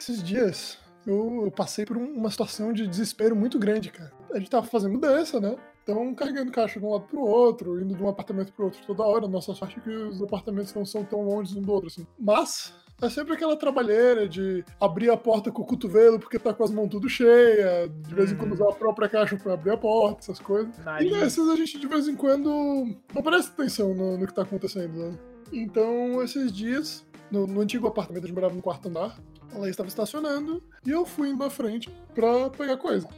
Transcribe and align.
esses 0.00 0.22
dias 0.22 0.78
eu, 1.06 1.42
eu 1.44 1.50
passei 1.50 1.84
por 1.86 1.96
um- 1.96 2.12
uma 2.12 2.30
situação 2.30 2.72
de 2.72 2.86
desespero 2.86 3.34
muito 3.34 3.58
grande, 3.58 3.90
cara. 3.90 4.12
A 4.32 4.38
gente 4.38 4.50
tava 4.50 4.66
fazendo 4.66 4.92
mudança, 4.92 5.40
né? 5.40 5.56
Então, 5.82 6.14
carregando 6.14 6.52
caixa 6.52 6.78
de 6.78 6.84
um 6.84 6.90
lado 6.92 7.04
pro 7.04 7.20
outro, 7.20 7.80
indo 7.80 7.94
de 7.94 8.02
um 8.02 8.08
apartamento 8.08 8.52
pro 8.52 8.66
outro 8.66 8.80
toda 8.86 9.02
hora. 9.02 9.26
Nossa 9.26 9.54
sorte 9.54 9.78
é 9.78 9.80
que 9.82 9.90
os 9.90 10.22
apartamentos 10.22 10.72
não 10.74 10.84
são 10.84 11.02
tão 11.04 11.22
longe 11.22 11.58
um 11.58 11.62
do 11.62 11.72
outro, 11.72 11.88
assim. 11.88 12.06
Mas, 12.18 12.72
é 13.02 13.08
sempre 13.08 13.32
aquela 13.32 13.56
trabalheira 13.56 14.28
de 14.28 14.62
abrir 14.78 15.10
a 15.10 15.16
porta 15.16 15.50
com 15.50 15.62
o 15.62 15.64
cotovelo 15.64 16.20
porque 16.20 16.38
tá 16.38 16.52
com 16.52 16.62
as 16.62 16.70
mãos 16.70 16.90
tudo 16.90 17.08
cheia, 17.08 17.88
de 17.88 18.14
vez 18.14 18.30
em 18.30 18.36
quando 18.36 18.52
usar 18.52 18.68
a 18.68 18.72
própria 18.74 19.08
caixa 19.08 19.36
pra 19.38 19.54
abrir 19.54 19.70
a 19.70 19.76
porta, 19.78 20.20
essas 20.20 20.38
coisas. 20.38 20.76
E 21.06 21.10
nessas 21.10 21.48
a 21.48 21.56
gente 21.56 21.78
de 21.78 21.86
vez 21.88 22.06
em 22.06 22.14
quando 22.14 22.50
não 23.14 23.22
presta 23.22 23.50
atenção 23.50 23.94
no, 23.94 24.18
no 24.18 24.26
que 24.26 24.34
tá 24.34 24.42
acontecendo, 24.42 24.92
né? 24.92 25.18
Então, 25.50 26.22
esses 26.22 26.52
dias, 26.52 27.04
no, 27.30 27.46
no 27.46 27.60
antigo 27.60 27.86
apartamento, 27.86 28.24
a 28.24 28.26
gente 28.26 28.34
morava 28.34 28.54
no 28.54 28.62
quarto 28.62 28.88
andar, 28.88 29.18
ela 29.54 29.68
estava 29.68 29.88
estacionando 29.88 30.62
e 30.84 30.90
eu 30.90 31.04
fui 31.06 31.30
indo 31.30 31.42
à 31.44 31.50
frente 31.50 31.88
pra 32.14 32.50
pegar 32.50 32.76
coisa. 32.76 33.08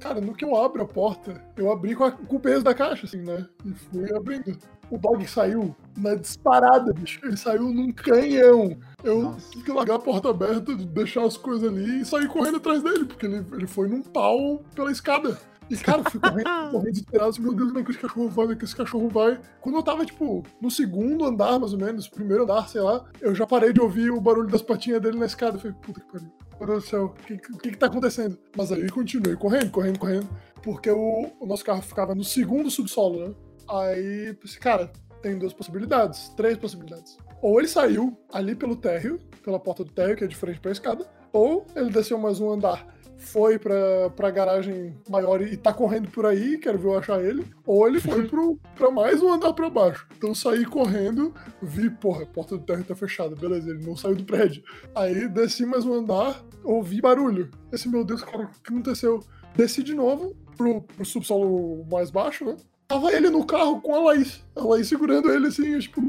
Cara, 0.00 0.20
no 0.20 0.34
que 0.34 0.44
eu 0.44 0.56
abro 0.56 0.82
a 0.82 0.86
porta, 0.86 1.42
eu 1.56 1.70
abri 1.72 1.94
com, 1.94 2.04
a- 2.04 2.12
com 2.12 2.36
o 2.36 2.40
peso 2.40 2.62
da 2.64 2.74
caixa, 2.74 3.06
assim, 3.06 3.22
né? 3.22 3.46
E 3.64 3.72
fui 3.72 4.14
abrindo. 4.14 4.56
O 4.90 4.98
dog 4.98 5.26
saiu 5.26 5.74
na 5.96 6.14
disparada, 6.14 6.92
bicho. 6.92 7.18
Ele 7.24 7.36
saiu 7.38 7.62
num 7.72 7.90
canhão. 7.90 8.76
Eu 9.02 9.22
Nossa. 9.22 9.50
tive 9.50 9.64
que 9.64 9.72
largar 9.72 9.94
a 9.94 9.98
porta 9.98 10.28
aberta, 10.28 10.74
deixar 10.74 11.24
as 11.24 11.36
coisas 11.38 11.66
ali 11.66 12.00
e 12.00 12.04
sair 12.04 12.28
correndo 12.28 12.58
atrás 12.58 12.82
dele, 12.82 13.04
porque 13.06 13.24
ele, 13.24 13.46
ele 13.52 13.66
foi 13.66 13.88
num 13.88 14.02
pau 14.02 14.62
pela 14.74 14.90
escada. 14.92 15.38
E, 15.70 15.76
cara, 15.76 16.00
eu 16.00 16.10
fui 16.10 16.20
correndo, 16.20 16.70
correndo 16.70 16.92
desesperado, 16.92 17.40
meu 17.40 17.54
Deus, 17.54 17.68
como 17.68 17.78
é 17.80 17.84
que 17.84 17.90
esse 17.90 18.00
cachorro 18.00 18.28
vai, 18.28 18.44
como 18.44 18.52
é 18.52 18.56
que 18.56 18.64
esse 18.64 18.76
cachorro 18.76 19.08
vai. 19.08 19.40
Quando 19.60 19.76
eu 19.76 19.82
tava, 19.82 20.04
tipo, 20.04 20.42
no 20.60 20.70
segundo 20.70 21.24
andar, 21.24 21.58
mais 21.58 21.72
ou 21.72 21.78
menos, 21.78 22.08
primeiro 22.08 22.44
andar, 22.44 22.68
sei 22.68 22.80
lá, 22.80 23.04
eu 23.20 23.34
já 23.34 23.46
parei 23.46 23.72
de 23.72 23.80
ouvir 23.80 24.10
o 24.10 24.20
barulho 24.20 24.48
das 24.48 24.62
patinhas 24.62 25.00
dele 25.00 25.18
na 25.18 25.26
escada. 25.26 25.56
Eu 25.56 25.60
falei, 25.60 25.76
puta 25.80 26.00
que 26.00 26.12
pariu. 26.12 26.30
Meu 26.58 26.66
Deus 26.68 26.84
do 26.84 26.90
céu, 26.90 27.04
o 27.06 27.08
que, 27.10 27.36
que, 27.36 27.70
que 27.70 27.76
tá 27.76 27.86
acontecendo? 27.86 28.38
Mas 28.56 28.70
aí 28.70 28.88
continuei 28.88 29.36
correndo, 29.36 29.70
correndo, 29.70 29.98
correndo, 29.98 30.28
porque 30.62 30.90
o, 30.90 31.30
o 31.40 31.46
nosso 31.46 31.64
carro 31.64 31.82
ficava 31.82 32.14
no 32.14 32.22
segundo 32.22 32.70
subsolo, 32.70 33.28
né? 33.28 33.34
Aí, 33.68 34.34
pensei, 34.34 34.60
cara, 34.60 34.92
tem 35.20 35.38
duas 35.38 35.52
possibilidades, 35.52 36.28
três 36.36 36.56
possibilidades. 36.56 37.16
Ou 37.42 37.58
ele 37.58 37.68
saiu 37.68 38.16
ali 38.32 38.54
pelo 38.54 38.76
térreo, 38.76 39.18
pela 39.42 39.58
porta 39.58 39.82
do 39.82 39.90
térreo, 39.90 40.16
que 40.16 40.24
é 40.24 40.26
de 40.26 40.36
frente 40.36 40.60
pra 40.60 40.70
escada, 40.70 41.06
ou 41.32 41.66
ele 41.74 41.90
desceu 41.90 42.18
mais 42.18 42.40
um 42.40 42.50
andar, 42.50 42.93
foi 43.24 43.58
pra, 43.58 44.10
pra 44.10 44.30
garagem 44.30 44.94
maior 45.08 45.42
e 45.42 45.56
tá 45.56 45.72
correndo 45.72 46.10
por 46.10 46.26
aí, 46.26 46.58
quero 46.58 46.78
ver 46.78 46.88
eu 46.88 46.98
achar 46.98 47.24
ele, 47.24 47.44
ou 47.66 47.86
ele 47.88 48.00
foi 48.00 48.26
pro, 48.28 48.58
pra 48.76 48.90
mais 48.90 49.22
um 49.22 49.32
andar 49.32 49.52
pra 49.52 49.70
baixo. 49.70 50.06
Então 50.16 50.34
saí 50.34 50.64
correndo, 50.64 51.34
vi, 51.60 51.90
porra, 51.90 52.22
a 52.22 52.26
porta 52.26 52.56
do 52.56 52.64
térreo 52.64 52.84
tá 52.84 52.94
fechada, 52.94 53.34
beleza, 53.34 53.70
ele 53.70 53.84
não 53.84 53.96
saiu 53.96 54.14
do 54.14 54.24
prédio. 54.24 54.62
Aí 54.94 55.28
desci 55.28 55.66
mais 55.66 55.84
um 55.84 55.94
andar, 55.94 56.44
ouvi 56.62 57.00
barulho. 57.00 57.50
Esse, 57.72 57.88
meu 57.88 58.04
Deus, 58.04 58.22
cara, 58.22 58.44
o 58.44 58.62
que 58.62 58.72
aconteceu? 58.72 59.20
Desci 59.56 59.82
de 59.82 59.94
novo 59.94 60.36
pro, 60.56 60.82
pro 60.82 61.04
subsolo 61.04 61.84
mais 61.90 62.10
baixo, 62.10 62.44
né? 62.44 62.56
Tava 62.86 63.12
ele 63.12 63.30
no 63.30 63.44
carro 63.44 63.80
com 63.80 63.94
a 63.94 64.00
Laís. 64.00 64.44
A 64.54 64.62
Laís 64.62 64.88
segurando 64.88 65.32
ele 65.32 65.46
assim, 65.46 65.78
tipo. 65.78 66.00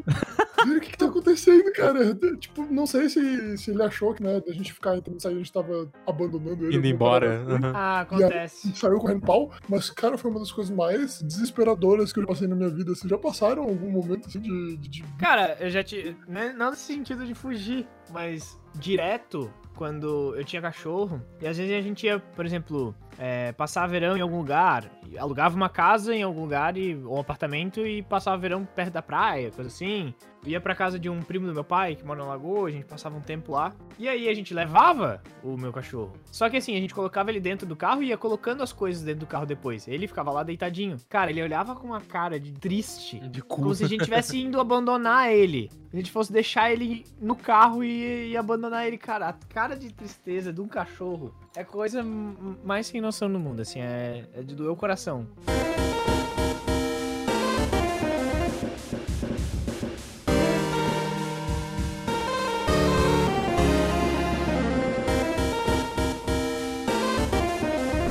"Velho, 0.65 0.77
O 0.77 0.81
que 0.81 0.91
que 0.91 0.97
tá 0.97 1.05
acontecendo, 1.05 1.71
cara? 1.73 1.99
Tipo, 2.39 2.63
não 2.71 2.85
sei 2.85 3.07
se, 3.09 3.57
se 3.57 3.71
ele 3.71 3.83
achou 3.83 4.13
que, 4.13 4.21
né, 4.23 4.41
da 4.41 4.51
gente 4.53 4.73
ficar 4.73 4.97
entrando 4.97 5.17
e 5.17 5.21
sair, 5.21 5.33
a 5.35 5.37
gente 5.37 5.51
tava 5.53 5.89
abandonando 6.05 6.65
ele. 6.65 6.77
Indo 6.77 6.87
embora. 6.87 7.41
assim. 7.41 7.51
Aham. 7.53 7.73
Ah, 7.75 7.99
E 7.99 8.01
acontece. 8.03 8.67
aí, 8.67 8.75
saiu 8.75 8.97
correndo 8.99 9.21
pau, 9.21 9.51
mas, 9.69 9.89
cara, 9.89 10.17
foi 10.17 10.31
uma 10.31 10.39
das 10.39 10.51
coisas 10.51 10.75
mais 10.75 11.21
desesperadoras 11.21 12.11
que 12.11 12.19
eu 12.19 12.25
passei 12.27 12.47
na 12.47 12.55
minha 12.55 12.69
vida. 12.69 12.93
Vocês 12.93 13.09
já 13.09 13.17
passaram 13.17 13.63
algum 13.63 13.89
momento 13.89 14.27
assim 14.27 14.39
de. 14.39 14.77
de- 14.77 14.89
de- 14.89 15.03
Cara, 15.19 15.57
eu 15.59 15.69
já 15.69 15.83
te. 15.83 16.15
né, 16.27 16.53
Não 16.57 16.69
nesse 16.71 16.83
sentido 16.83 17.25
de 17.25 17.33
fugir, 17.33 17.87
mas 18.11 18.59
direto, 18.75 19.51
quando 19.75 20.35
eu 20.35 20.43
tinha 20.43 20.61
cachorro, 20.61 21.21
e 21.41 21.47
às 21.47 21.57
vezes 21.57 21.73
a 21.73 21.81
gente 21.81 22.05
ia, 22.05 22.19
por 22.19 22.45
exemplo, 22.45 22.95
é, 23.17 23.51
passar 23.53 23.87
verão 23.87 24.17
em 24.17 24.21
algum 24.21 24.37
lugar, 24.37 24.89
alugava 25.17 25.55
uma 25.55 25.69
casa 25.69 26.13
em 26.13 26.23
algum 26.23 26.41
lugar, 26.41 26.77
e, 26.77 26.95
ou 26.95 27.17
um 27.17 27.19
apartamento, 27.19 27.85
e 27.85 28.01
passava 28.01 28.37
verão 28.37 28.65
perto 28.65 28.93
da 28.93 29.01
praia, 29.01 29.51
coisa 29.51 29.69
assim. 29.69 30.13
Ia 30.45 30.61
pra 30.61 30.75
casa 30.75 30.99
de 30.99 31.09
um 31.09 31.21
primo 31.21 31.47
do 31.47 31.53
meu 31.53 31.63
pai, 31.63 31.95
que 31.95 32.05
mora 32.05 32.19
na 32.19 32.27
Lagoa, 32.27 32.67
a 32.67 32.71
gente 32.71 32.85
passava 32.85 33.17
um 33.17 33.21
tempo 33.21 33.53
lá. 33.53 33.73
E 33.97 34.07
aí 34.07 34.29
a 34.29 34.33
gente 34.33 34.53
levava 34.53 35.19
o 35.43 35.57
meu 35.57 35.73
cachorro. 35.73 36.13
Só 36.31 36.47
que 36.49 36.57
assim, 36.57 36.75
a 36.75 36.79
gente 36.79 36.93
colocava 36.93 37.31
ele 37.31 37.39
dentro 37.39 37.65
do 37.65 37.75
carro 37.75 38.03
e 38.03 38.07
ia 38.07 38.17
colocando 38.17 38.61
as 38.61 38.71
coisas 38.71 39.01
dentro 39.01 39.21
do 39.21 39.25
carro 39.25 39.45
depois. 39.47 39.87
Ele 39.87 40.07
ficava 40.07 40.31
lá 40.31 40.43
deitadinho. 40.43 40.97
Cara, 41.09 41.31
ele 41.31 41.41
olhava 41.41 41.75
com 41.75 41.87
uma 41.87 42.01
cara 42.01 42.39
de 42.39 42.51
triste. 42.51 43.19
De 43.27 43.41
Como 43.41 43.73
se 43.73 43.85
a 43.85 43.87
gente 43.87 44.03
tivesse 44.03 44.39
indo 44.39 44.59
abandonar 44.59 45.33
ele. 45.33 45.71
A 45.91 45.95
gente 45.95 46.11
fosse 46.11 46.31
deixar 46.31 46.71
ele 46.71 47.03
no 47.19 47.35
carro 47.35 47.83
e, 47.83 48.29
e 48.29 48.37
abandonar 48.37 48.85
ele, 48.85 48.99
cara. 48.99 49.29
A 49.29 49.33
cara 49.33 49.75
de 49.75 49.91
tristeza 49.91 50.53
de 50.53 50.61
um 50.61 50.67
cachorro 50.67 51.33
é 51.55 51.63
coisa 51.63 52.03
mais 52.03 52.87
sem 52.87 52.99
noção 52.99 53.29
no 53.29 53.39
mundo, 53.39 53.61
assim. 53.61 53.79
É, 53.79 54.25
é 54.33 54.43
de 54.43 54.53
doer 54.55 54.71
o 54.71 54.75
coração. 54.75 55.25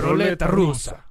Roleta 0.01 0.47
russa. 0.47 1.04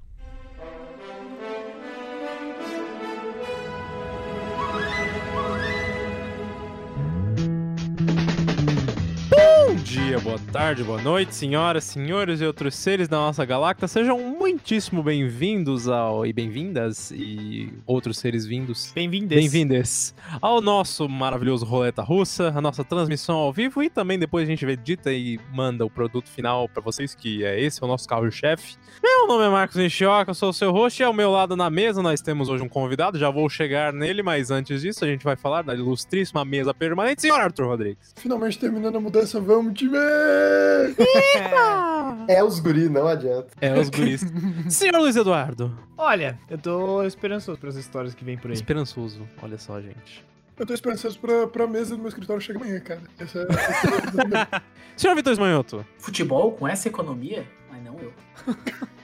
Dia, 9.94 10.20
boa 10.20 10.40
tarde, 10.52 10.84
boa 10.84 11.00
noite, 11.00 11.36
senhoras, 11.36 11.84
senhores 11.84 12.42
e 12.42 12.46
outros 12.46 12.74
seres 12.74 13.08
da 13.08 13.18
nossa 13.18 13.46
galáctica. 13.46 13.88
Sejam 13.88 14.18
muitíssimo 14.18 15.04
bem-vindos 15.04 15.88
ao 15.88 16.26
e 16.26 16.34
bem-vindas 16.34 17.12
e 17.12 17.72
outros 17.86 18.18
seres 18.18 18.44
vindos. 18.44 18.92
Bem-vindes. 18.96 19.38
Bem-vindes 19.38 20.16
ao 20.42 20.62
nosso 20.62 21.08
maravilhoso 21.08 21.64
Roleta 21.64 22.02
Russa, 22.02 22.52
a 22.56 22.59
nossa 22.59 22.84
transmissão 22.84 23.36
ao 23.36 23.54
vivo 23.54 23.84
e 23.84 23.90
também 23.90 24.18
depois 24.18 24.48
a 24.48 24.52
gente 24.52 24.66
edita 24.66 25.14
e 25.14 25.40
manda 25.54 25.86
o 25.86 25.92
produto 25.92 26.28
final 26.28 26.68
pra 26.68 26.81
vocês, 26.81 27.14
que 27.14 27.46
é 27.46 27.62
esse, 27.62 27.84
é 27.84 27.86
o 27.86 27.88
nosso 27.88 28.08
carro-chefe. 28.08 28.78
Meu 29.04 29.28
nome 29.28 29.46
é 29.46 29.50
Marcos 29.50 29.75
Nishioca, 29.75 30.31
eu 30.31 30.36
sou 30.36 30.50
o 30.50 30.54
seu 30.54 30.72
host 30.72 31.00
e 31.00 31.06
ao 31.06 31.14
meu 31.14 31.30
lado 31.30 31.56
na 31.56 31.70
mesa 31.70 32.02
nós 32.02 32.20
temos 32.20 32.50
hoje 32.50 32.64
um 32.64 32.70
convidado, 32.70 33.20
já 33.20 33.30
vou 33.30 33.48
chegar 33.48 33.94
nele, 33.94 34.24
mas 34.24 34.50
antes 34.50 34.81
disso 34.81 35.06
a 35.06 35.08
gente 35.08 35.24
vai 35.24 35.36
falar 35.36 35.62
da 35.62 35.75
ilustríssima 35.75 36.44
mesa 36.44 36.74
permanente, 36.74 37.22
senhor 37.22 37.40
Arthur 37.40 37.68
Rodrigues. 37.68 38.12
Finalmente 38.16 38.58
terminando 38.58 38.96
a 38.96 39.00
mudança, 39.00 39.40
vamos, 39.40 39.83
time! 39.84 40.96
É 42.28 42.44
os 42.44 42.60
guri, 42.60 42.90
não 42.90 43.08
adianta. 43.08 43.48
É, 43.60 43.78
os 43.78 43.90
guris. 43.90 44.22
senhor 44.70 45.00
Luiz 45.00 45.16
Eduardo. 45.16 45.78
Olha, 45.98 46.40
eu 46.50 46.58
tô 46.58 47.04
esperançoso 47.04 47.58
pras 47.60 47.76
histórias 47.76 48.14
que 48.14 48.24
vem 48.24 48.38
por 48.38 48.50
aí. 48.50 48.54
Esperançoso, 48.54 49.28
olha 49.42 49.58
só, 49.58 49.82
gente. 49.82 50.26
Eu 50.58 50.66
tô 50.66 50.74
esperançoso 50.74 51.20
pra, 51.20 51.48
pra 51.48 51.68
mesa 51.68 51.96
do 51.96 52.00
meu 52.00 52.10
escritório 52.10 52.42
chegar 52.42 52.62
amanhã, 52.62 52.80
cara. 52.80 53.02
Essa 53.20 53.40
é, 53.40 53.42
essa 53.44 54.58
é 54.58 54.62
Senhor 54.96 55.16
Vitor 55.16 55.34
Esmanhoto. 55.34 55.86
Futebol 55.98 56.52
com 56.52 56.68
essa 56.68 56.88
economia? 56.88 57.46
Mas 57.72 57.84
não 57.84 58.00
eu. 58.00 58.14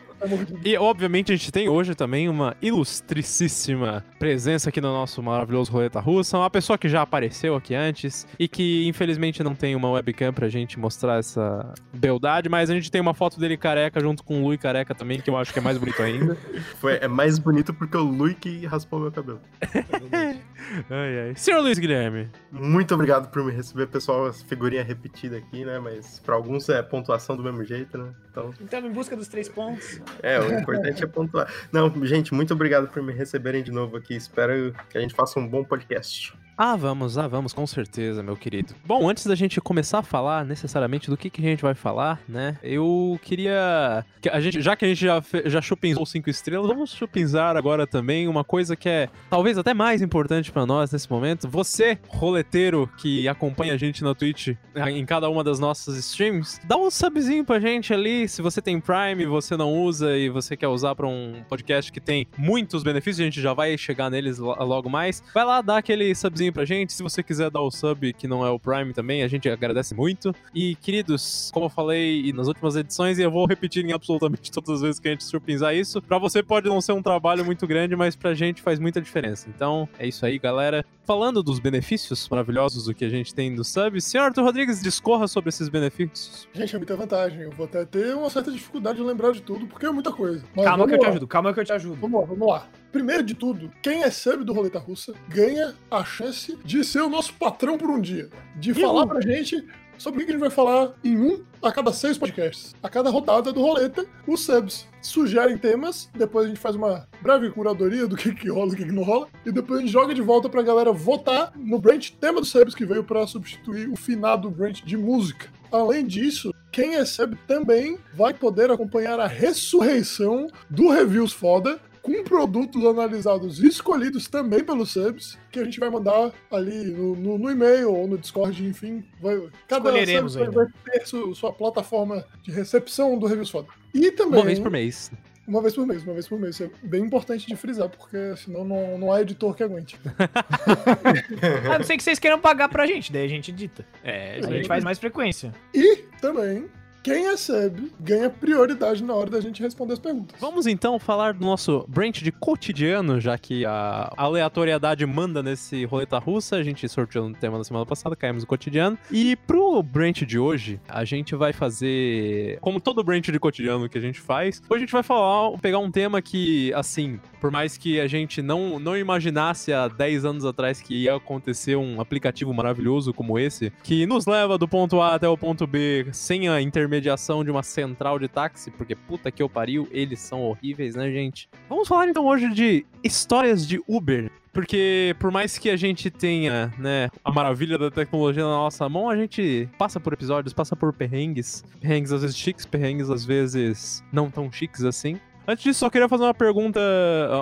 E, 0.64 0.78
obviamente, 0.78 1.32
a 1.32 1.36
gente 1.36 1.52
tem 1.52 1.70
hoje 1.70 1.96
também 1.96 2.28
uma 2.28 2.56
ilustricíssima 2.62 4.04
presença 4.18 4.70
aqui 4.70 4.82
no 4.82 4.90
nosso 4.90 5.22
maravilhoso 5.22 5.72
Roleta 5.72 6.00
Russa. 6.00 6.38
Uma 6.38 6.50
pessoa 6.50 6.78
que 6.78 6.90
já 6.90 7.02
apareceu 7.02 7.56
aqui 7.56 7.74
antes 7.76 8.28
e 8.38 8.48
que, 8.48 8.88
infelizmente, 8.88 9.44
não 9.44 9.56
tem 9.56 9.76
uma 9.76 9.90
webcam 9.92 10.34
pra 10.34 10.50
gente 10.50 10.80
mostrar 10.80 11.20
essa 11.20 11.74
beldade, 11.94 12.50
mas 12.50 12.70
a 12.70 12.74
gente 12.74 12.92
tem 12.92 13.02
uma 13.02 13.14
foto 13.14 13.40
dele 13.40 13.58
careca 13.58 14.00
junto 14.00 14.24
com 14.24 14.42
o 14.42 14.48
Lui 14.48 14.58
careca 14.58 14.94
também, 14.94 15.22
que 15.22 15.30
eu 15.30 15.38
acho 15.38 15.54
que 15.54 15.60
é 15.60 15.62
mais 15.62 15.78
bonito 15.78 16.02
ainda. 16.02 16.38
Foi, 16.80 16.98
é 17.02 17.08
mais 17.08 17.40
bonito 17.40 17.74
porque 17.74 17.98
o 17.98 18.04
Lui 18.04 18.34
que 18.34 18.66
raspou 18.66 19.00
meu 19.00 19.12
cabelo. 19.12 19.40
ai, 20.90 21.20
ai. 21.30 21.36
Senhor 21.36 21.62
Luiz 21.62 21.78
Guilherme. 21.80 22.30
Muito 22.52 22.94
obrigado 22.94 23.30
por 23.30 23.44
me 23.44 23.52
receber, 23.52 23.88
pessoal. 23.88 24.26
As 24.28 24.42
figurinhas 24.44 24.86
repetidas 24.88 25.40
aqui, 25.40 25.64
né? 25.66 25.80
Mas 25.80 26.20
pra 26.20 26.36
alguns 26.36 26.68
é 26.70 26.82
pontuação 26.82 27.36
do 27.36 27.44
mesmo 27.44 27.64
jeito, 27.64 27.98
né? 27.98 28.12
Então, 28.32 28.54
Então, 28.62 28.80
em 28.86 28.92
busca 28.92 29.16
dos 29.16 29.28
três 29.28 29.48
pontos. 29.50 30.02
é, 30.22 30.40
o 30.40 30.60
importante 30.60 31.04
é 31.04 31.08
pontuar. 31.08 31.52
Não, 31.72 31.92
gente, 32.06 32.34
muito 32.34 32.54
obrigado 32.54 32.88
por 32.88 33.02
me 33.02 33.14
receberem 33.14 33.64
de 33.64 33.72
novo 33.72 33.98
aqui. 33.98 34.16
Espero 34.16 34.74
que 34.90 34.98
a 34.98 35.02
gente 35.02 35.14
faça 35.14 35.40
um 35.40 35.48
bom 35.48 35.64
podcast. 35.64 36.34
Ah, 36.62 36.76
vamos, 36.76 37.18
ah, 37.18 37.26
vamos, 37.26 37.54
com 37.54 37.66
certeza, 37.66 38.22
meu 38.22 38.36
querido. 38.36 38.74
Bom, 38.86 39.08
antes 39.10 39.26
da 39.26 39.34
gente 39.34 39.62
começar 39.62 40.00
a 40.00 40.04
falar 40.04 40.44
necessariamente 40.44 41.10
do 41.10 41.16
que, 41.16 41.30
que 41.30 41.40
a 41.40 41.50
gente 41.50 41.62
vai 41.62 41.74
falar, 41.74 42.20
né? 42.28 42.58
Eu 42.62 43.18
queria. 43.22 44.06
que 44.20 44.28
a 44.28 44.42
gente, 44.42 44.60
já 44.62 44.76
que 44.76 44.84
a 44.84 44.88
gente 44.90 45.00
já, 45.00 45.24
já 45.46 45.62
chupinzou 45.62 46.06
cinco 46.06 46.30
estrelas, 46.30 46.68
vamos 46.68 46.92
chupinzar 46.92 47.56
agora 47.56 47.88
também 47.88 48.28
uma 48.28 48.44
coisa 48.44 48.76
que 48.76 48.90
é 48.90 49.08
talvez 49.30 49.58
até 49.58 49.74
mais 49.74 50.02
importante 50.02 50.52
pra 50.52 50.66
nós 50.66 50.92
nesse 50.92 51.10
momento. 51.10 51.48
Você, 51.48 51.98
roleteiro 52.10 52.90
que 52.98 53.26
acompanha 53.30 53.74
a 53.76 53.78
gente 53.78 54.04
na 54.04 54.14
Twitch 54.14 54.50
ah, 54.76 54.92
em 54.92 55.06
cada 55.06 55.30
uma 55.30 55.46
das 55.46 55.60
nossas 55.60 55.96
streams, 55.96 56.60
dá 56.66 56.76
um 56.76 56.92
subzinho 56.92 57.46
pra 57.46 57.62
gente 57.62 57.94
ali. 57.94 58.28
Se 58.28 58.42
você 58.42 58.62
tem 58.62 58.82
Prime, 58.82 59.26
você 59.26 59.56
não 59.56 59.74
usa 59.82 60.18
e 60.18 60.28
você 60.28 60.58
quer 60.58 60.68
usar 60.68 60.94
pra 60.94 61.08
um 61.08 61.42
podcast 61.48 61.90
que 61.90 62.02
tem 62.02 62.28
muitos 62.38 62.84
benefícios, 62.84 63.22
a 63.22 63.24
gente 63.24 63.40
já 63.40 63.54
vai 63.54 63.78
chegar 63.78 64.10
neles 64.10 64.38
lo- 64.40 64.62
logo 64.62 64.90
mais. 64.90 65.24
Vai 65.34 65.46
lá, 65.46 65.62
dá 65.62 65.78
aquele 65.78 66.14
subzinho 66.14 66.49
subzinho 66.50 66.54
pra 66.54 66.66
gente. 66.66 66.94
Se 66.94 67.04
você 67.04 67.22
quiser 67.24 67.50
dar 67.50 67.62
o 67.62 67.72
sub 67.72 68.12
que 68.14 68.28
não 68.28 68.46
é 68.46 68.50
o 68.50 68.60
Prime 68.60 68.94
também, 68.94 69.24
a 69.24 69.28
gente 69.28 69.48
agradece 69.50 69.94
muito. 69.94 70.34
E, 70.54 70.76
queridos, 70.76 71.50
como 71.54 71.68
eu 71.68 71.70
falei 71.70 72.34
nas 72.34 72.48
últimas 72.48 72.76
edições, 72.76 73.18
e 73.20 73.22
eu 73.22 73.32
vou 73.32 73.46
repetir 73.46 73.86
em 73.86 73.94
absolutamente 73.94 74.52
todas 74.52 74.70
as 74.76 74.82
vezes 74.82 75.00
que 75.00 75.08
a 75.08 75.12
gente 75.12 75.24
surpinzar 75.24 75.76
isso, 75.76 76.02
pra 76.02 76.18
você 76.18 76.44
pode 76.44 76.68
não 76.68 76.82
ser 76.82 76.94
um 76.94 77.02
trabalho 77.02 77.46
muito 77.46 77.66
grande, 77.68 77.96
mas 77.96 78.16
pra 78.16 78.34
gente 78.34 78.62
faz 78.62 78.80
muita 78.80 79.02
diferença. 79.02 79.48
Então, 79.50 79.88
é 79.98 80.08
isso 80.08 80.26
aí, 80.26 80.38
galera. 80.40 80.84
Falando 81.06 81.42
dos 81.42 81.60
benefícios 81.60 82.28
maravilhosos 82.30 82.86
do 82.86 82.94
que 82.94 83.04
a 83.06 83.10
gente 83.10 83.34
tem 83.34 83.56
do 83.56 83.64
sub, 83.64 84.00
senhor 84.02 84.26
Arthur 84.26 84.44
Rodrigues, 84.44 84.82
discorra 84.82 85.28
sobre 85.28 85.50
esses 85.50 85.70
benefícios. 85.70 86.48
Gente, 86.54 86.76
é 86.76 86.78
muita 86.78 86.96
vantagem. 86.96 87.42
Eu 87.42 87.52
vou 87.52 87.66
até 87.66 87.86
ter 87.86 88.16
uma 88.16 88.30
certa 88.30 88.52
dificuldade 88.52 88.98
de 89.00 89.04
lembrar 89.04 89.32
de 89.32 89.42
tudo, 89.42 89.66
porque 89.66 89.86
é 89.86 89.92
muita 89.92 90.12
coisa. 90.12 90.44
Mas 90.56 90.66
Calma 90.66 90.88
que 90.88 90.94
eu 90.94 91.00
te 91.00 91.04
lá. 91.04 91.10
ajudo, 91.10 91.28
calma 91.28 91.54
que 91.54 91.60
eu 91.60 91.66
te 91.66 91.74
ajudo. 91.74 91.96
Vamos 91.96 92.22
lá, 92.22 92.28
vamos 92.28 92.48
lá. 92.48 92.68
Primeiro 92.92 93.24
de 93.24 93.36
tudo, 93.36 93.72
quem 93.82 94.04
é 94.04 94.10
sub 94.10 94.44
do 94.44 94.54
Roleta 94.54 94.80
Russa 94.80 95.14
ganha 95.28 95.76
a 95.92 96.04
chance 96.04 96.58
de 96.66 96.84
ser 96.84 97.02
o 97.02 97.10
nosso 97.10 97.34
patrão 97.36 97.78
por 97.78 97.90
um 97.90 98.02
dia. 98.02 98.30
De 98.56 98.74
falar 98.74 99.06
pra 99.06 99.22
gente 99.22 99.64
sobre 100.00 100.24
o 100.24 100.26
que 100.26 100.32
a 100.32 100.34
gente 100.34 100.42
vai 100.42 100.50
falar 100.50 100.94
em 101.04 101.18
um 101.18 101.44
a 101.62 101.72
cada 101.72 101.92
seis 101.92 102.18
podcasts. 102.18 102.74
A 102.82 102.90
cada 102.90 103.10
rodada 103.10 103.52
do 103.52 103.62
Roleta, 103.62 104.06
os 104.26 104.44
subs 104.44 104.88
sugerem 105.02 105.58
temas, 105.58 106.10
depois 106.16 106.46
a 106.46 106.48
gente 106.48 106.60
faz 106.60 106.76
uma 106.76 107.08
breve 107.22 107.52
curadoria 107.52 108.08
do 108.08 108.16
que, 108.16 108.34
que 108.34 108.50
rola 108.50 108.72
e 108.72 108.74
o 108.74 108.78
que, 108.78 108.86
que 108.86 108.92
não 108.92 109.04
rola, 109.04 109.28
e 109.46 109.52
depois 109.52 109.80
a 109.80 109.82
gente 109.82 109.92
joga 109.92 110.14
de 110.14 110.22
volta 110.22 110.50
pra 110.50 110.64
galera 110.64 110.92
votar 110.92 111.52
no 111.56 111.78
branch 111.78 112.18
tema 112.20 112.40
dos 112.40 112.50
subs 112.50 112.74
que 112.74 112.86
veio 112.86 113.04
pra 113.04 113.28
substituir 113.28 113.90
o 113.90 113.96
finado 113.96 114.50
branch 114.50 114.84
de 114.84 114.98
música. 114.98 115.48
Além 115.72 116.08
disso, 116.08 116.52
quem 116.72 116.96
é 116.96 117.06
sub 117.06 117.38
também 117.48 118.00
vai 118.14 118.34
poder 118.34 118.72
acompanhar 118.72 119.20
a 119.20 119.28
ressurreição 119.28 120.48
do 120.70 120.90
Reviews 120.90 121.34
Foda, 121.34 121.80
com 122.18 122.24
produtos 122.24 122.84
analisados 122.86 123.60
e 123.62 123.68
escolhidos 123.68 124.28
também 124.28 124.64
pelos 124.64 124.92
subs, 124.92 125.38
que 125.52 125.60
a 125.60 125.64
gente 125.64 125.80
vai 125.80 125.90
mandar 125.90 126.32
ali 126.52 126.86
no, 126.92 127.16
no- 127.16 127.38
no 127.38 127.52
e-mail 127.52 127.94
ou 127.94 128.08
no 128.08 128.18
Discord, 128.18 128.66
enfim. 128.66 129.04
Vai, 129.22 129.36
cada 129.68 129.90
Escolheremos 129.90 130.34
sub 130.34 130.44
ainda. 130.46 130.56
vai 130.56 130.68
ter 130.92 131.06
su- 131.08 131.36
sua 131.36 131.54
plataforma 131.54 132.26
de 132.44 132.52
recepção 132.52 133.18
do 133.18 133.26
Reviews 133.28 133.50
Foda. 133.50 133.68
E 133.94 134.12
também. 134.12 134.40
Uma 134.40 134.46
vez 134.46 134.60
por 134.60 134.72
mês. 134.72 135.12
Uma 135.48 135.62
vez 135.64 135.74
por 135.74 135.88
mês, 135.88 136.04
uma 136.04 136.14
vez 136.14 136.28
por 136.28 136.40
mês. 136.40 136.56
Isso 136.56 136.64
é 136.66 136.70
bem 136.88 137.04
importante 137.04 137.48
de 137.48 137.56
frisar, 137.56 137.90
porque 137.90 138.36
senão 138.38 138.64
não, 138.64 138.98
não 139.00 139.12
há 139.12 139.22
editor 139.22 139.56
que 139.56 139.64
aguente. 139.64 140.00
A 141.74 141.78
não 141.80 141.84
ser 141.84 141.98
que 141.98 142.04
vocês 142.04 142.20
queiram 142.20 142.40
pagar 142.40 142.70
pra 142.70 142.86
gente, 142.86 143.12
daí 143.12 143.26
a 143.26 143.28
gente 143.28 143.52
edita. 143.52 143.86
É, 144.04 144.40
A 144.44 144.48
gente 144.52 144.68
faz 144.68 144.84
mais 144.84 145.00
frequência. 145.00 145.52
E 145.74 145.98
também, 146.22 146.66
quem 147.02 147.36
sub 147.38 147.92
ganha 148.00 148.30
prioridade 148.30 149.04
na 149.04 149.14
hora 149.14 149.30
da 149.30 149.42
gente 149.42 149.62
responder 149.62 149.94
as 149.94 150.00
perguntas. 150.00 150.40
Vamos 150.40 150.68
então 150.68 151.00
falar 151.00 151.34
do 151.34 151.46
nosso 151.46 151.86
branch 151.88 152.24
de 152.24 152.32
cotidiano, 152.32 153.20
já 153.20 153.38
que 153.38 153.66
a 153.66 154.12
aleatoriedade 154.18 155.06
manda 155.06 155.42
nesse 155.42 155.86
roleta 155.86 156.18
russa. 156.18 156.58
A 156.58 156.64
gente 156.64 156.88
sorteou 156.90 157.30
no 157.30 157.36
tema 157.36 157.58
da 157.58 157.64
semana 157.64 157.86
passada, 157.86 158.16
caímos 158.16 158.44
no 158.44 158.48
cotidiano. 158.48 158.98
E 159.12 159.36
pro 159.36 159.82
branch 159.82 160.26
de 160.26 160.38
hoje, 160.38 160.80
a 160.88 161.06
gente 161.06 161.36
vai 161.36 161.54
fazer. 161.54 162.60
Como 162.60 162.82
todo 162.82 163.04
branch 163.04 163.32
de 163.32 163.40
cotidiano 163.40 163.88
que 163.88 163.98
a 163.98 164.02
gente 164.02 164.20
faz, 164.20 164.62
hoje 164.70 164.78
a 164.78 164.86
gente 164.86 164.92
vai 164.92 165.04
falar, 165.04 165.58
pegar 165.60 165.80
um 165.80 165.92
tema 165.92 166.22
que, 166.22 166.74
assim, 166.74 167.20
por 167.40 167.50
mais 167.52 167.78
que 167.78 168.00
a 168.00 168.08
gente 168.08 168.42
não, 168.42 168.80
não 168.80 168.98
imaginasse 168.98 169.72
há 169.72 169.88
10 169.88 170.26
anos 170.26 170.46
atrás 170.46 170.82
que 170.82 171.04
ia 171.04 171.16
acontecer 171.16 171.76
um 171.76 172.02
aplicativo 172.02 172.54
maravilhoso 172.54 173.14
como 173.14 173.40
esse, 173.40 173.72
que 173.84 174.06
nos 174.06 174.26
leva 174.26 174.58
do 174.58 174.68
ponto 174.68 175.02
A 175.02 175.16
até 175.16 175.28
o 175.28 175.38
ponto 175.38 175.66
B 175.66 176.08
sem 176.12 176.50
a 176.50 176.62
intermediação 176.62 176.90
de 177.00 177.52
uma 177.52 177.64
central 177.64 178.20
de 178.20 178.28
táxi, 178.28 178.72
porque 178.72 178.96
puta 178.96 179.32
que 179.32 179.42
eu 179.42 179.50
pariu, 179.50 179.88
eles 179.92 180.20
são 180.20 180.42
horríveis, 180.42 180.96
né, 180.96 181.12
gente? 181.12 181.50
Vamos 181.68 181.88
falar 181.88 182.08
então 182.08 182.26
hoje 182.26 182.50
de 182.50 182.86
histórias 183.04 183.68
de 183.68 183.82
Uber. 183.88 184.32
Porque 184.52 185.16
por 185.20 185.32
mais 185.32 185.58
que 185.58 185.70
a 185.70 185.78
gente 185.78 186.10
tenha, 186.10 186.74
né, 186.78 187.10
a 187.24 187.32
maravilha 187.32 187.78
da 187.78 187.92
tecnologia 187.92 188.44
na 188.44 188.50
nossa 188.50 188.90
mão, 188.90 189.10
a 189.10 189.16
gente 189.16 189.70
passa 189.78 190.00
por 190.00 190.14
episódios, 190.14 190.54
passa 190.54 190.76
por 190.76 190.92
perrengues. 190.92 191.64
Perrengues 191.80 192.12
às 192.12 192.22
vezes 192.22 192.36
chiques, 192.36 192.66
perrengues 192.66 193.10
às 193.10 193.24
vezes 193.24 194.04
não 194.12 194.30
tão 194.30 194.52
chiques 194.52 194.84
assim. 194.84 195.20
Antes 195.50 195.64
disso, 195.64 195.80
só 195.80 195.90
queria 195.90 196.08
fazer 196.08 196.26
uma 196.26 196.34
pergunta, 196.34 196.80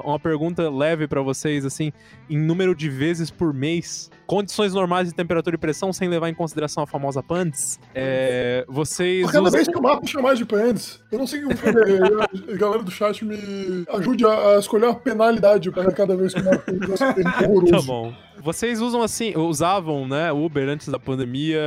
uma 0.06 0.18
pergunta 0.18 0.69
leve 0.69 1.09
pra 1.09 1.21
vocês, 1.21 1.65
assim, 1.65 1.92
em 2.30 2.38
número 2.38 2.74
de 2.74 2.89
vezes 2.89 3.30
por 3.30 3.54
mês, 3.54 4.09
condições 4.25 4.74
normais 4.74 5.09
de 5.09 5.13
temperatura 5.13 5.57
e 5.57 5.59
pressão, 5.59 5.92
sem 5.92 6.07
levar 6.07 6.30
em 6.30 6.33
consideração 6.33 6.83
a 6.83 6.88
famosa 6.88 7.21
PANTS, 7.21 7.77
é, 7.94 8.63
vocês 8.69 9.25
cada 9.25 9.42
usam... 9.42 9.51
vez 9.51 9.68
que 9.68 9.77
o 9.77 9.81
mapa 9.81 10.07
chamar 10.07 10.36
de 10.36 10.45
pants, 10.45 11.04
eu 11.12 11.19
não 11.19 11.27
sei 11.27 11.44
o 11.44 11.50
que. 11.50 12.54
A 12.54 12.56
galera 12.56 12.81
do 12.81 12.92
chat 12.92 13.25
me 13.25 13.86
ajude 13.89 14.25
a, 14.25 14.56
a 14.56 14.59
escolher 14.59 14.86
uma 14.86 14.95
penalidade 14.95 15.69
para 15.69 15.92
cada 15.92 16.15
vez 16.15 16.33
que 16.33 16.39
o 16.39 16.45
mapa 16.45 16.63
usa 16.71 16.94
esse 16.94 17.13
termo 17.13 17.44
horroroso. 17.44 17.74
Tá 17.74 17.81
bom. 17.81 18.13
Vocês 18.39 18.80
usam 18.80 19.01
assim, 19.01 19.36
usavam, 19.36 20.07
né, 20.07 20.31
Uber 20.31 20.69
antes 20.69 20.88
da 20.88 21.00
pandemia, 21.00 21.59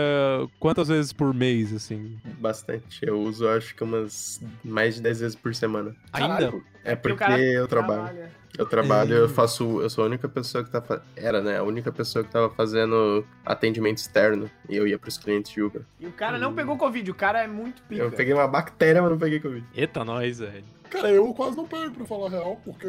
quantas 0.58 0.88
vezes 0.88 1.12
por 1.12 1.34
mês, 1.34 1.74
assim? 1.74 2.16
Bastante. 2.38 3.00
Eu 3.02 3.20
uso, 3.20 3.48
acho 3.48 3.74
que 3.74 3.82
umas 3.82 4.40
mais 4.62 4.94
de 4.94 5.02
10 5.02 5.20
vezes 5.20 5.36
por 5.36 5.54
semana. 5.54 5.94
Ainda? 6.12 6.29
Caralho. 6.34 6.64
É 6.84 6.94
porque 6.96 7.24
eu 7.24 7.68
trabalho. 7.68 8.02
Trabalha. 8.02 8.40
Eu 8.58 8.66
trabalho, 8.66 9.14
eu 9.14 9.28
faço. 9.28 9.80
Eu 9.80 9.88
sou 9.88 10.04
a 10.04 10.06
única 10.06 10.28
pessoa 10.28 10.64
que 10.64 10.70
tá. 10.70 11.00
Era, 11.16 11.40
né? 11.40 11.58
A 11.58 11.62
única 11.62 11.92
pessoa 11.92 12.24
que 12.24 12.30
tava 12.30 12.50
fazendo 12.50 13.24
atendimento 13.44 13.98
externo. 13.98 14.50
E 14.68 14.76
eu 14.76 14.86
ia 14.86 14.98
pros 14.98 15.16
clientes 15.16 15.52
de 15.52 15.62
Uber. 15.62 15.82
E 15.98 16.06
o 16.06 16.12
cara 16.12 16.38
não 16.38 16.54
pegou 16.54 16.76
Covid, 16.76 17.10
o 17.10 17.14
cara 17.14 17.42
é 17.42 17.46
muito 17.46 17.82
pica. 17.82 18.02
Eu 18.02 18.10
peguei 18.10 18.34
uma 18.34 18.48
bactéria, 18.48 19.00
mas 19.00 19.10
não 19.10 19.18
peguei 19.18 19.40
Covid. 19.40 19.64
Eita, 19.74 20.04
nós, 20.04 20.40
velho. 20.40 20.64
Cara, 20.90 21.10
eu 21.10 21.32
quase 21.32 21.56
não 21.56 21.66
pego, 21.66 21.94
pra 21.94 22.04
falar 22.04 22.26
a 22.26 22.30
real, 22.30 22.60
porque 22.64 22.86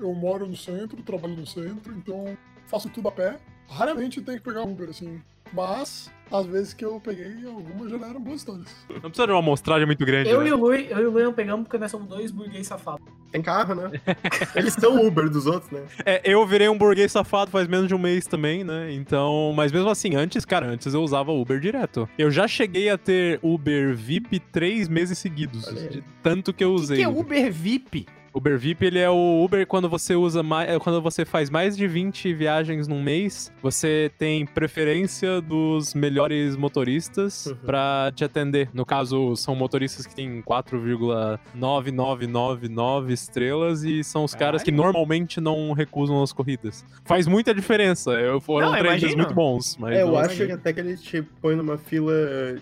eu 0.00 0.14
moro 0.14 0.46
no 0.46 0.56
centro, 0.56 1.02
trabalho 1.02 1.36
no 1.36 1.46
centro, 1.46 1.92
então 1.92 2.36
faço 2.66 2.88
tudo 2.88 3.08
a 3.08 3.12
pé. 3.12 3.36
Raramente 3.68 4.22
tenho 4.22 4.38
que 4.38 4.44
pegar 4.44 4.62
Uber, 4.62 4.88
assim. 4.88 5.20
Mas, 5.52 6.10
às 6.30 6.46
vezes 6.46 6.72
que 6.72 6.84
eu 6.84 6.98
peguei, 7.00 7.30
algumas 7.46 7.90
já 7.90 7.96
eram 8.08 8.20
boas 8.20 8.36
histórias. 8.40 8.66
Não 8.88 9.00
precisa 9.02 9.26
de 9.26 9.32
uma 9.32 9.38
amostragem 9.40 9.86
muito 9.86 10.04
grande, 10.04 10.30
Eu 10.30 10.40
né? 10.40 10.48
e 10.48 10.52
o 10.52 10.56
Lui, 10.56 10.86
eu 10.90 10.98
e 10.98 11.06
o 11.06 11.10
Lui 11.10 11.22
não 11.24 11.32
pegamos 11.34 11.64
porque 11.64 11.78
nós 11.78 11.90
somos 11.90 12.08
dois 12.08 12.30
burguês 12.30 12.66
safados. 12.66 13.02
Tem 13.30 13.42
carro, 13.42 13.74
né? 13.74 13.90
Eles 14.56 14.74
são 14.74 15.06
Uber 15.06 15.28
dos 15.28 15.46
outros, 15.46 15.70
né? 15.70 15.82
É, 16.04 16.20
eu 16.24 16.46
virei 16.46 16.68
um 16.68 16.76
burguês 16.76 17.12
safado 17.12 17.50
faz 17.50 17.66
menos 17.68 17.88
de 17.88 17.94
um 17.94 17.98
mês 17.98 18.26
também, 18.26 18.62
né? 18.64 18.92
Então, 18.92 19.52
mas 19.54 19.72
mesmo 19.72 19.88
assim, 19.88 20.14
antes, 20.14 20.44
cara, 20.44 20.66
antes 20.66 20.92
eu 20.94 21.02
usava 21.02 21.32
Uber 21.32 21.58
direto. 21.60 22.08
Eu 22.18 22.30
já 22.30 22.46
cheguei 22.48 22.88
a 22.90 22.96
ter 22.98 23.38
Uber 23.42 23.94
VIP 23.94 24.38
três 24.40 24.88
meses 24.88 25.18
seguidos, 25.18 25.64
de 25.90 26.02
tanto 26.22 26.52
que 26.52 26.62
eu 26.64 26.72
O 26.72 26.76
que, 26.76 26.82
usei. 26.82 26.96
que 26.98 27.02
é 27.04 27.08
Uber 27.08 27.52
VIP? 27.52 28.06
Uber 28.34 28.58
VIP, 28.58 28.86
ele 28.86 28.98
é 28.98 29.10
o 29.10 29.44
Uber 29.44 29.66
quando 29.66 29.88
você 29.88 30.14
usa 30.14 30.42
mais, 30.42 30.70
é 30.70 30.78
quando 30.78 31.00
você 31.02 31.24
faz 31.24 31.50
mais 31.50 31.76
de 31.76 31.86
20 31.86 32.32
viagens 32.32 32.88
num 32.88 33.02
mês, 33.02 33.52
você 33.62 34.10
tem 34.18 34.46
preferência 34.46 35.40
dos 35.40 35.94
melhores 35.94 36.56
motoristas 36.56 37.46
Uhum. 37.46 37.56
pra 37.66 38.12
te 38.14 38.24
atender. 38.24 38.70
No 38.72 38.86
caso, 38.86 39.36
são 39.36 39.54
motoristas 39.54 40.06
que 40.06 40.14
têm 40.14 40.42
4,9999 40.42 43.10
estrelas 43.12 43.82
e 43.84 44.02
são 44.02 44.24
os 44.24 44.34
caras 44.34 44.62
que 44.62 44.70
Caralho. 44.70 44.84
normalmente 44.92 45.40
não 45.40 45.72
recusam 45.72 46.22
as 46.22 46.32
corridas. 46.32 46.84
Faz 47.04 47.26
muita 47.26 47.54
diferença. 47.54 48.12
Eu 48.12 48.40
foram 48.40 48.70
Não, 48.72 48.78
imagino. 48.78 49.16
muito 49.16 49.34
bons, 49.34 49.76
mas 49.78 49.96
É, 49.96 50.02
eu 50.02 50.08
não- 50.08 50.16
acho 50.16 50.46
que 50.46 50.52
até 50.52 50.72
que 50.72 50.80
ele 50.80 50.96
te 50.96 51.22
põe 51.40 51.54
numa 51.54 51.76
fila 51.76 52.12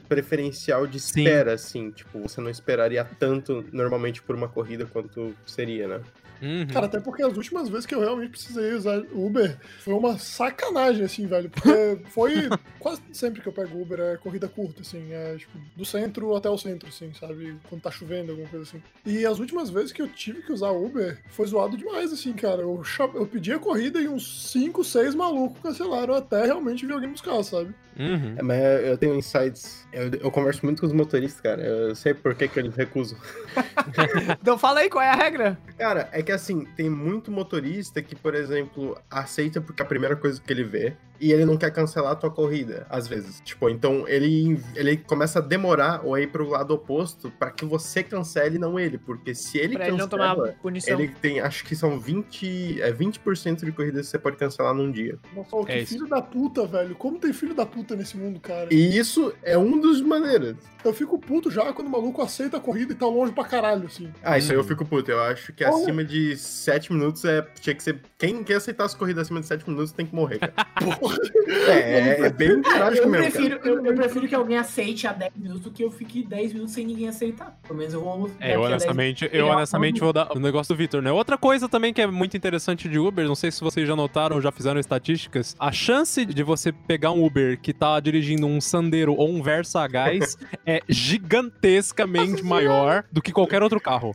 preferencial 0.09 0.87
de 0.87 0.99
Sim. 0.99 1.21
espera, 1.21 1.53
assim. 1.55 1.91
Tipo, 1.91 2.19
você 2.21 2.41
não 2.41 2.51
esperaria 2.51 3.05
tanto 3.19 3.65
normalmente 3.73 4.23
por 4.23 4.35
uma 4.35 4.49
corrida 4.49 4.87
quanto 4.87 5.33
seria, 5.61 5.89
né? 5.89 6.01
Uhum. 6.43 6.67
Cara, 6.69 6.87
até 6.87 6.99
porque 6.99 7.23
as 7.23 7.37
últimas 7.37 7.69
vezes 7.69 7.85
que 7.85 7.95
eu 7.95 8.01
realmente 8.01 8.31
precisei 8.31 8.73
usar 8.73 8.99
Uber 9.13 9.59
foi 9.81 9.93
uma 9.93 10.19
sacanagem, 10.19 11.05
assim, 11.05 11.27
velho. 11.27 11.51
Porque 11.51 11.99
foi 12.09 12.49
quase 12.79 13.03
sempre 13.13 13.43
que 13.43 13.49
eu 13.49 13.53
pego 13.53 13.81
Uber 13.81 14.01
é 14.01 14.17
corrida 14.17 14.49
curta, 14.49 14.81
assim, 14.81 15.13
é 15.13 15.37
tipo 15.37 15.59
do 15.77 15.85
centro 15.85 16.35
até 16.35 16.49
o 16.49 16.57
centro, 16.57 16.89
assim, 16.89 17.13
sabe? 17.13 17.57
Quando 17.69 17.83
tá 17.83 17.91
chovendo, 17.91 18.33
alguma 18.33 18.49
coisa 18.49 18.65
assim. 18.65 18.83
E 19.05 19.27
as 19.27 19.39
últimas 19.39 19.69
vezes 19.69 19.93
que 19.93 20.01
eu 20.01 20.09
tive 20.09 20.43
que 20.43 20.53
usar 20.53 20.71
Uber 20.71 21.21
foi 21.29 21.47
zoado 21.47 21.77
demais, 21.77 22.11
assim, 22.13 22.33
cara. 22.33 22.63
Eu, 22.63 22.83
eu 23.15 23.27
pedi 23.27 23.53
a 23.53 23.59
corrida 23.59 24.01
e 24.01 24.09
uns 24.09 24.51
5, 24.51 24.83
6 24.83 25.15
malucos 25.15 25.61
cancelaram 25.61 26.15
até 26.15 26.47
realmente 26.47 26.87
vir 26.87 26.95
alguém 26.95 27.11
buscar, 27.11 27.43
sabe? 27.43 27.75
Uhum. 27.99 28.35
É, 28.39 28.43
Mas 28.43 28.59
eu 28.87 28.97
tenho 28.99 29.15
insights. 29.15 29.87
Eu, 29.93 30.11
eu 30.21 30.31
converso 30.31 30.65
muito 30.65 30.81
com 30.81 30.87
os 30.87 30.93
motoristas, 30.93 31.41
cara. 31.41 31.63
Eu 31.63 31.95
sei 31.95 32.15
por 32.15 32.35
que, 32.35 32.49
que 32.49 32.59
eles 32.59 32.75
recusam. 32.75 33.19
Então 34.41 34.57
fala 34.59 34.81
aí 34.81 34.89
qual 34.89 35.03
é 35.03 35.11
a 35.11 35.15
regra. 35.17 35.59
Cara, 35.79 36.09
é 36.13 36.23
que 36.23 36.33
assim, 36.33 36.65
tem 36.77 36.89
muito 36.89 37.31
motorista 37.31 38.01
que, 38.03 38.15
por 38.15 38.35
exemplo, 38.35 38.97
aceita 39.11 39.61
porque 39.61 39.83
é 39.83 39.85
a 39.85 39.89
primeira 39.89 40.17
coisa 40.17 40.41
que 40.41 40.53
ele 40.53 40.65
vê 40.65 40.95
e 41.21 41.33
ele 41.33 41.45
não 41.45 41.57
quer 41.57 41.71
cancelar 41.71 42.13
a 42.13 42.17
tua 42.17 42.31
corrida, 42.31 42.87
às 42.89 43.07
vezes. 43.07 43.41
Tipo, 43.45 43.69
então 43.69 44.09
ele, 44.09 44.59
ele 44.75 44.97
começa 44.97 45.39
a 45.39 45.43
demorar 45.43 46.01
ou 46.05 46.15
a 46.15 46.21
ir 46.21 46.29
pro 46.29 46.49
lado 46.49 46.73
oposto 46.73 47.31
pra 47.39 47.51
que 47.51 47.65
você 47.65 48.03
cancele, 48.03 48.59
não 48.59 48.79
ele. 48.81 48.97
Porque 48.97 49.35
se 49.35 49.59
ele 49.59 49.75
Pra 49.77 49.89
ele 49.89 49.97
não 49.99 50.09
cancela, 50.09 50.35
tomar 50.35 50.53
punição. 50.55 50.95
ele 50.99 51.09
tem, 51.21 51.41
acho 51.41 51.65
que 51.65 51.77
são 51.77 51.99
20, 52.01 52.81
é 52.81 52.91
20% 52.93 53.65
de 53.65 53.73
corridas 53.73 54.07
que 54.07 54.11
você 54.13 54.19
pode 54.19 54.37
cancelar 54.39 54.73
num 54.73 54.91
dia. 54.91 55.19
Nossa, 55.35 55.55
ô, 55.55 55.65
que 55.65 55.73
É 55.73 55.81
isso. 55.81 55.93
filho 55.93 56.07
da 56.09 56.23
puta, 56.23 56.67
velho. 56.67 56.95
Como 56.95 57.19
tem 57.19 57.33
filho 57.35 57.55
da 57.55 57.67
puta 57.67 57.90
nesse 57.97 58.17
mundo, 58.17 58.41
cara? 58.41 58.69
E 58.73 58.97
isso 58.99 59.33
é 59.43 59.57
um 59.59 59.79
dos 59.81 60.01
maneiras. 60.01 60.57
Eu 60.83 60.95
fico 60.95 61.19
puto 61.19 61.51
já 61.51 61.73
quando 61.75 61.89
o 61.89 61.91
maluco 61.91 62.23
aceita 62.23 62.57
a 62.57 62.61
corrida 62.61 62.93
e 62.93 62.97
tá 62.97 63.05
longe 63.07 63.33
pra 63.33 63.45
caralho 63.45 63.87
assim. 63.87 64.11
Ah, 64.23 64.39
isso 64.39 64.51
aí 64.51 64.57
eu 64.57 64.63
Hum. 64.63 64.67
fico 64.67 64.85
puto. 64.87 65.11
Eu 65.11 65.21
acho 65.23 65.53
que 65.53 65.63
Porra. 65.65 65.83
acima 65.83 66.03
de 66.03 66.35
7 66.37 66.93
minutos 66.93 67.23
é. 67.27 67.47
Tinha 67.61 67.75
que 67.75 67.83
ser. 67.83 68.01
Quem 68.19 68.43
quer 68.43 68.55
aceitar 68.55 68.85
as 68.85 68.95
corridas 68.95 69.27
acima 69.27 69.41
de 69.41 69.47
7 69.47 69.69
minutos 69.69 69.93
tem 69.93 70.07
que 70.07 70.15
morrer, 70.15 70.39
cara. 70.39 70.55
é, 71.69 72.27
é 72.27 72.31
bem 72.31 72.63
trágico 72.63 73.09
mesmo. 73.09 73.31
Cara. 73.31 73.31
prefiro, 73.31 73.61
eu, 73.65 73.85
eu 73.87 73.95
prefiro 73.95 74.29
que 74.29 74.35
alguém 74.35 74.57
aceite 74.57 75.07
a 75.07 75.13
10 75.13 75.33
minutos 75.37 75.63
do 75.63 75.71
que 75.71 75.85
eu 75.85 75.91
fique 75.91 76.23
10 76.27 76.53
minutos 76.55 76.75
sem 76.75 76.87
ninguém 76.87 77.09
aceitar. 77.09 77.59
Pelo 77.67 77.79
menos 77.79 77.93
eu 77.95 78.01
vou. 78.03 78.31
É, 78.41 78.55
eu 78.55 78.63
honestamente, 78.63 79.29
eu 79.33 79.47
honestamente 79.49 80.01
vou 80.01 80.13
dar 80.13 80.35
o 80.35 80.41
negócio 80.41 80.75
do 80.75 80.79
Victor, 80.79 81.03
né? 81.03 81.13
Outra 81.13 81.37
coisa 81.37 81.69
também 81.69 81.93
que 81.93 82.01
é 82.01 82.07
muito 82.07 82.37
interessante 82.37 82.89
de 82.89 82.99
Uber, 82.99 83.27
não 83.27 83.35
sei 83.35 83.51
se 83.51 83.61
vocês 83.61 83.87
já 83.87 83.95
notaram 83.97 84.37
ou 84.37 84.43
já 84.43 84.51
fizeram 84.51 84.81
estatísticas, 84.81 85.55
a 85.59 85.71
chance 85.73 86.25
de 86.25 86.43
você 86.43 86.73
pegar 86.73 87.11
um 87.13 87.25
Uber 87.25 87.59
que 87.61 87.70
tá 87.73 87.99
dirigindo 88.01 88.47
um 88.47 88.61
Sandero 88.61 89.15
ou 89.15 89.29
um 89.29 89.43
Versa 89.43 89.81
a 89.81 89.89
gás 89.89 90.37
é 90.67 90.81
gigantescamente 90.89 92.43
maior 92.43 93.05
do 93.11 93.23
que 93.23 93.33
qualquer 93.33 93.63
outro 93.63 93.81
carro. 93.81 94.15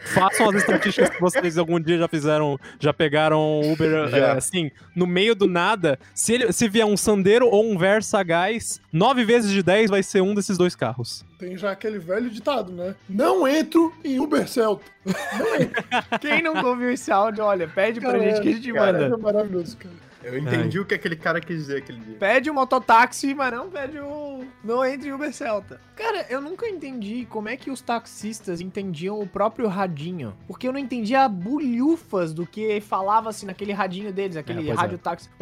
Façam 0.00 0.50
as 0.50 0.56
estatísticas 0.56 1.10
que 1.10 1.20
vocês 1.20 1.58
algum 1.58 1.80
dia 1.80 1.98
já 1.98 2.08
fizeram, 2.08 2.58
já 2.78 2.92
pegaram 2.92 3.60
Uber 3.72 4.08
Já. 4.08 4.16
é, 4.16 4.30
assim, 4.32 4.70
no 4.94 5.06
meio 5.06 5.34
do 5.34 5.46
nada. 5.46 5.98
Se, 6.14 6.34
ele, 6.34 6.52
se 6.52 6.68
vier 6.68 6.86
um 6.86 6.96
Sandero 6.96 7.48
ou 7.48 7.64
um 7.64 7.76
Versa 7.78 8.18
a 8.18 8.22
gás, 8.22 8.80
nove 8.92 9.24
vezes 9.24 9.50
de 9.50 9.62
10 9.62 9.90
vai 9.90 10.02
ser 10.02 10.20
um 10.20 10.34
desses 10.34 10.56
dois 10.56 10.74
carros. 10.74 11.24
Tem 11.38 11.56
já 11.56 11.70
aquele 11.70 11.98
velho 11.98 12.30
ditado, 12.30 12.72
né? 12.72 12.94
Não 13.08 13.46
entro 13.46 13.92
em 14.02 14.18
Uber 14.18 14.48
Celta. 14.48 14.84
Quem 16.20 16.42
nunca 16.42 16.66
ouviu 16.66 16.90
esse 16.90 17.12
áudio, 17.12 17.44
olha, 17.44 17.68
pede 17.68 18.00
pra 18.00 18.12
Cara, 18.12 18.22
gente 18.22 18.40
que 18.40 18.48
a 18.48 18.52
gente 18.52 18.72
cara, 18.72 18.92
manda. 18.92 19.14
É 19.14 19.18
maravilhoso, 19.18 19.76
cara. 19.76 19.94
Eu 20.26 20.38
entendi 20.38 20.80
o 20.80 20.84
que 20.84 20.94
aquele 20.94 21.14
cara 21.16 21.40
quis 21.40 21.56
dizer 21.56 21.78
aquele 21.78 21.98
dia. 22.00 22.16
Pede 22.18 22.50
um 22.50 22.54
mototáxi, 22.54 23.34
mas 23.34 23.52
não 23.52 23.70
pede 23.70 23.98
o. 23.98 24.44
Não 24.64 24.84
entre 24.84 25.08
em 25.08 25.12
Uber 25.12 25.32
Celta. 25.32 25.80
Cara, 25.94 26.26
eu 26.28 26.40
nunca 26.40 26.66
entendi 26.68 27.26
como 27.30 27.48
é 27.48 27.56
que 27.56 27.70
os 27.70 27.80
taxistas 27.80 28.60
entendiam 28.60 29.18
o 29.20 29.26
próprio 29.26 29.68
radinho. 29.68 30.34
Porque 30.46 30.66
eu 30.68 30.72
não 30.72 30.78
entendia 30.80 31.26
bulhufas 31.28 32.34
do 32.34 32.44
que 32.46 32.80
falava 32.80 33.30
assim 33.30 33.46
naquele 33.46 33.72
radinho 33.72 34.12
deles, 34.12 34.36
aquele 34.36 34.64
pois 34.64 34.70
é. 34.76 34.80
rádio 34.80 34.98
táxi. 34.98 35.30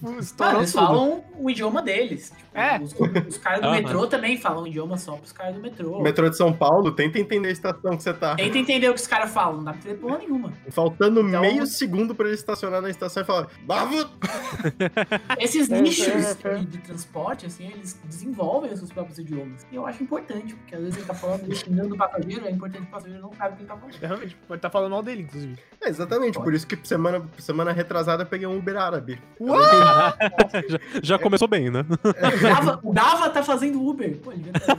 Mano, 0.00 0.18
Estourou 0.20 0.58
eles 0.60 0.72
tudo. 0.72 0.86
falam 0.86 1.24
o 1.38 1.50
idioma 1.50 1.82
deles. 1.82 2.30
Tipo, 2.30 2.48
É. 2.58 2.78
Os, 2.80 2.92
os 3.28 3.38
caras 3.38 3.60
do 3.60 3.66
Aham. 3.68 3.76
metrô 3.76 4.06
também 4.06 4.36
falam 4.38 4.62
o 4.62 4.66
idioma 4.66 4.96
só 4.96 5.16
pros 5.16 5.32
caras 5.32 5.54
do 5.54 5.60
metrô. 5.60 6.00
Metrô 6.02 6.28
de 6.28 6.36
São 6.36 6.52
Paulo, 6.52 6.92
tenta 6.92 7.18
entender 7.18 7.48
a 7.48 7.52
estação 7.52 7.96
que 7.96 8.02
você 8.02 8.12
tá. 8.14 8.36
Tenta 8.36 8.58
entender 8.58 8.88
o 8.88 8.94
que 8.94 9.00
os 9.00 9.06
caras 9.06 9.30
falam, 9.30 9.56
não 9.58 9.64
dá 9.64 9.72
pra 9.72 9.80
entender 9.80 9.96
porra 10.00 10.18
nenhuma. 10.18 10.52
Faltando 10.70 11.20
Então- 11.20 11.40
meio 11.40 11.66
segundo 11.66 12.14
pra 12.14 12.26
ele 12.26 12.34
estacionar 12.34 12.80
na 12.80 12.90
estação 12.90 13.07
e 13.08 13.24
falar: 13.24 13.48
Bava! 13.64 14.10
Esses 15.38 15.70
É, 15.70 15.80
nichos 15.80 16.06
é, 16.06 16.36
é. 16.44 16.58
de, 16.58 16.78
transporte, 16.78 17.46
assim, 17.46 17.68
eles 17.68 17.98
desenvolvem 18.04 18.72
os 18.72 18.78
seus 18.78 18.92
próprios 18.92 19.18
idiomas. 19.18 19.66
E 19.70 19.76
eu 19.76 19.86
acho 19.86 20.02
importante, 20.02 20.54
porque 20.54 20.74
às 20.74 20.82
vezes 20.82 20.96
ele 20.96 21.06
tá 21.06 21.14
falando 21.14 21.54
xingando 21.54 21.94
o 21.94 21.98
passageiro, 21.98 22.46
é 22.46 22.50
importante 22.50 22.82
que 22.82 22.88
o 22.88 22.90
passageiro 22.90 23.22
não 23.22 23.32
sabe 23.34 23.54
o 23.54 23.56
que 23.56 23.62
ele 23.62 23.68
tá 23.68 23.76
falando. 23.76 23.94
Realmente, 23.96 24.36
pode 24.46 24.58
estar 24.58 24.70
falando 24.70 24.90
mal 24.92 25.02
dele, 25.02 25.22
inclusive. 25.22 25.58
É, 25.80 25.88
exatamente, 25.88 26.38
por 26.38 26.52
isso 26.54 26.66
que 26.66 26.78
semana, 26.86 27.24
semana 27.38 27.72
retrasada 27.72 28.22
eu 28.22 28.26
peguei 28.26 28.46
um 28.46 28.58
Uber 28.58 28.76
árabe. 28.76 29.20
já, 30.68 30.78
já 31.02 31.18
começou 31.18 31.48
bem, 31.48 31.70
né? 31.70 31.84
O 31.90 32.42
Dava, 32.42 32.80
o 32.82 32.92
Dava 32.92 33.30
tá 33.30 33.42
fazendo 33.42 33.86
Uber. 33.86 34.16
Pô, 34.18 34.32
ele 34.32 34.50
estar 34.54 34.76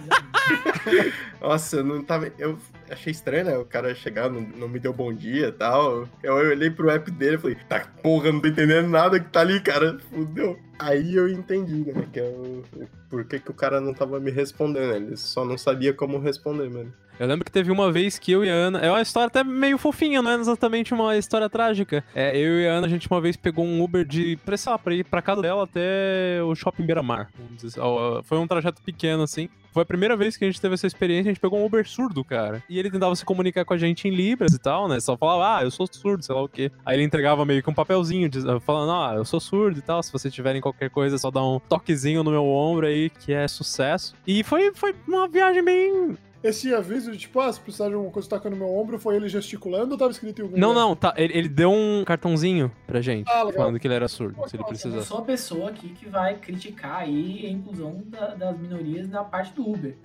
Nossa, 1.42 1.78
eu 1.78 1.84
não 1.84 2.04
tava. 2.04 2.32
Eu 2.38 2.58
achei 2.90 3.12
estranho, 3.12 3.46
né? 3.46 3.58
O 3.58 3.66
cara 3.66 3.94
chegar, 3.96 4.30
não, 4.30 4.42
não 4.42 4.68
me 4.68 4.80
deu 4.80 4.94
bom 4.94 5.14
dia 5.14 5.48
e 5.48 5.52
tal. 5.52 6.08
Eu 6.22 6.36
olhei 6.36 6.70
pro 6.70 6.90
app 6.90 7.10
dele 7.12 7.36
e 7.36 7.40
falei, 7.40 7.58
tá, 7.68 7.88
porra, 8.02 8.32
não 8.32 8.40
tô 8.40 8.48
entendendo 8.48 8.90
nada 8.90 9.20
que 9.20 9.30
tá 9.30 9.42
ali, 9.42 9.60
cara. 9.60 9.98
Fudeu. 10.10 10.60
Aí 10.78 11.16
eu 11.16 11.28
entendi, 11.30 11.92
né? 11.92 12.08
Que 12.12 12.20
é 12.20 12.24
o, 12.24 12.64
por 13.10 13.26
que, 13.26 13.40
que 13.40 13.52
o 13.52 13.54
cara 13.54 13.80
não 13.82 13.94
tava 13.94 14.20
me 14.20 14.32
respondendo. 14.32 14.94
Ele 14.94 15.18
só 15.18 15.46
não 15.46 15.58
sabia 15.58 15.94
como 15.94 16.20
responder, 16.20 16.70
mano. 16.70 16.94
Eu 17.20 17.28
lembro 17.28 17.44
que 17.44 17.52
teve 17.52 17.70
uma 17.70 17.92
vez 17.92 18.18
que 18.18 18.32
eu 18.32 18.46
e 18.46 18.50
a 18.50 18.54
Ana. 18.54 18.80
É 18.80 18.90
uma 18.90 19.02
história 19.02 19.28
até 19.28 19.44
meio 19.44 19.78
fofinha, 19.78 20.22
não 20.22 20.32
é 20.32 20.36
exatamente 20.36 20.94
uma 20.94 21.18
história 21.18 21.50
trágica. 21.50 22.02
É, 22.16 22.36
eu 22.38 22.62
e 22.62 22.68
a 22.68 22.72
Ana, 22.72 22.88
a 22.88 22.90
gente 22.90 23.10
uma 23.12 23.20
vez 23.20 23.36
pegou 23.36 23.66
um 23.66 23.84
Uber 23.84 24.06
de. 24.06 24.38
Pra, 24.46 24.56
sei 24.56 24.72
lá, 24.72 24.80
pra 24.80 24.94
ir 24.96 25.04
pra 25.04 25.22
casa 25.22 25.42
dela 25.42 25.66
até 25.66 26.42
o 26.42 26.56
shopping 26.56 26.88
vamos 26.88 27.58
dizer 27.58 27.68
assim. 27.68 28.22
Foi 28.24 28.38
um 28.38 28.48
trajeto 28.48 28.82
pequeno, 28.82 29.24
assim. 29.24 29.50
Foi 29.74 29.84
a 29.84 29.86
primeira 29.86 30.16
vez 30.16 30.36
que 30.36 30.46
a 30.46 30.48
gente 30.48 30.60
teve 30.60 30.74
essa 30.74 30.88
experiência, 30.88 31.30
a 31.30 31.34
gente 31.34 31.42
pegou 31.42 31.60
um 31.60 31.66
Uber 31.66 31.88
surdo, 31.88 32.24
cara. 32.24 32.64
E 32.70 32.80
ele 32.80 32.90
tentava 32.90 33.16
se 33.16 33.24
comunicar 33.24 33.66
com 33.66 33.74
a 33.74 33.78
gente 33.78 34.08
em 34.08 34.12
Libras 34.12 34.54
e 34.54 34.58
tal, 34.58 34.88
né? 34.88 35.00
Só 35.00 35.16
falava, 35.16 35.58
ah, 35.60 35.64
eu 35.64 35.70
sou 35.70 35.88
surdo, 35.92 36.24
sei 36.24 36.34
lá 36.34 36.42
o 36.42 36.50
quê. 36.50 36.72
Aí 36.86 36.96
ele 36.96 37.04
entregava 37.04 37.46
meio 37.46 37.62
que 37.62 37.70
um 37.70 37.74
papelzinho, 37.74 38.30
falando, 38.62 38.92
ah, 38.92 39.14
eu 39.16 39.26
sou 39.26 39.40
surdo 39.40 39.78
e 39.78 39.82
tal. 39.82 40.02
Se 40.02 40.12
vocês 40.12 40.34
tiverem 40.34 40.62
qualquer 40.62 40.90
coisa, 40.90 41.18
é 41.18 41.20
só 41.20 41.30
dá 41.30 41.44
um 41.44 41.60
toquezinho 41.60 42.24
no 42.24 42.32
meu 42.32 42.46
ombro 42.46 42.88
aí, 42.88 43.10
que 43.10 43.32
é 43.32 43.48
sucesso. 43.48 44.16
E 44.26 44.44
foi, 44.44 44.74
foi 44.74 44.96
uma 45.08 45.28
viagem 45.28 45.64
bem 45.64 46.18
Esse 46.42 46.74
aviso 46.74 47.12
de 47.12 47.18
tipo, 47.18 47.40
ah, 47.42 47.52
se 47.52 47.60
precisar 47.60 47.90
de 47.90 47.96
alguma 47.96 48.12
coisa 48.14 48.30
tocando 48.30 48.54
no 48.56 48.60
meu 48.66 48.74
ombro, 48.74 48.98
foi 48.98 49.16
ele 49.18 49.28
gesticulando 49.28 49.92
ou 49.92 49.98
tava 49.98 50.12
escrito 50.12 50.40
em 50.40 50.46
algum 50.46 50.58
Não, 50.58 50.70
lugar? 50.70 50.82
não, 50.82 50.96
tá. 50.96 51.14
Ele, 51.18 51.38
ele 51.38 51.50
deu 51.50 51.70
um 51.72 52.04
cartãozinho 52.06 52.72
pra 52.88 53.02
gente, 53.02 53.30
Ah, 53.30 53.46
falando 53.54 53.78
que 53.78 53.86
ele 53.88 53.94
era 53.96 54.08
surdo, 54.08 54.36
se 54.48 54.56
ele 54.56 54.58
Eu 54.58 54.60
não 54.62 54.68
precisasse. 54.70 55.08
sou 55.08 55.18
a 55.18 55.22
pessoa 55.24 55.70
aqui 55.70 55.90
que 55.90 56.08
vai 56.08 56.36
criticar 56.36 57.02
aí 57.02 57.46
a 57.46 57.50
inclusão 57.50 58.02
da- 58.06 58.36
das 58.36 58.58
minorias 58.58 59.08
da 59.10 59.22
parte 59.24 59.54
do 59.54 59.68
Uber. 59.70 59.96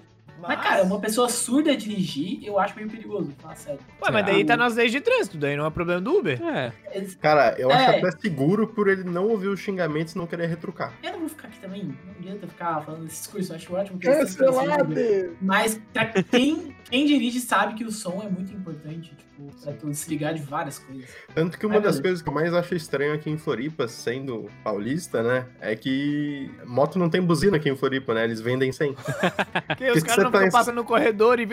Mas, 0.41 0.61
cara, 0.61 0.83
uma 0.83 1.01
pessoa 1.01 1.29
surda 1.29 1.77
dirigir, 1.77 2.41
eu 2.45 2.59
acho 2.59 2.77
meio 2.77 2.89
perigoso, 2.91 3.33
fala 3.41 3.55
sério. 3.55 3.81
Ué, 4.03 4.11
mas 4.11 4.27
daí 4.27 4.45
tá 4.45 4.57
nas 4.57 4.75
leis 4.75 4.93
de 4.93 5.01
trânsito, 5.01 5.39
daí 5.39 5.57
não 5.57 5.65
é 5.67 5.71
problema 5.71 6.01
do 6.01 6.19
Uber. 6.19 6.39
É, 6.43 6.73
Cara, 7.21 7.55
eu 7.59 7.71
acho 7.71 7.91
É. 7.91 7.99
até 7.99 8.11
seguro 8.19 8.67
por 8.69 8.89
ele 8.89 9.05
não 9.05 9.29
ouvir 9.29 9.49
os 9.49 9.61
xingamentos 9.61 10.15
e 10.15 10.19
não 10.19 10.27
querer 10.27 10.47
retrucar. 10.47 10.93
Eu 11.03 11.13
não 11.13 11.21
vou 11.21 11.29
ficar 11.29 11.49
aqui 11.49 11.59
também, 11.61 11.85
não 11.85 11.95
adianta 12.19 12.47
ficar 12.47 12.81
falando 12.83 13.07
esse 13.07 13.19
discurso, 13.23 13.53
eu 13.53 13.57
acho 13.57 13.75
ótimo 13.75 13.99
que 13.99 14.07
Cancelado! 14.07 14.93
esclarecendo. 14.93 15.37
Mas 15.41 15.81
pra 15.93 16.07
quem, 16.07 16.77
quem 16.91 17.07
dirige 17.07 17.41
sabe 17.41 17.75
que 17.75 17.85
o 17.85 17.91
som 17.91 18.23
é 18.25 18.29
muito 18.29 18.53
importante, 18.53 19.15
tipo, 19.17 19.51
pra 19.63 19.73
tu 19.73 19.93
se 19.95 20.09
ligar 20.11 20.35
de 20.35 20.43
várias 20.43 20.79
coisas. 20.79 21.09
Tanto 21.35 21.59
que 21.59 21.65
uma 21.67 21.77
Ai, 21.77 21.81
das 21.83 21.99
coisas 22.01 22.21
que 22.23 22.29
eu 22.29 22.33
mais 22.35 22.53
acho 22.53 22.75
estranho 22.75 23.15
aqui 23.15 23.31
em 23.31 23.39
Floripa, 23.39 23.89
sendo 23.89 24.51
paulista, 24.63 25.23
né? 25.23 25.47
É 25.61 25.75
que 25.75 26.51
moto 26.67 26.99
não 26.99 27.09
tem 27.09 27.21
buzina 27.23 27.57
aqui 27.57 27.69
em 27.71 27.77
Floripa, 27.77 28.13
né? 28.15 28.25
Eles 28.25 28.41
vendem 28.41 28.71
sem. 28.73 28.95
Porque 29.67 29.91
os 29.91 30.03
que 30.03 30.09
caras 30.09 30.24
entrando 30.29 30.51
tá 30.51 30.65
com 30.65 30.73
no 30.73 30.85
corredor 30.85 31.41
e... 31.41 31.49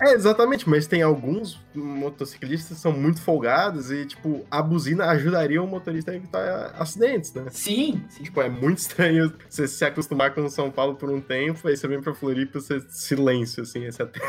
É, 0.00 0.12
exatamente, 0.12 0.68
mas 0.68 0.86
tem 0.86 1.02
alguns 1.02 1.60
motociclistas 1.74 2.76
que 2.76 2.82
são 2.82 2.92
muito 2.92 3.20
folgados 3.22 3.90
e, 3.90 4.06
tipo, 4.06 4.44
a 4.50 4.62
buzina 4.62 5.06
ajudaria 5.06 5.62
o 5.62 5.66
motorista 5.66 6.10
a 6.10 6.16
evitar 6.16 6.74
acidentes, 6.78 7.32
né? 7.34 7.46
Sim, 7.50 8.02
sim. 8.08 8.24
Tipo, 8.24 8.40
é 8.40 8.48
muito 8.48 8.78
estranho 8.78 9.32
você 9.48 9.68
se 9.68 9.84
acostumar 9.84 10.34
com 10.34 10.48
São 10.48 10.70
Paulo 10.70 10.94
por 10.94 11.10
um 11.10 11.20
tempo, 11.20 11.68
aí 11.68 11.76
você 11.76 11.86
vem 11.86 12.00
pra 12.00 12.14
Floripa, 12.14 12.60
você 12.60 12.80
silêncio, 12.88 13.62
assim, 13.62 13.84
esse 13.84 14.02
até... 14.02 14.20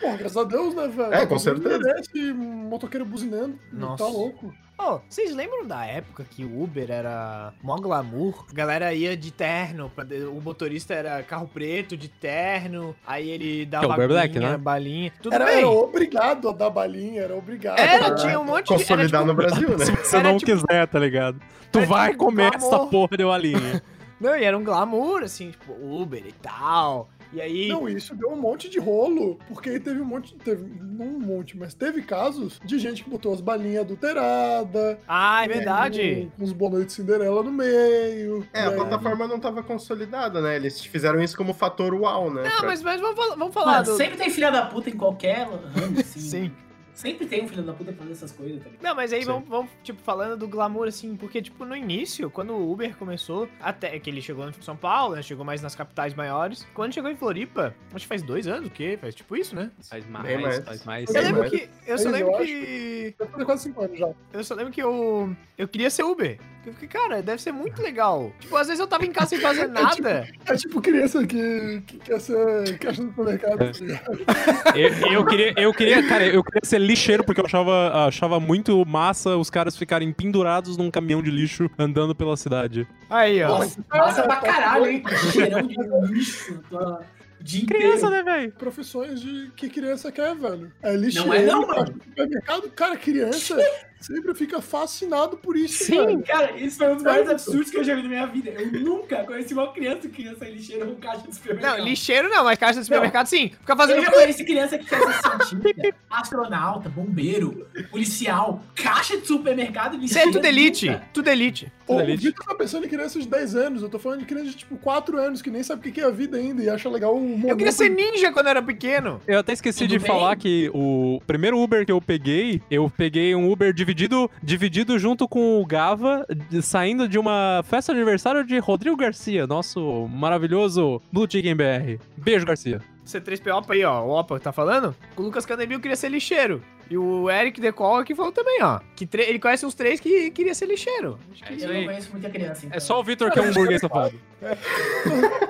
Pô, 0.00 0.16
graças 0.16 0.36
a 0.36 0.44
Deus, 0.44 0.74
né, 0.74 0.88
velho? 0.88 1.14
É, 1.14 1.26
com 1.26 1.38
certeza. 1.38 1.76
Internet, 1.76 2.32
motoqueiro 2.32 3.04
buzinando, 3.04 3.54
tá 3.54 3.76
Nossa. 3.76 4.04
tá 4.04 4.10
louco. 4.10 4.54
Ô, 4.78 5.00
vocês 5.08 5.34
lembram 5.34 5.66
da 5.66 5.86
época 5.86 6.22
que 6.30 6.44
o 6.44 6.62
Uber 6.62 6.90
era 6.90 7.54
mó 7.62 7.76
glamour? 7.76 8.44
A 8.50 8.54
galera 8.54 8.92
ia 8.92 9.16
de 9.16 9.30
terno, 9.32 9.90
o 10.30 10.40
motorista 10.40 10.92
era 10.92 11.22
carro 11.22 11.48
preto, 11.48 11.96
de 11.96 12.08
terno, 12.08 12.94
aí 13.06 13.30
ele 13.30 13.64
dava 13.64 13.94
Uber 13.94 14.06
Black, 14.08 14.36
aguinha, 14.36 14.52
né? 14.52 14.56
balinha, 14.58 15.12
tudo 15.22 15.34
Era, 15.34 15.46
bem. 15.46 15.58
era 15.58 15.68
obrigado 15.68 16.50
a 16.50 16.52
dar 16.52 16.68
balinha, 16.68 17.22
era 17.22 17.34
obrigado. 17.34 17.78
Era, 17.78 18.08
a- 18.08 18.14
tinha 18.16 18.38
um 18.38 18.44
monte 18.44 18.66
de... 18.66 18.74
Era, 18.74 18.82
Consolidar 18.82 19.20
tipo, 19.22 19.32
no 19.32 19.34
Brasil, 19.34 19.78
né? 19.78 19.84
se 19.86 19.92
você 19.92 20.16
Era 20.16 20.28
não 20.30 20.36
tipo- 20.36 20.52
quiser, 20.52 20.86
tá 20.86 20.98
ligado? 20.98 21.40
Tu 21.72 21.78
era 21.78 21.86
vai 21.88 22.10
tipo 22.10 22.24
comer 22.26 22.50
glamour. 22.50 22.74
essa 22.74 22.86
porra 22.86 23.16
de 23.16 23.24
uma 23.24 23.38
linha. 23.38 23.82
Não, 24.18 24.34
e 24.34 24.44
era 24.44 24.56
um 24.56 24.64
glamour, 24.64 25.22
assim, 25.24 25.50
tipo, 25.50 25.72
Uber 25.74 26.24
e 26.26 26.32
tal. 26.32 27.10
E 27.32 27.40
aí... 27.40 27.68
Não, 27.68 27.88
isso 27.88 28.14
deu 28.14 28.30
um 28.30 28.36
monte 28.40 28.68
de 28.68 28.78
rolo, 28.78 29.38
porque 29.48 29.78
teve 29.80 30.00
um 30.00 30.04
monte, 30.04 30.34
teve, 30.36 30.64
não 30.80 31.06
um 31.06 31.18
monte, 31.20 31.56
mas 31.56 31.74
teve 31.74 32.02
casos 32.02 32.60
de 32.64 32.78
gente 32.78 33.02
que 33.04 33.10
botou 33.10 33.32
as 33.32 33.40
balinhas 33.40 33.82
adulteradas. 33.82 34.98
Ah, 35.06 35.44
é 35.44 35.48
verdade. 35.48 36.30
Com 36.38 36.44
os 36.44 36.52
bonos 36.52 36.86
de 36.86 36.92
Cinderela 36.92 37.42
no 37.42 37.52
meio. 37.52 38.46
É, 38.52 38.62
a 38.62 38.68
aí- 38.70 38.74
plataforma 38.76 39.26
não 39.26 39.38
tava 39.38 39.62
consolidada, 39.62 40.40
né? 40.40 40.56
Eles 40.56 40.84
fizeram 40.84 41.22
isso 41.22 41.36
como 41.36 41.52
fator 41.52 41.94
uau, 41.94 42.30
né? 42.32 42.42
Não, 42.44 42.58
Pra- 42.58 42.68
mas, 42.68 42.82
mas 42.82 43.00
vamos, 43.00 43.16
falar- 43.16 43.36
vamos 43.36 43.54
falar 43.54 43.72
Mano, 43.72 43.84
do... 43.84 43.96
sempre 43.96 44.16
tem 44.16 44.30
filha 44.30 44.50
da 44.50 44.62
puta 44.66 44.88
em 44.90 44.96
qualquer 44.96 45.46
ramo, 45.46 46.00
assim. 46.00 46.20
Sim. 46.20 46.52
Sempre 46.96 47.26
tem 47.26 47.44
um 47.44 47.48
filho 47.48 47.62
da 47.62 47.74
puta 47.74 47.92
fazer 47.92 48.12
essas 48.12 48.32
coisas, 48.32 48.56
tá 48.58 48.70
ligado? 48.70 48.82
Não, 48.82 48.94
mas 48.96 49.12
aí 49.12 49.20
Sim. 49.20 49.26
vamos, 49.26 49.48
vamos, 49.50 49.70
tipo, 49.84 50.00
falando 50.00 50.34
do 50.34 50.48
glamour, 50.48 50.88
assim, 50.88 51.14
porque, 51.14 51.42
tipo, 51.42 51.62
no 51.66 51.76
início, 51.76 52.30
quando 52.30 52.54
o 52.54 52.72
Uber 52.72 52.96
começou, 52.96 53.46
até 53.60 53.98
que 54.00 54.08
ele 54.08 54.22
chegou 54.22 54.48
em 54.48 54.52
São 54.62 54.74
Paulo, 54.76 55.14
né, 55.14 55.20
chegou 55.22 55.44
mais 55.44 55.60
nas 55.60 55.74
capitais 55.74 56.14
maiores, 56.14 56.66
quando 56.72 56.94
chegou 56.94 57.10
em 57.10 57.14
Floripa, 57.16 57.74
acho 57.92 58.04
que 58.04 58.08
faz 58.08 58.22
dois 58.22 58.46
anos, 58.48 58.68
o 58.68 58.70
quê? 58.70 58.96
Faz 58.98 59.14
tipo 59.14 59.36
isso, 59.36 59.54
né? 59.54 59.70
Faz 59.90 60.06
mais, 60.08 60.24
Bem 60.26 60.38
mais. 60.40 60.64
faz 60.64 60.84
mais. 60.84 61.14
Eu 61.14 61.22
lembro 61.22 61.40
mas- 61.42 61.50
que, 61.50 61.68
eu 61.86 61.98
só 61.98 62.08
lembro 62.08 62.32
eu 62.32 62.38
que, 62.38 63.14
fazer 63.30 63.44
quase 63.44 63.62
cinco 63.64 63.82
anos 63.84 63.98
já. 63.98 64.08
eu 64.32 64.42
só 64.42 64.54
lembro 64.54 64.72
que 64.72 64.82
eu, 64.82 65.36
eu 65.58 65.68
queria 65.68 65.90
ser 65.90 66.02
Uber. 66.02 66.38
Eu 66.64 66.72
fiquei, 66.72 66.88
cara, 66.88 67.22
deve 67.22 67.40
ser 67.40 67.52
muito 67.52 67.80
legal. 67.80 68.32
Tipo, 68.40 68.56
às 68.56 68.66
vezes 68.66 68.80
eu 68.80 68.88
tava 68.88 69.06
em 69.06 69.12
casa 69.12 69.28
sem 69.28 69.38
fazer 69.38 69.68
nada. 69.70 70.26
É 70.46 70.56
tipo 70.56 70.80
criança 70.80 71.24
que, 71.24 71.80
que 71.86 71.98
quer 71.98 72.20
ser 72.20 72.76
caixa 72.80 73.02
do 73.02 73.08
supermercado. 73.10 73.62
É. 73.62 73.70
tá? 73.70 74.76
Eu, 74.76 75.12
eu 75.12 75.24
queria, 75.26 75.54
eu 75.56 75.72
queria, 75.72 76.08
cara, 76.08 76.26
eu 76.26 76.42
queria 76.42 76.62
ser 76.64 76.78
lixeiro 76.86 77.24
porque 77.24 77.40
eu 77.40 77.44
achava, 77.46 78.06
achava 78.06 78.38
muito 78.40 78.84
massa 78.86 79.36
os 79.36 79.50
caras 79.50 79.76
ficarem 79.76 80.12
pendurados 80.12 80.76
num 80.76 80.90
caminhão 80.90 81.22
de 81.22 81.30
lixo 81.30 81.68
andando 81.78 82.14
pela 82.14 82.36
cidade. 82.36 82.86
Aí, 83.10 83.42
ó. 83.42 83.58
Nossa, 83.58 83.84
massa 83.90 84.22
pra 84.22 84.36
caralho, 84.36 84.86
hein? 84.86 85.02
Cheirão 85.32 85.66
de 85.66 85.76
lixo. 86.12 86.62
tua- 86.68 87.00
dia 87.38 87.66
Criança, 87.66 88.06
inteiro. 88.06 88.24
né, 88.24 88.32
velho? 88.38 88.52
Profissões 88.52 89.20
de 89.20 89.52
que 89.54 89.68
criança 89.68 90.10
quer, 90.10 90.34
velho. 90.34 90.72
É 90.82 90.96
lixeiro, 90.96 91.28
Não 91.28 91.34
é 91.34 91.42
não, 91.44 91.66
mano. 91.66 91.92
de 91.92 92.04
supermercado. 92.04 92.70
Cara, 92.70 92.96
criança 92.96 93.56
sempre 94.00 94.34
fica 94.34 94.60
fascinado 94.60 95.36
por 95.36 95.56
isso, 95.56 95.84
Sim. 95.84 96.06
velho. 96.06 96.22
Cara, 96.22 96.52
isso 96.58 96.78
foi 96.78 96.88
um 96.88 96.94
dos 96.94 97.02
maiores 97.04 97.26
Sério? 97.28 97.42
absurdos 97.42 97.70
que 97.70 97.76
eu 97.78 97.84
já 97.84 97.94
vi 97.94 98.02
na 98.02 98.08
minha 98.08 98.26
vida. 98.26 98.50
Eu 98.50 98.72
nunca 98.80 99.24
conheci 99.24 99.52
uma 99.54 99.72
criança 99.72 100.02
que 100.02 100.08
queria 100.08 100.34
ser 100.36 100.50
lixeira 100.50 100.86
com 100.86 100.94
caixa 100.96 101.26
de 101.26 101.34
supermercado. 101.34 101.78
Não, 101.78 101.84
lixeiro 101.84 102.28
não, 102.28 102.44
mas 102.44 102.58
caixa 102.58 102.78
de 102.80 102.84
supermercado 102.86 103.26
sim. 103.26 103.48
Fica 103.50 103.72
Eu 103.72 103.76
fazendo. 103.76 104.02
já 104.02 104.10
conheci 104.12 104.44
criança 104.44 104.78
que 104.78 104.84
quer 104.86 104.98
ser 105.00 105.22
cientista, 105.46 105.94
astronauta, 106.10 106.88
bombeiro, 106.88 107.66
policial, 107.90 108.62
caixa 108.74 109.16
de 109.16 109.26
supermercado 109.26 109.96
e 109.96 110.04
Isso 110.04 110.18
é 110.18 110.30
tudo 110.30 110.44
elite. 110.46 110.86
nunca. 110.90 111.02
Tudo 111.12 111.28
elite. 111.28 111.72
Pô, 111.86 112.02
o. 112.02 112.06
Vitor 112.16 112.44
tá 112.46 112.54
pensando 112.54 112.84
em 112.86 112.88
crianças 112.88 113.22
de 113.22 113.28
10 113.28 113.54
anos. 113.54 113.82
Eu 113.82 113.88
tô 113.88 113.98
falando 113.98 114.20
de 114.20 114.26
crianças 114.26 114.50
de 114.50 114.56
tipo 114.56 114.76
4 114.76 115.18
anos 115.18 115.40
que 115.40 115.50
nem 115.50 115.62
sabe 115.62 115.88
o 115.88 115.92
que 115.92 116.00
é 116.00 116.04
a 116.04 116.10
vida 116.10 116.36
ainda 116.36 116.62
e 116.62 116.68
acha 116.68 116.88
legal 116.88 117.14
o 117.14 117.20
momento. 117.20 117.48
Eu 117.48 117.56
queria 117.56 117.72
ser 117.72 117.88
ninja 117.88 118.32
quando 118.32 118.46
eu 118.46 118.50
era 118.50 118.62
pequeno. 118.62 119.20
Eu 119.26 119.38
até 119.38 119.52
esqueci 119.52 119.80
Tudo 119.80 119.90
de 119.90 119.98
bem? 119.98 120.06
falar 120.06 120.36
que 120.36 120.70
o 120.74 121.20
primeiro 121.26 121.58
Uber 121.60 121.86
que 121.86 121.92
eu 121.92 122.00
peguei, 122.00 122.60
eu 122.70 122.90
peguei 122.96 123.34
um 123.34 123.50
Uber 123.50 123.72
dividido, 123.86 124.28
dividido 124.42 124.98
junto 124.98 125.28
com 125.28 125.62
o 125.62 125.64
Gava, 125.64 126.26
saindo 126.60 127.08
de 127.08 127.18
uma 127.18 127.62
festa 127.64 127.92
de 127.92 128.00
aniversário 128.00 128.44
de 128.44 128.58
Rodrigo 128.58 128.96
Garcia, 128.96 129.46
nosso 129.46 130.08
maravilhoso 130.08 131.00
Blue 131.12 131.30
Chicken 131.30 131.54
BR. 131.54 132.02
Beijo, 132.16 132.44
Garcia. 132.44 132.82
C3PO 133.06 133.70
aí, 133.70 133.84
ó. 133.84 134.02
O 134.02 134.18
Opa 134.18 134.40
tá 134.40 134.50
falando? 134.50 134.96
O 135.16 135.22
Lucas 135.22 135.46
Canemil 135.46 135.78
queria 135.78 135.96
ser 135.96 136.08
lixeiro. 136.08 136.60
E 136.90 136.98
o 136.98 137.30
Eric 137.30 137.60
Decol 137.60 137.96
aqui 137.96 138.14
falou 138.14 138.32
também, 138.32 138.60
ó. 138.62 138.80
Que 138.96 139.08
ele 139.12 139.38
conhece 139.38 139.64
uns 139.64 139.74
três 139.74 140.00
que 140.00 140.30
queria 140.32 140.54
ser 140.54 140.66
lixeiro. 140.66 141.18
Acho 141.32 141.44
que 141.44 141.62
Eu 141.62 141.72
não 141.72 141.84
conheço 141.84 142.10
muita 142.10 142.28
criança. 142.28 142.66
Então. 142.66 142.76
É 142.76 142.80
só 142.80 142.98
o 142.98 143.04
Vitor 143.04 143.30
que 143.30 143.38
é 143.38 143.42
um 143.42 143.52
burguês 143.52 143.80
safado. 143.80 144.18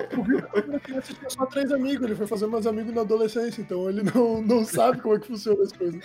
Tinha 0.83 1.29
só 1.29 1.45
três 1.45 1.71
amigos. 1.71 2.05
Ele 2.05 2.15
foi 2.15 2.27
fazer 2.27 2.47
mais 2.47 2.67
amigos 2.67 2.93
na 2.93 3.01
adolescência, 3.01 3.61
então 3.61 3.89
ele 3.89 4.03
não, 4.03 4.41
não 4.41 4.65
sabe 4.65 5.01
como 5.01 5.15
é 5.15 5.19
que 5.19 5.27
funciona 5.27 5.63
as 5.63 5.71
coisas. 5.71 6.03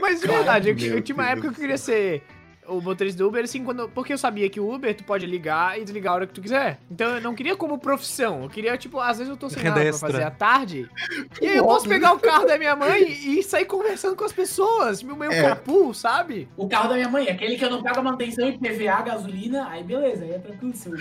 Mas 0.00 0.20
de 0.20 0.26
verdade, 0.26 0.68
eu, 0.70 0.96
eu 0.96 1.02
tinha 1.02 1.16
uma 1.16 1.28
época 1.28 1.48
que 1.48 1.54
eu 1.54 1.60
queria 1.60 1.78
ser 1.78 2.22
o 2.68 2.80
motorista 2.80 3.18
do 3.18 3.28
Uber, 3.28 3.44
assim, 3.44 3.64
quando, 3.64 3.88
porque 3.88 4.12
eu 4.12 4.18
sabia 4.18 4.48
que 4.48 4.58
o 4.60 4.72
Uber 4.72 4.94
tu 4.94 5.04
pode 5.04 5.26
ligar 5.26 5.78
e 5.80 5.84
desligar 5.84 6.12
a 6.12 6.16
hora 6.16 6.26
que 6.26 6.32
tu 6.34 6.40
quiser. 6.40 6.78
Então 6.90 7.14
eu 7.16 7.20
não 7.20 7.34
queria 7.34 7.56
como 7.56 7.78
profissão. 7.78 8.42
Eu 8.44 8.48
queria, 8.48 8.76
tipo, 8.76 8.98
às 9.00 9.18
vezes 9.18 9.30
eu 9.30 9.36
tô 9.36 9.48
sem 9.48 9.62
nada 9.62 9.80
pra 9.80 9.92
fazer 9.94 10.22
à 10.22 10.30
tarde. 10.30 10.88
E 11.40 11.46
aí 11.48 11.56
eu 11.56 11.64
posso 11.64 11.88
pegar 11.88 12.12
o 12.12 12.18
carro 12.18 12.46
da 12.46 12.58
minha 12.58 12.74
mãe 12.74 13.02
e 13.10 13.42
sair 13.42 13.66
conversando 13.66 14.16
com 14.16 14.24
as 14.24 14.32
pessoas. 14.32 15.00
Tipo, 15.00 15.14
meio 15.16 15.30
É. 15.32 15.42
capu, 15.42 15.92
sabe? 15.92 16.48
O 16.56 16.68
carro 16.68 16.88
da 16.88 16.94
minha 16.94 17.08
mãe, 17.08 17.28
aquele 17.28 17.56
que 17.56 17.64
eu 17.64 17.70
não 17.70 17.82
pago 17.82 18.00
a 18.00 18.02
manutenção 18.02 18.48
e 18.48 18.58
PVA, 18.58 19.02
gasolina, 19.02 19.68
aí 19.68 19.82
beleza, 19.84 20.24
aí 20.24 20.32
é 20.32 20.38
tranquilo 20.38 20.74
seu. 20.74 20.92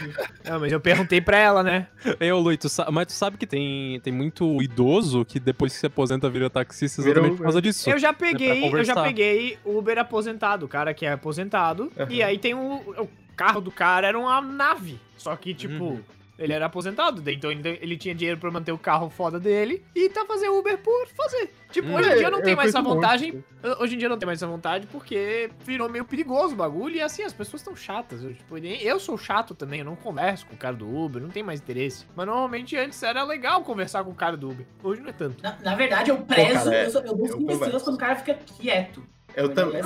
Não, 0.44 0.60
mas 0.60 0.72
eu 0.72 0.80
perguntei 0.80 1.22
pra 1.22 1.38
ela, 1.38 1.64
né? 1.64 1.88
Eu, 2.20 2.40
Luiz, 2.40 2.58
tu 2.58 2.68
mas 2.92 3.08
tu 3.08 3.14
sabe 3.14 3.38
que 3.38 3.48
tem, 3.48 4.00
tem 4.02 4.12
muito 4.14 4.62
idoso 4.62 5.24
que 5.26 5.40
depois 5.40 5.74
que 5.74 5.80
se 5.80 5.86
aposenta 5.86 6.30
vira 6.30 6.50
taxista 6.50 7.02
exatamente 7.02 7.28
Uber. 7.28 7.38
por 7.38 7.44
causa 7.44 7.62
disso. 7.62 7.90
Eu 7.90 7.98
já 7.98 8.12
pra 8.14 8.28
peguei, 8.28 8.68
eu 8.68 8.84
já 8.84 8.96
peguei 9.04 9.58
Uber 9.64 9.98
aposentado, 9.98 10.66
o 10.66 10.70
cara 10.70 10.94
que 10.94 11.06
é 11.06 11.12
aposentado. 11.14 11.55
E 12.10 12.22
aí 12.24 12.38
tem 12.38 12.54
um. 12.54 12.76
O 12.78 13.10
carro 13.36 13.62
do 13.62 13.72
cara 13.72 14.08
era 14.08 14.18
uma 14.20 14.42
nave. 14.42 15.00
Só 15.18 15.36
que, 15.36 15.54
tipo, 15.54 15.84
Uhum. 15.86 16.02
ele 16.38 16.54
era 16.54 16.66
aposentado. 16.68 17.22
daí 17.22 17.36
Então 17.36 17.52
ele, 17.52 17.80
ele 17.82 17.98
tinha 17.98 18.14
dinheiro 18.14 18.40
pra 18.40 18.52
manter 18.52 18.72
o 18.72 18.78
carro 18.78 19.10
foda 19.10 19.40
dele 19.40 19.84
e 19.96 20.08
tá 20.10 20.26
fazendo 20.26 20.58
Uber 20.58 20.78
por 20.78 21.08
fazer. 21.10 21.54
Tipo, 21.72 21.90
Hum. 21.90 21.96
hoje 21.96 22.10
em 22.12 22.16
dia 22.16 22.28
eu 22.28 22.32
não 22.32 22.40
É, 22.40 22.42
tenho 22.42 22.54
eu 22.54 22.58
mais 22.58 22.70
essa 22.70 22.78
curto 22.80 22.90
muito. 22.94 23.02
vantagem. 23.02 23.44
Hoje 23.80 23.96
em 23.96 23.98
dia 23.98 24.06
eu 24.06 24.10
não 24.10 24.18
tenho 24.18 24.28
mais 24.28 24.40
essa 24.40 24.48
vontade 24.48 24.88
porque 24.88 25.50
virou 25.66 25.90
meio 25.90 26.06
perigoso 26.06 26.54
o 26.54 26.58
bagulho. 26.58 26.96
E 26.96 27.02
assim, 27.02 27.24
as 27.24 27.34
pessoas 27.34 27.62
estão 27.62 27.76
chatas. 27.76 28.24
Eu, 28.24 28.34
tipo, 28.34 28.56
nem- 28.58 28.82
eu 28.82 29.00
sou 29.00 29.18
chato 29.18 29.54
também, 29.56 29.80
eu 29.80 29.86
não 29.86 29.96
converso 29.96 30.46
com 30.46 30.54
o 30.54 30.58
cara 30.58 30.76
do 30.76 30.88
Uber, 30.88 31.22
não 31.22 31.30
tenho 31.30 31.46
mais 31.46 31.60
interesse. 31.60 32.06
Mas 32.16 32.26
normalmente 32.28 32.78
antes 32.78 33.02
era 33.04 33.24
legal 33.24 33.62
conversar 33.64 34.04
com 34.04 34.12
o 34.12 34.16
cara 34.16 34.38
do 34.38 34.50
Uber. 34.52 34.66
Hoje 34.84 35.02
não 35.02 35.10
é 35.10 35.14
tanto. 35.14 35.42
Na, 35.44 35.58
na 35.62 35.76
verdade, 35.76 36.12
eu 36.12 36.18
prezo, 36.20 36.54
cara, 36.66 36.76
é, 36.76 36.86
eu, 36.86 36.92
sou- 36.92 37.02
eu 37.02 37.08
eu 37.08 37.26
cinco 37.26 37.38
converso. 37.40 37.54
estrelas 37.64 37.84
quando 37.84 37.96
o 37.96 38.00
cara 38.00 38.16
fica 38.16 38.34
quieto. 38.60 39.04
Eu 39.36 39.54
também. 39.54 39.82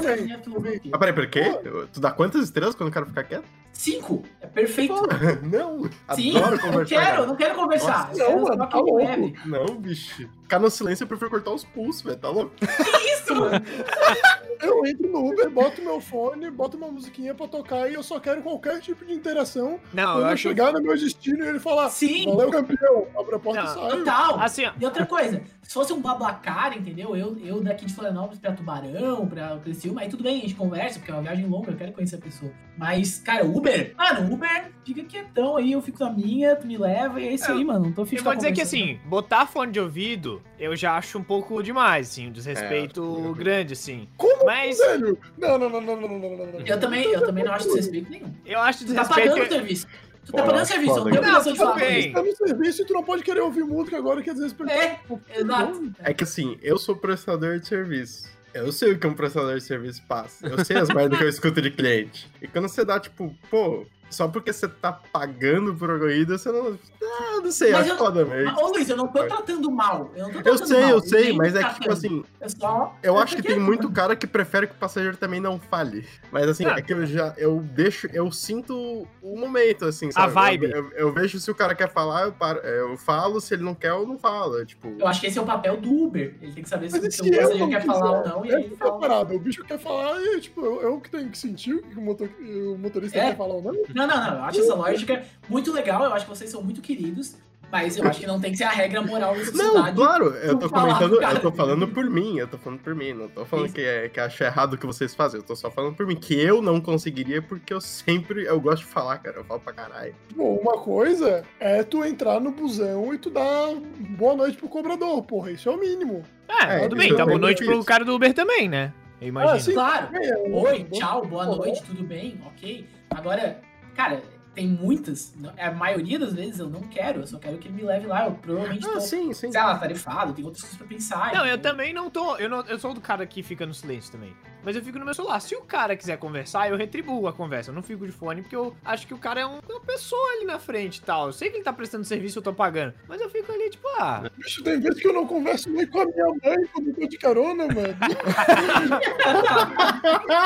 Ah, 0.92 0.98
peraí, 0.98 1.14
por 1.14 1.28
quê? 1.28 1.44
Tu 1.92 2.00
dá 2.00 2.12
quantas 2.12 2.44
estrelas 2.44 2.76
quando 2.76 2.90
o 2.90 2.92
cara 2.92 3.06
fica 3.06 3.24
quieto? 3.24 3.46
Cinco, 3.74 4.24
é 4.42 4.48
perfeito. 4.48 4.94
Não. 5.44 5.90
Sim, 6.16 6.38
Adoro 6.38 6.56
eu 6.56 6.60
conversar. 6.60 6.86
quero, 6.86 7.06
cara. 7.06 7.22
eu 7.22 7.28
não 7.28 7.36
quero 7.36 7.56
conversar. 7.56 8.08
Nossa, 8.10 8.22
eu 8.22 8.26
quero 8.28 8.36
não, 8.40 8.44
mano, 8.44 8.70
tá 8.70 8.78
eu 8.78 8.84
louco. 8.84 9.48
Não, 9.48 9.66
bicho. 9.78 10.30
Ficar 10.50 10.58
no 10.58 10.72
silêncio 10.72 11.04
eu 11.04 11.08
prefiro 11.08 11.30
cortar 11.30 11.52
os 11.52 11.64
pulsos, 11.64 12.02
velho. 12.02 12.18
Tá 12.18 12.28
louco? 12.30 12.52
Que 12.60 13.14
isso, 13.14 13.36
mano? 13.36 13.64
Eu 14.62 14.86
entro 14.86 15.08
no 15.10 15.30
Uber, 15.32 15.50
boto 15.50 15.82
meu 15.82 16.02
fone, 16.02 16.52
boto 16.52 16.76
uma 16.76 16.92
musiquinha 16.92 17.34
pra 17.34 17.48
tocar 17.48 17.90
e 17.90 17.94
eu 17.94 18.04
só 18.04 18.20
quero 18.20 18.42
qualquer 18.42 18.82
tipo 18.82 19.06
de 19.06 19.14
interação. 19.14 19.80
Não, 19.94 20.04
eu 20.04 20.10
Quando 20.16 20.22
eu 20.24 20.28
acho. 20.34 20.42
chegar 20.42 20.74
no 20.74 20.82
meu 20.82 20.98
destino 20.98 21.46
e 21.46 21.48
ele 21.48 21.60
falar, 21.62 21.88
Sim, 21.90 22.26
valeu 22.26 22.52
campeão, 22.52 23.08
abre 23.18 23.36
a 23.36 23.40
porta 23.40 23.64
Não, 23.64 23.70
e 23.72 23.74
sai. 23.74 23.98
total. 24.00 24.40
Assim, 24.42 24.66
ó. 24.66 24.72
E 24.78 24.84
outra 24.84 25.06
coisa, 25.06 25.42
se 25.62 25.74
fosse 25.74 25.94
um 25.94 26.02
Babacar, 26.02 26.78
entendeu? 26.78 27.16
Eu, 27.16 27.38
eu 27.40 27.62
daqui 27.64 27.86
de 27.86 27.94
Florianópolis 27.94 28.38
pra 28.40 28.52
Tubarão, 28.52 29.26
pra 29.28 29.58
Criciúma, 29.64 30.02
aí 30.02 30.10
tudo 30.10 30.24
bem, 30.24 30.40
a 30.40 30.42
gente 30.42 30.56
conversa, 30.56 31.00
porque 31.00 31.12
é 31.12 31.14
uma 31.16 31.24
viagem 31.24 31.46
longa, 31.46 31.72
eu 31.72 31.78
quero 31.78 31.94
conhecer 31.94 32.16
a 32.18 32.20
pessoa. 32.20 32.52
Mas, 32.78 33.20
cara, 33.20 33.46
Uber, 33.46 33.94
mano, 33.98 34.34
Uber, 34.34 34.72
fica 34.86 35.04
quietão 35.06 35.56
aí, 35.56 35.72
eu 35.72 35.82
fico 35.82 36.04
na 36.04 36.12
minha, 36.12 36.58
tu 36.58 36.68
me 36.68 36.78
leva, 36.78 37.22
e 37.22 37.30
é 37.30 37.32
isso 37.34 37.50
Eu- 37.50 37.56
aí, 37.56 37.64
mano. 37.64 37.86
Não 37.86 37.94
tô 37.94 38.02
Eu 38.02 38.06
fica 38.06 38.24
vou 38.24 38.36
dizer 38.36 38.52
que 38.52 38.62
assim, 38.62 39.00
botar 39.06 39.46
fone 39.46 39.72
de 39.72 39.80
ouvido, 39.80 40.39
eu 40.60 40.76
já 40.76 40.98
acho 40.98 41.18
um 41.18 41.24
pouco 41.24 41.62
demais, 41.62 42.10
assim, 42.10 42.28
um 42.28 42.32
desrespeito 42.32 43.34
é, 43.34 43.38
grande, 43.38 43.74
assim. 43.74 44.08
Como? 44.18 44.46
Mas. 44.46 44.80
Assim, 44.80 45.18
não, 45.38 45.58
não, 45.58 45.70
não, 45.70 45.82
não, 45.82 46.02
não, 46.02 46.20
não, 46.20 46.20
não, 46.20 46.60
Eu 46.66 46.80
também, 46.80 47.06
eu 47.06 47.26
também 47.26 47.44
não 47.44 47.54
acho 47.54 47.68
desrespeito 47.68 48.10
nenhum. 48.10 48.34
Eu 48.46 48.60
acho 48.60 48.86
desrespeito. 48.86 49.10
Tá 49.10 49.30
pagando 49.30 49.46
o 49.46 49.54
serviço. 49.54 49.88
Tu 50.26 50.32
tá 50.34 50.44
pagando 50.44 50.66
serviço, 50.66 50.96
não 50.96 51.04
tem 51.06 51.18
obrigação 51.18 51.54
de 51.54 51.60
falar. 51.60 51.80
Tá 52.14 52.24
no 52.24 52.36
serviço 52.36 52.82
e 52.82 52.86
tu 52.86 52.94
não 52.94 53.04
pode 53.04 53.24
querer 53.24 53.42
ouvir 53.42 53.64
música 53.64 53.98
agora 53.98 54.22
que 54.22 54.30
é 54.30 54.34
às 54.34 54.40
vezes... 54.40 54.56
É, 54.70 55.00
exato. 55.40 55.92
É 56.00 56.14
que 56.14 56.24
assim, 56.24 56.58
eu 56.62 56.78
sou 56.78 56.96
prestador 56.96 57.60
de 57.60 57.68
serviço. 57.68 58.30
Eu 58.54 58.72
sei 58.72 58.94
o 58.94 59.00
que 59.00 59.08
um 59.08 59.14
prestador 59.14 59.56
de 59.56 59.64
serviço 59.64 60.04
passa. 60.08 60.48
Eu 60.48 60.64
sei 60.66 60.78
as 60.78 60.90
merdas 60.90 61.18
que 61.18 61.24
eu 61.24 61.30
escuto 61.30 61.62
de 61.62 61.72
cliente. 61.72 62.30
E 62.42 62.48
quando 62.48 62.68
você 62.68 62.84
dá, 62.84 63.00
tipo, 63.00 63.36
pô, 63.50 63.86
só 64.10 64.28
porque 64.28 64.52
você 64.54 64.68
tá 64.68 64.92
pagando 64.92 65.74
por 65.76 65.90
uma 65.90 66.00
corrida, 66.00 66.38
você 66.38 66.52
não. 66.52 66.78
Ah, 67.02 67.42
não 67.44 67.52
sei, 67.52 67.72
Mas 67.72 67.82
acho 67.82 67.92
eu- 67.92 67.98
foda 67.98 68.26
mesmo. 68.26 68.58
Ô 68.60 68.68
Luiz, 68.70 68.90
eu 68.90 68.98
não 68.98 69.08
tô 69.08 69.24
tratando 69.24 69.72
mal. 69.72 70.12
Eu, 70.16 70.24
não 70.28 70.32
tô 70.32 70.38
Eu 70.40 70.44
tratando 70.44 70.68
sei, 70.68 70.82
mal, 70.82 70.90
eu 70.92 71.00
sei, 71.02 71.34
mas 71.34 71.56
é 71.56 71.58
que, 71.60 71.64
tratando. 71.64 71.80
tipo 71.82 71.92
assim, 71.94 72.24
Eu 72.42 72.50
só. 72.50 72.96
eu 73.04 73.18
acho 73.18 73.36
que 73.36 73.42
tem 73.42 73.56
quieto, 73.56 73.66
muito 73.66 73.84
mano. 73.84 73.96
cara 73.96 74.16
que 74.16 74.28
prefere 74.28 74.68
que 74.68 74.74
o 74.74 74.78
passageiro 74.78 75.18
também 75.18 75.40
não 75.40 75.60
fale. 75.60 76.08
Mas 76.32 76.48
assim, 76.48 76.66
Ah. 76.66 76.76
é 76.78 76.82
que 76.82 76.94
eu 76.94 77.06
já. 77.06 77.34
Eu 77.38 77.60
deixo. 77.74 78.08
Eu 78.14 78.32
sinto 78.32 79.08
o 79.22 79.38
momento, 79.38 79.86
assim, 79.86 80.12
sabe? 80.12 80.34
vibe. 80.34 80.66
Eu, 80.66 80.72
eu- 80.72 80.92
eu 80.92 81.14
vejo 81.14 81.40
se 81.40 81.50
o 81.50 81.56
cara 81.56 81.74
quer 81.76 81.92
falar, 81.92 82.24
eu, 82.26 82.32
paro, 82.32 82.60
eu 82.60 82.98
falo, 82.98 83.40
se 83.42 83.54
ele 83.54 83.64
não 83.64 83.74
quer, 83.76 83.90
eu 83.92 84.06
não 84.06 84.18
falo. 84.18 84.60
é, 84.60 84.66
Tipo. 84.66 84.96
Eu 85.00 85.08
acho 85.08 85.20
que 85.22 85.28
esse 85.28 85.38
é 85.38 85.42
o 85.42 85.46
papel 85.46 85.78
do 85.78 85.92
Uber. 86.06 86.36
Ele 86.42 86.52
tem 86.54 86.64
que 86.64 86.70
saber 86.70 86.90
se, 86.90 87.00
Mas 87.02 87.16
se 87.16 87.24
se 87.24 87.30
o 87.30 87.34
eu 87.34 87.42
passageiro 87.42 87.70
quer 87.70 87.86
falar 87.86 88.12
ou 88.20 88.26
não, 88.28 88.46
e 88.46 88.54
aí 88.54 88.64
ele 88.64 88.74
é 88.74 88.76
a 88.76 88.78
fala. 88.78 89.00
parada. 89.00 89.34
O 89.36 89.40
bicho 89.40 89.64
quer 89.64 89.80
falar 89.80 90.22
e, 90.22 90.40
tipo, 90.42 90.62
eu, 90.64 90.82
eu 90.82 91.00
que 91.00 91.10
tenho 91.10 91.30
que 91.30 91.38
sentir 91.38 91.74
o 91.74 91.82
que 91.82 91.98
o, 91.98 92.02
motor- 92.02 92.30
o 92.40 92.78
motorista 92.78 93.18
É. 93.18 93.30
quer 93.30 93.38
falar 93.38 93.56
ou 93.56 93.62
não. 93.64 93.74
Não, 94.00 94.08
não, 94.08 94.18
não. 94.32 94.38
Eu 94.38 94.44
acho 94.44 94.60
essa 94.62 94.76
lógica 94.76 95.24
muito 95.48 95.72
legal. 95.72 96.04
Eu 96.04 96.14
acho 96.14 96.26
que 96.26 96.30
vocês 96.36 96.50
são 96.50 96.62
muito 96.62 96.82
queridos. 96.82 97.36
Mas 97.72 97.98
eu 97.98 98.08
acho 98.08 98.20
que 98.20 98.26
não 98.26 98.40
tem 98.42 98.50
que 98.52 98.58
ser 98.58 98.64
a 98.64 98.72
regra 98.72 99.00
moral 99.00 99.32
da 99.36 99.42
Não, 99.42 99.46
sociedade. 99.46 99.96
claro, 99.96 100.26
eu 100.38 100.56
tô 100.58 100.62
Não 100.66 100.70
falar, 100.70 100.96
comentando, 100.98 101.20
cara. 101.20 101.36
eu 101.38 101.40
tô 101.40 101.52
falando 101.52 101.88
por 101.88 102.10
mim, 102.10 102.40
eu 102.40 102.48
tô 102.48 102.58
falando 102.58 102.80
por 102.80 102.96
mim, 102.96 103.14
não 103.14 103.28
tô 103.30 103.46
falando 103.46 103.68
Isso. 103.68 103.76
que, 103.76 103.82
é, 103.82 104.10
que 104.10 104.20
acho 104.20 104.44
errado 104.44 104.74
o 104.74 104.78
que 104.80 104.88
vocês 104.88 105.14
fazem, 105.14 105.40
eu 105.40 105.46
tô 105.46 105.56
só 105.56 105.70
falando 105.70 105.94
por 105.96 106.08
mim, 106.08 106.16
que 106.16 106.34
eu 106.34 106.64
não 106.64 106.82
conseguiria 106.82 107.44
porque 107.44 107.72
eu 107.72 107.80
sempre, 107.80 108.46
eu 108.46 108.60
gosto 108.60 108.80
de 108.80 108.86
falar, 108.92 109.20
cara, 109.20 109.38
eu 109.38 109.44
falo 109.44 109.60
pra 109.60 109.72
caralho. 109.72 110.16
Tipo, 110.30 110.44
uma 110.56 110.80
coisa 110.80 111.44
é 111.60 111.84
tu 111.84 112.04
entrar 112.04 112.40
no 112.42 112.50
busão 112.50 113.14
e 113.14 113.20
tu 113.20 113.30
dar 113.30 113.76
boa 114.18 114.34
noite 114.36 114.58
pro 114.58 114.68
cobrador, 114.68 115.22
porra. 115.22 115.52
Isso 115.52 115.70
é 115.70 115.72
o 115.72 115.78
mínimo. 115.80 116.24
É, 116.48 116.78
É, 116.78 116.80
tudo 116.80 116.96
bem, 116.96 117.16
tá 117.16 117.22
é 117.22 117.26
boa 117.28 117.38
noite 117.38 117.64
pro 117.64 117.86
cara 117.86 118.04
do 118.04 118.16
Uber 118.16 118.34
também, 118.34 118.68
né? 118.68 118.92
Eu 119.22 119.28
imagino. 119.28 119.54
Ah, 119.54 119.60
sim. 119.60 119.74
Claro. 119.74 120.08
É, 120.16 120.38
Oi, 120.50 120.88
é, 120.92 120.98
tchau, 120.98 121.24
boa 121.28 121.46
noite, 121.46 121.84
tudo 121.84 122.02
bem? 122.02 122.42
Ok. 122.48 122.84
Agora, 123.12 123.60
cara, 124.00 124.24
tem 124.56 124.68
muitas. 124.68 125.34
A 125.58 125.72
maioria 125.72 126.18
das 126.18 126.34
vezes 126.34 126.60
eu 126.60 126.70
não 126.70 126.82
quero. 126.82 127.22
Eu 127.22 127.28
só 127.28 127.38
quero 127.38 127.58
que 127.58 127.68
ele 127.68 127.76
me 127.76 127.84
leve 127.84 128.08
lá. 128.08 128.26
Eu 128.26 128.32
provavelmente 128.36 128.82
tô, 128.86 128.94
Ah, 128.98 129.00
sim, 129.02 129.34
sim. 129.34 129.52
sei 129.52 129.62
lá, 129.62 129.78
tarefado, 129.78 130.34
tem 130.34 130.44
outras 130.46 130.62
coisas 130.64 130.78
pra 130.78 130.88
pensar. 130.88 131.34
Não, 131.34 131.46
eu 131.46 131.56
entendeu? 131.56 131.72
também 131.72 131.94
não 131.94 132.10
tô. 132.10 132.36
Eu, 132.38 132.50
não, 132.50 132.62
eu 132.62 132.80
sou 132.80 132.94
do 132.94 133.02
cara 133.02 133.26
que 133.28 133.44
fica 133.44 133.66
no 133.66 133.74
silêncio 133.74 134.12
também. 134.12 134.34
Mas 134.64 134.76
eu 134.76 134.84
fico 134.84 135.00
no 135.00 135.06
meu 135.06 135.14
celular. 135.14 135.40
Se 135.40 135.56
o 135.56 135.62
cara 135.62 135.96
quiser 135.96 136.18
conversar, 136.18 136.70
eu 136.70 136.76
retribuo 136.78 137.28
a 137.28 137.34
conversa. 137.34 137.72
Eu 137.72 137.76
não 137.76 137.82
fico 137.82 138.06
de 138.06 138.12
fone, 138.12 138.42
porque 138.42 138.56
eu 138.56 138.76
acho 138.84 139.08
que 139.08 139.14
o 139.14 139.18
cara 139.18 139.40
é 139.42 139.46
um- 139.46 139.60
uma 139.70 139.80
pessoa 139.82 140.32
ali 140.34 140.46
na 140.46 140.60
frente 140.60 140.98
e 140.98 141.02
tal. 141.02 141.28
Eu 141.28 141.34
sei 141.34 141.50
que 141.50 141.58
ele 141.58 141.64
tá 141.64 141.72
prestando 141.74 142.04
serviço, 142.04 142.40
eu 142.40 142.44
tô 142.44 142.54
pagando. 142.54 142.94
Mas 143.08 143.22
eu 143.22 143.30
fico 143.30 143.52
ali, 143.52 143.70
tipo, 143.70 143.88
ah. 143.98 144.30
Bicho, 144.38 144.64
tem 144.64 144.80
vezes 144.80 145.02
que 145.02 145.08
eu 145.08 145.14
não 145.14 145.26
converso 145.26 145.70
nem 145.70 145.86
com 145.88 146.02
a 146.02 146.06
minha 146.06 146.26
mãe 146.28 146.68
quando 146.74 146.88
eu 146.90 146.94
tô 146.96 147.08
de 147.08 147.18
carona, 147.18 147.68
mano. 147.68 147.96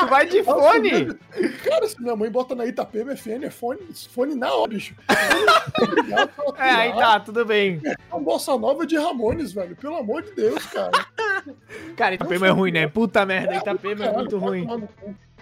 Tu 0.00 0.06
vai 0.08 0.26
de 0.26 0.42
fone! 0.42 1.14
Cara, 1.64 1.86
se 1.88 2.00
minha 2.00 2.16
mãe 2.16 2.30
bota 2.30 2.54
na 2.54 2.66
Itapema 2.66 3.16
FM, 3.16 3.44
é 3.44 3.50
fone, 3.50 3.80
fone 4.10 4.34
na 4.34 4.52
hora, 4.52 4.70
bicho. 4.70 4.94
É, 6.56 6.70
aí 6.70 6.92
tá, 6.92 7.20
tudo 7.20 7.44
bem. 7.44 7.80
É 7.84 7.94
uma 8.14 8.20
bossa 8.20 8.56
nova 8.56 8.86
de 8.86 8.96
Ramones, 8.96 9.52
velho. 9.52 9.76
Pelo 9.76 9.96
amor 9.96 10.22
de 10.22 10.32
Deus, 10.32 10.64
cara. 10.66 10.90
Cara, 11.96 12.14
Itapema 12.14 12.46
é 12.46 12.50
ruim, 12.50 12.70
né? 12.72 12.86
Puta 12.86 13.24
merda, 13.26 13.56
Itapema 13.56 14.04
é 14.06 14.12
muito 14.12 14.38
ruim. 14.38 14.66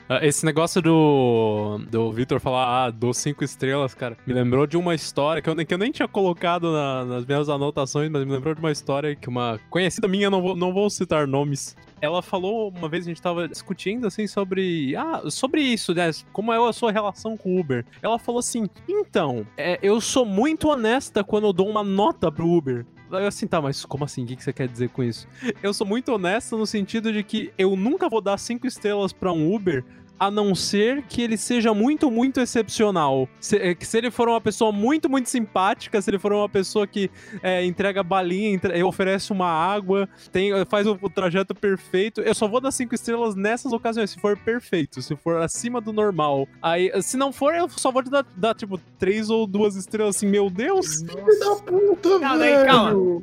Ah, 0.08 0.26
Esse 0.26 0.44
negócio 0.44 0.82
do, 0.82 1.78
do 1.90 2.10
Victor 2.12 2.40
falar, 2.40 2.86
ah, 2.86 2.90
dou 2.90 3.14
cinco 3.14 3.44
estrelas, 3.44 3.94
cara, 3.94 4.16
me 4.26 4.34
lembrou 4.34 4.66
de 4.66 4.76
uma 4.76 4.94
história 4.94 5.40
que 5.40 5.48
eu, 5.48 5.54
que 5.56 5.72
eu 5.72 5.78
nem 5.78 5.92
tinha 5.92 6.08
colocado 6.08 6.70
na- 6.72 7.04
nas 7.04 7.24
minhas 7.24 7.48
anotações, 7.48 8.10
mas 8.10 8.24
me 8.24 8.32
lembrou 8.32 8.52
de 8.54 8.60
uma 8.60 8.72
história 8.72 9.14
que 9.14 9.28
uma 9.28 9.60
conhecida 9.70 10.08
minha, 10.08 10.28
não 10.28 10.42
vou, 10.42 10.56
não 10.56 10.72
vou 10.72 10.90
citar 10.90 11.26
nomes, 11.26 11.76
ela 12.00 12.20
falou 12.20 12.68
uma 12.76 12.88
vez 12.88 13.04
a 13.06 13.08
gente 13.10 13.22
tava 13.22 13.46
discutindo 13.48 14.08
assim 14.08 14.26
sobre 14.26 14.94
ah 14.96 15.22
sobre 15.30 15.60
isso 15.62 15.94
né 15.94 16.10
como 16.32 16.52
é 16.52 16.58
a 16.68 16.72
sua 16.72 16.90
relação 16.90 17.36
com 17.36 17.54
o 17.54 17.60
Uber 17.60 17.84
ela 18.02 18.18
falou 18.18 18.40
assim 18.40 18.68
então 18.88 19.46
é, 19.56 19.78
eu 19.80 20.00
sou 20.00 20.26
muito 20.26 20.66
honesta 20.68 21.22
quando 21.22 21.46
eu 21.46 21.52
dou 21.52 21.68
uma 21.68 21.84
nota 21.84 22.30
pro 22.32 22.48
Uber 22.48 22.84
Eu 23.20 23.28
assim, 23.28 23.46
tá, 23.46 23.60
mas 23.60 23.84
como 23.84 24.04
assim? 24.04 24.24
O 24.24 24.26
que 24.26 24.42
você 24.42 24.52
quer 24.52 24.68
dizer 24.68 24.88
com 24.90 25.02
isso? 25.02 25.26
Eu 25.62 25.72
sou 25.74 25.86
muito 25.86 26.12
honesta 26.12 26.56
no 26.56 26.66
sentido 26.66 27.12
de 27.12 27.22
que 27.22 27.52
eu 27.58 27.76
nunca 27.76 28.08
vou 28.08 28.20
dar 28.20 28.38
cinco 28.38 28.66
estrelas 28.66 29.12
pra 29.12 29.32
um 29.32 29.54
Uber 29.54 29.84
a 30.22 30.30
não 30.30 30.54
ser 30.54 31.02
que 31.08 31.20
ele 31.20 31.36
seja 31.36 31.74
muito, 31.74 32.10
muito 32.10 32.40
excepcional. 32.40 33.28
Se, 33.40 33.56
é, 33.56 33.74
que 33.74 33.84
se 33.84 33.98
ele 33.98 34.08
for 34.10 34.28
uma 34.28 34.40
pessoa 34.40 34.70
muito, 34.70 35.10
muito 35.10 35.28
simpática, 35.28 36.00
se 36.00 36.08
ele 36.08 36.18
for 36.18 36.32
uma 36.32 36.48
pessoa 36.48 36.86
que 36.86 37.10
é, 37.42 37.64
entrega 37.64 38.02
balinha, 38.04 38.50
entre- 38.50 38.80
oferece 38.84 39.32
uma 39.32 39.48
água, 39.48 40.08
tem, 40.30 40.52
faz 40.66 40.86
o, 40.86 40.96
o 41.02 41.10
trajeto 41.10 41.54
perfeito, 41.56 42.20
eu 42.20 42.34
só 42.36 42.46
vou 42.46 42.60
dar 42.60 42.70
cinco 42.70 42.94
estrelas 42.94 43.34
nessas 43.34 43.72
ocasiões, 43.72 44.10
se 44.10 44.20
for 44.20 44.36
perfeito, 44.38 45.02
se 45.02 45.16
for 45.16 45.38
acima 45.38 45.80
do 45.80 45.92
normal. 45.92 46.46
Aí, 46.62 46.90
se 47.02 47.16
não 47.16 47.32
for, 47.32 47.52
eu 47.54 47.68
só 47.68 47.90
vou 47.90 48.02
te 48.04 48.10
dar, 48.10 48.24
dar, 48.36 48.54
tipo, 48.54 48.78
três 49.00 49.28
ou 49.28 49.44
duas 49.44 49.74
estrelas 49.74 50.16
assim, 50.16 50.28
meu 50.28 50.48
Deus. 50.48 51.00
Filho 51.02 51.38
da 51.40 51.56
puta, 51.56 52.18
Não, 52.20 52.38
daí, 52.38 52.52
velho. 52.52 52.66
calma. 52.66 53.22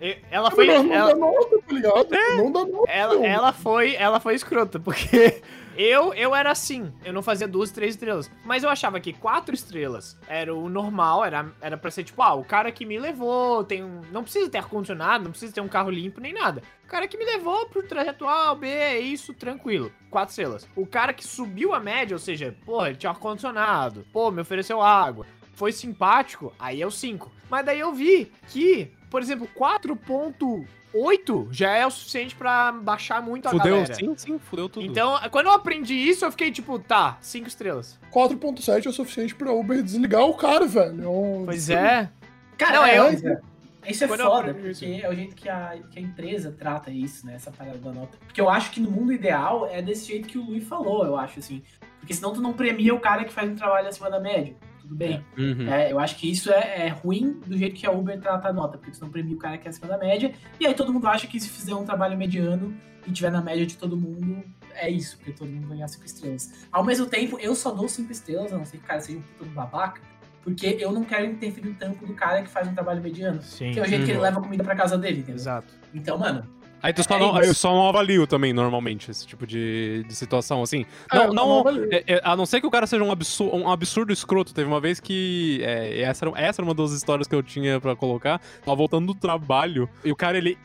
E- 0.00 0.16
Ela 0.30 0.50
foi. 0.50 0.66
Não, 0.66 0.82
não 0.82 0.94
ela- 0.94 1.12
dá 1.12 1.18
nota, 1.18 1.58
tá 1.66 1.74
ligado? 1.74 2.08
Não 2.38 2.52
dá 2.52 2.64
nota. 2.64 2.90
Ela, 2.90 3.26
ela 3.26 3.52
foi, 3.52 3.94
ela 3.96 4.18
foi 4.18 4.34
escrota, 4.34 4.80
porque 4.80 5.42
eu, 5.78 6.12
eu 6.12 6.34
era 6.34 6.50
assim, 6.50 6.92
eu 7.04 7.12
não 7.12 7.22
fazia 7.22 7.46
duas, 7.46 7.70
três 7.70 7.94
estrelas. 7.94 8.28
Mas 8.44 8.64
eu 8.64 8.68
achava 8.68 8.98
que 8.98 9.12
quatro 9.12 9.54
estrelas 9.54 10.18
era 10.26 10.52
o 10.52 10.68
normal, 10.68 11.24
era, 11.24 11.52
era 11.60 11.76
pra 11.78 11.88
ser 11.88 12.02
tipo, 12.02 12.20
ah, 12.20 12.34
o 12.34 12.44
cara 12.44 12.72
que 12.72 12.84
me 12.84 12.98
levou, 12.98 13.62
tem 13.62 13.84
um, 13.84 14.00
não 14.10 14.24
precisa 14.24 14.50
ter 14.50 14.58
ar-condicionado, 14.58 15.22
não 15.22 15.30
precisa 15.30 15.52
ter 15.52 15.60
um 15.60 15.68
carro 15.68 15.88
limpo 15.88 16.20
nem 16.20 16.32
nada. 16.32 16.64
O 16.84 16.88
cara 16.88 17.06
que 17.06 17.16
me 17.16 17.24
levou 17.24 17.66
pro 17.66 17.86
trajeto 17.86 18.26
A, 18.26 18.52
B, 18.56 18.66
é 18.66 18.98
isso, 18.98 19.32
tranquilo. 19.32 19.92
Quatro 20.10 20.30
estrelas. 20.30 20.68
O 20.74 20.84
cara 20.84 21.12
que 21.12 21.24
subiu 21.24 21.72
a 21.72 21.78
média, 21.78 22.16
ou 22.16 22.18
seja, 22.18 22.56
porra, 22.66 22.88
ele 22.88 22.98
tinha 22.98 23.10
ar-condicionado, 23.10 24.04
pô, 24.12 24.32
me 24.32 24.40
ofereceu 24.40 24.82
água, 24.82 25.26
foi 25.52 25.70
simpático, 25.70 26.52
aí 26.58 26.82
é 26.82 26.86
o 26.86 26.90
5. 26.90 27.30
Mas 27.48 27.64
daí 27.64 27.78
eu 27.78 27.92
vi 27.92 28.32
que, 28.48 28.92
por 29.10 29.20
exemplo, 29.22 29.48
4.8 29.54 31.48
já 31.50 31.72
é 31.76 31.86
o 31.86 31.90
suficiente 31.90 32.34
pra 32.34 32.72
baixar 32.72 33.22
muito 33.22 33.46
a 33.46 33.50
Fudeu, 33.50 33.76
galera. 33.76 33.94
sim, 33.94 34.14
sim, 34.16 34.38
fudeu 34.38 34.68
tudo. 34.68 34.84
Então, 34.86 35.18
quando 35.30 35.46
eu 35.46 35.52
aprendi 35.52 35.94
isso, 35.94 36.24
eu 36.24 36.30
fiquei 36.30 36.50
tipo, 36.50 36.78
tá, 36.78 37.18
5 37.20 37.46
estrelas. 37.48 37.98
4.7 38.12 38.86
é 38.86 38.88
o 38.88 38.92
suficiente 38.92 39.34
pra 39.34 39.52
Uber 39.52 39.82
desligar 39.82 40.22
o 40.24 40.34
cara, 40.34 40.66
velho. 40.66 41.00
É 41.42 41.44
Pois 41.44 41.70
é. 41.70 42.10
Cara, 42.56 42.76
Não, 42.76 42.84
é, 42.86 42.98
eu- 42.98 43.04
é- 43.04 43.40
Isso 43.88 44.04
é 44.04 44.08
Quando 44.08 44.22
foda, 44.24 44.52
porque 44.52 44.68
isso. 44.70 44.84
é 44.84 45.08
o 45.08 45.14
jeito 45.14 45.34
que 45.34 45.48
a, 45.48 45.78
que 45.90 45.98
a 45.98 46.02
empresa 46.02 46.54
trata 46.58 46.90
isso, 46.90 47.24
né? 47.24 47.34
Essa 47.36 47.50
parada 47.50 47.78
da 47.78 47.90
nota. 47.92 48.18
Porque 48.26 48.40
eu 48.40 48.50
acho 48.50 48.70
que 48.70 48.80
no 48.80 48.90
mundo 48.90 49.12
ideal 49.12 49.66
é 49.70 49.80
desse 49.80 50.06
jeito 50.08 50.28
que 50.28 50.36
o 50.36 50.44
Luiz 50.44 50.64
falou, 50.68 51.06
eu 51.06 51.16
acho, 51.16 51.38
assim. 51.38 51.62
Porque 52.00 52.12
senão 52.12 52.32
tu 52.34 52.40
não 52.42 52.52
premia 52.52 52.92
o 52.94 53.00
cara 53.00 53.24
que 53.24 53.32
faz 53.32 53.48
um 53.50 53.54
trabalho 53.54 53.88
acima 53.88 54.10
da 54.10 54.20
média. 54.20 54.54
Tudo 54.88 54.96
bem. 54.96 55.22
Uhum. 55.36 55.68
É, 55.70 55.92
eu 55.92 55.98
acho 56.00 56.16
que 56.16 56.30
isso 56.30 56.50
é, 56.50 56.86
é 56.86 56.88
ruim 56.88 57.38
do 57.46 57.58
jeito 57.58 57.76
que 57.76 57.86
a 57.86 57.90
Uber 57.90 58.18
trata 58.18 58.48
a 58.48 58.52
nota, 58.52 58.78
porque 58.78 58.90
tu 58.90 59.00
não 59.02 59.10
premia 59.10 59.34
o 59.34 59.38
cara 59.38 59.58
que 59.58 59.68
é 59.68 59.70
acima 59.70 59.86
da 59.86 59.98
média, 59.98 60.32
e 60.58 60.66
aí 60.66 60.72
todo 60.72 60.90
mundo 60.92 61.06
acha 61.06 61.26
que 61.26 61.38
se 61.38 61.48
fizer 61.48 61.74
um 61.74 61.84
trabalho 61.84 62.16
mediano 62.16 62.74
e 63.06 63.12
tiver 63.12 63.30
na 63.30 63.42
média 63.42 63.66
de 63.66 63.76
todo 63.76 63.96
mundo, 63.96 64.42
é 64.74 64.88
isso, 64.88 65.18
porque 65.18 65.32
todo 65.32 65.50
mundo 65.50 65.68
ganhar 65.68 65.88
cinco 65.88 66.06
estrelas. 66.06 66.66
Ao 66.72 66.82
mesmo 66.82 67.04
tempo, 67.06 67.38
eu 67.38 67.54
só 67.54 67.70
dou 67.70 67.86
cinco 67.88 68.10
estrelas, 68.12 68.50
a 68.52 68.56
não 68.56 68.64
ser 68.64 68.78
que 68.78 68.84
o 68.84 68.86
cara 68.86 69.00
seja 69.00 69.18
um 69.18 69.22
puta 69.22 69.44
de 69.44 69.50
babaca, 69.50 70.00
porque 70.42 70.78
eu 70.80 70.90
não 70.90 71.04
quero 71.04 71.26
interferir 71.26 71.68
no 71.68 71.74
tempo 71.74 72.06
do 72.06 72.14
cara 72.14 72.42
que 72.42 72.48
faz 72.48 72.66
um 72.66 72.72
trabalho 72.72 73.02
mediano. 73.02 73.42
Sim. 73.42 73.72
Que 73.72 73.80
é 73.80 73.82
o 73.82 73.86
jeito 73.86 74.04
que 74.06 74.10
ele 74.12 74.16
Uhum. 74.18 74.24
leva 74.24 74.38
a 74.40 74.42
comida 74.42 74.64
pra 74.64 74.74
casa 74.74 74.96
dele, 74.96 75.18
entendeu? 75.18 75.34
Exato. 75.34 75.74
Então, 75.92 76.16
mano, 76.16 76.44
Aí 76.82 76.92
tu 76.92 77.02
só 77.02 77.16
É 77.16 77.18
não, 77.18 77.40
eu 77.42 77.54
só 77.54 77.70
não 77.72 77.88
avalio 77.88 78.26
também, 78.26 78.52
normalmente, 78.52 79.10
esse 79.10 79.26
tipo 79.26 79.46
de, 79.46 80.04
de 80.06 80.14
situação, 80.14 80.62
assim. 80.62 80.84
É, 81.12 81.16
Não, 81.16 81.24
eu 81.24 81.32
não, 81.32 81.60
avalio. 81.60 81.88
é- 81.92 82.04
é- 82.06 82.20
a 82.24 82.36
não 82.36 82.46
ser 82.46 82.60
que 82.60 82.66
o 82.66 82.70
cara 82.70 82.86
seja 82.86 83.02
um 83.02 83.10
absurdo, 83.10 83.56
um 83.56 83.70
absurdo 83.70 84.12
escroto. 84.12 84.54
Teve 84.54 84.68
uma 84.68 84.80
vez 84.80 85.00
que. 85.00 85.60
é, 85.62 86.00
essa, 86.02 86.24
era, 86.26 86.38
essa 86.40 86.60
era 86.62 86.66
uma 86.68 86.74
das 86.74 86.92
histórias 86.92 87.26
que 87.26 87.34
eu 87.34 87.42
tinha 87.42 87.80
pra 87.80 87.96
colocar. 87.96 88.40
Tava 88.64 88.76
voltando 88.76 89.06
do 89.12 89.14
trabalho. 89.14 89.88
E 90.04 90.12
o 90.12 90.16
cara, 90.16 90.38
ele 90.38 90.56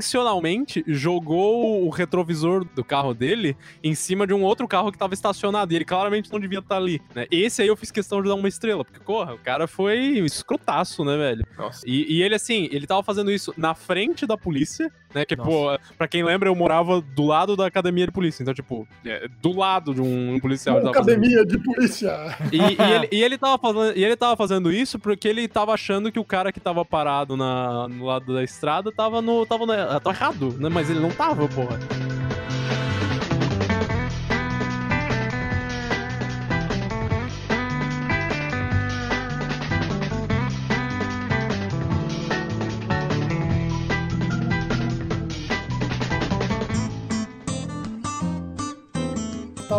intencionalmente 0.00 0.84
jogou 0.86 1.84
o 1.86 1.90
retrovisor 1.90 2.64
do 2.74 2.84
carro 2.84 3.14
dele 3.14 3.56
em 3.82 3.94
cima 3.94 4.26
de 4.26 4.34
um 4.34 4.42
outro 4.42 4.66
carro 4.68 4.92
que 4.92 4.98
tava 4.98 5.14
estacionado. 5.14 5.72
E 5.72 5.76
ele 5.76 5.84
claramente 5.84 6.30
não 6.32 6.38
devia 6.40 6.58
estar 6.60 6.76
ali. 6.76 7.00
Né? 7.14 7.26
Esse 7.30 7.62
aí 7.62 7.68
eu 7.68 7.76
fiz 7.76 7.90
questão 7.90 8.22
de 8.22 8.28
dar 8.28 8.34
uma 8.34 8.48
estrela. 8.48 8.84
Porque, 8.84 9.00
porra, 9.00 9.34
o 9.34 9.38
cara 9.38 9.66
foi 9.66 9.98
escrotaço, 10.20 11.04
né, 11.04 11.16
velho? 11.16 11.46
Nossa. 11.56 11.80
E, 11.86 12.16
e 12.18 12.22
ele, 12.22 12.34
assim, 12.34 12.68
ele 12.70 12.86
tava 12.86 13.02
fazendo 13.02 13.30
isso 13.30 13.52
na 13.56 13.74
frente 13.74 14.26
da 14.26 14.36
polícia, 14.36 14.90
né? 15.14 15.24
Que, 15.24 15.34
Nossa. 15.36 15.50
pô, 15.50 15.55
pra 15.96 16.08
quem 16.08 16.22
lembra, 16.22 16.48
eu 16.48 16.54
morava 16.54 17.00
do 17.00 17.24
lado 17.26 17.56
da 17.56 17.66
academia 17.66 18.06
de 18.06 18.12
polícia. 18.12 18.42
Então, 18.42 18.54
tipo, 18.54 18.86
é, 19.04 19.28
do 19.42 19.56
lado 19.56 19.94
de 19.94 20.00
um 20.00 20.38
policial. 20.40 20.80
Uma 20.80 20.90
academia 20.90 21.44
de 21.44 21.58
polícia. 21.58 22.12
e, 22.52 22.56
e 22.58 22.92
ele, 22.94 23.08
e, 23.12 23.22
ele 23.22 23.38
tava 23.38 23.58
fazendo, 23.58 23.96
e 23.98 24.04
ele 24.04 24.16
tava 24.16 24.36
fazendo 24.36 24.72
isso 24.72 24.98
porque 24.98 25.28
ele 25.28 25.48
tava 25.48 25.72
achando 25.72 26.10
que 26.12 26.18
o 26.18 26.24
cara 26.24 26.52
que 26.52 26.60
tava 26.60 26.84
parado 26.84 27.36
na, 27.36 27.88
no 27.88 28.06
lado 28.06 28.34
da 28.34 28.42
estrada 28.42 28.92
tava 28.92 29.20
no. 29.22 29.44
tava, 29.46 29.66
na- 29.66 30.00
tava 30.00 30.16
errado, 30.16 30.54
né? 30.58 30.68
Mas 30.68 30.90
ele 30.90 31.00
não 31.00 31.10
tava, 31.10 31.48
porra. 31.48 31.78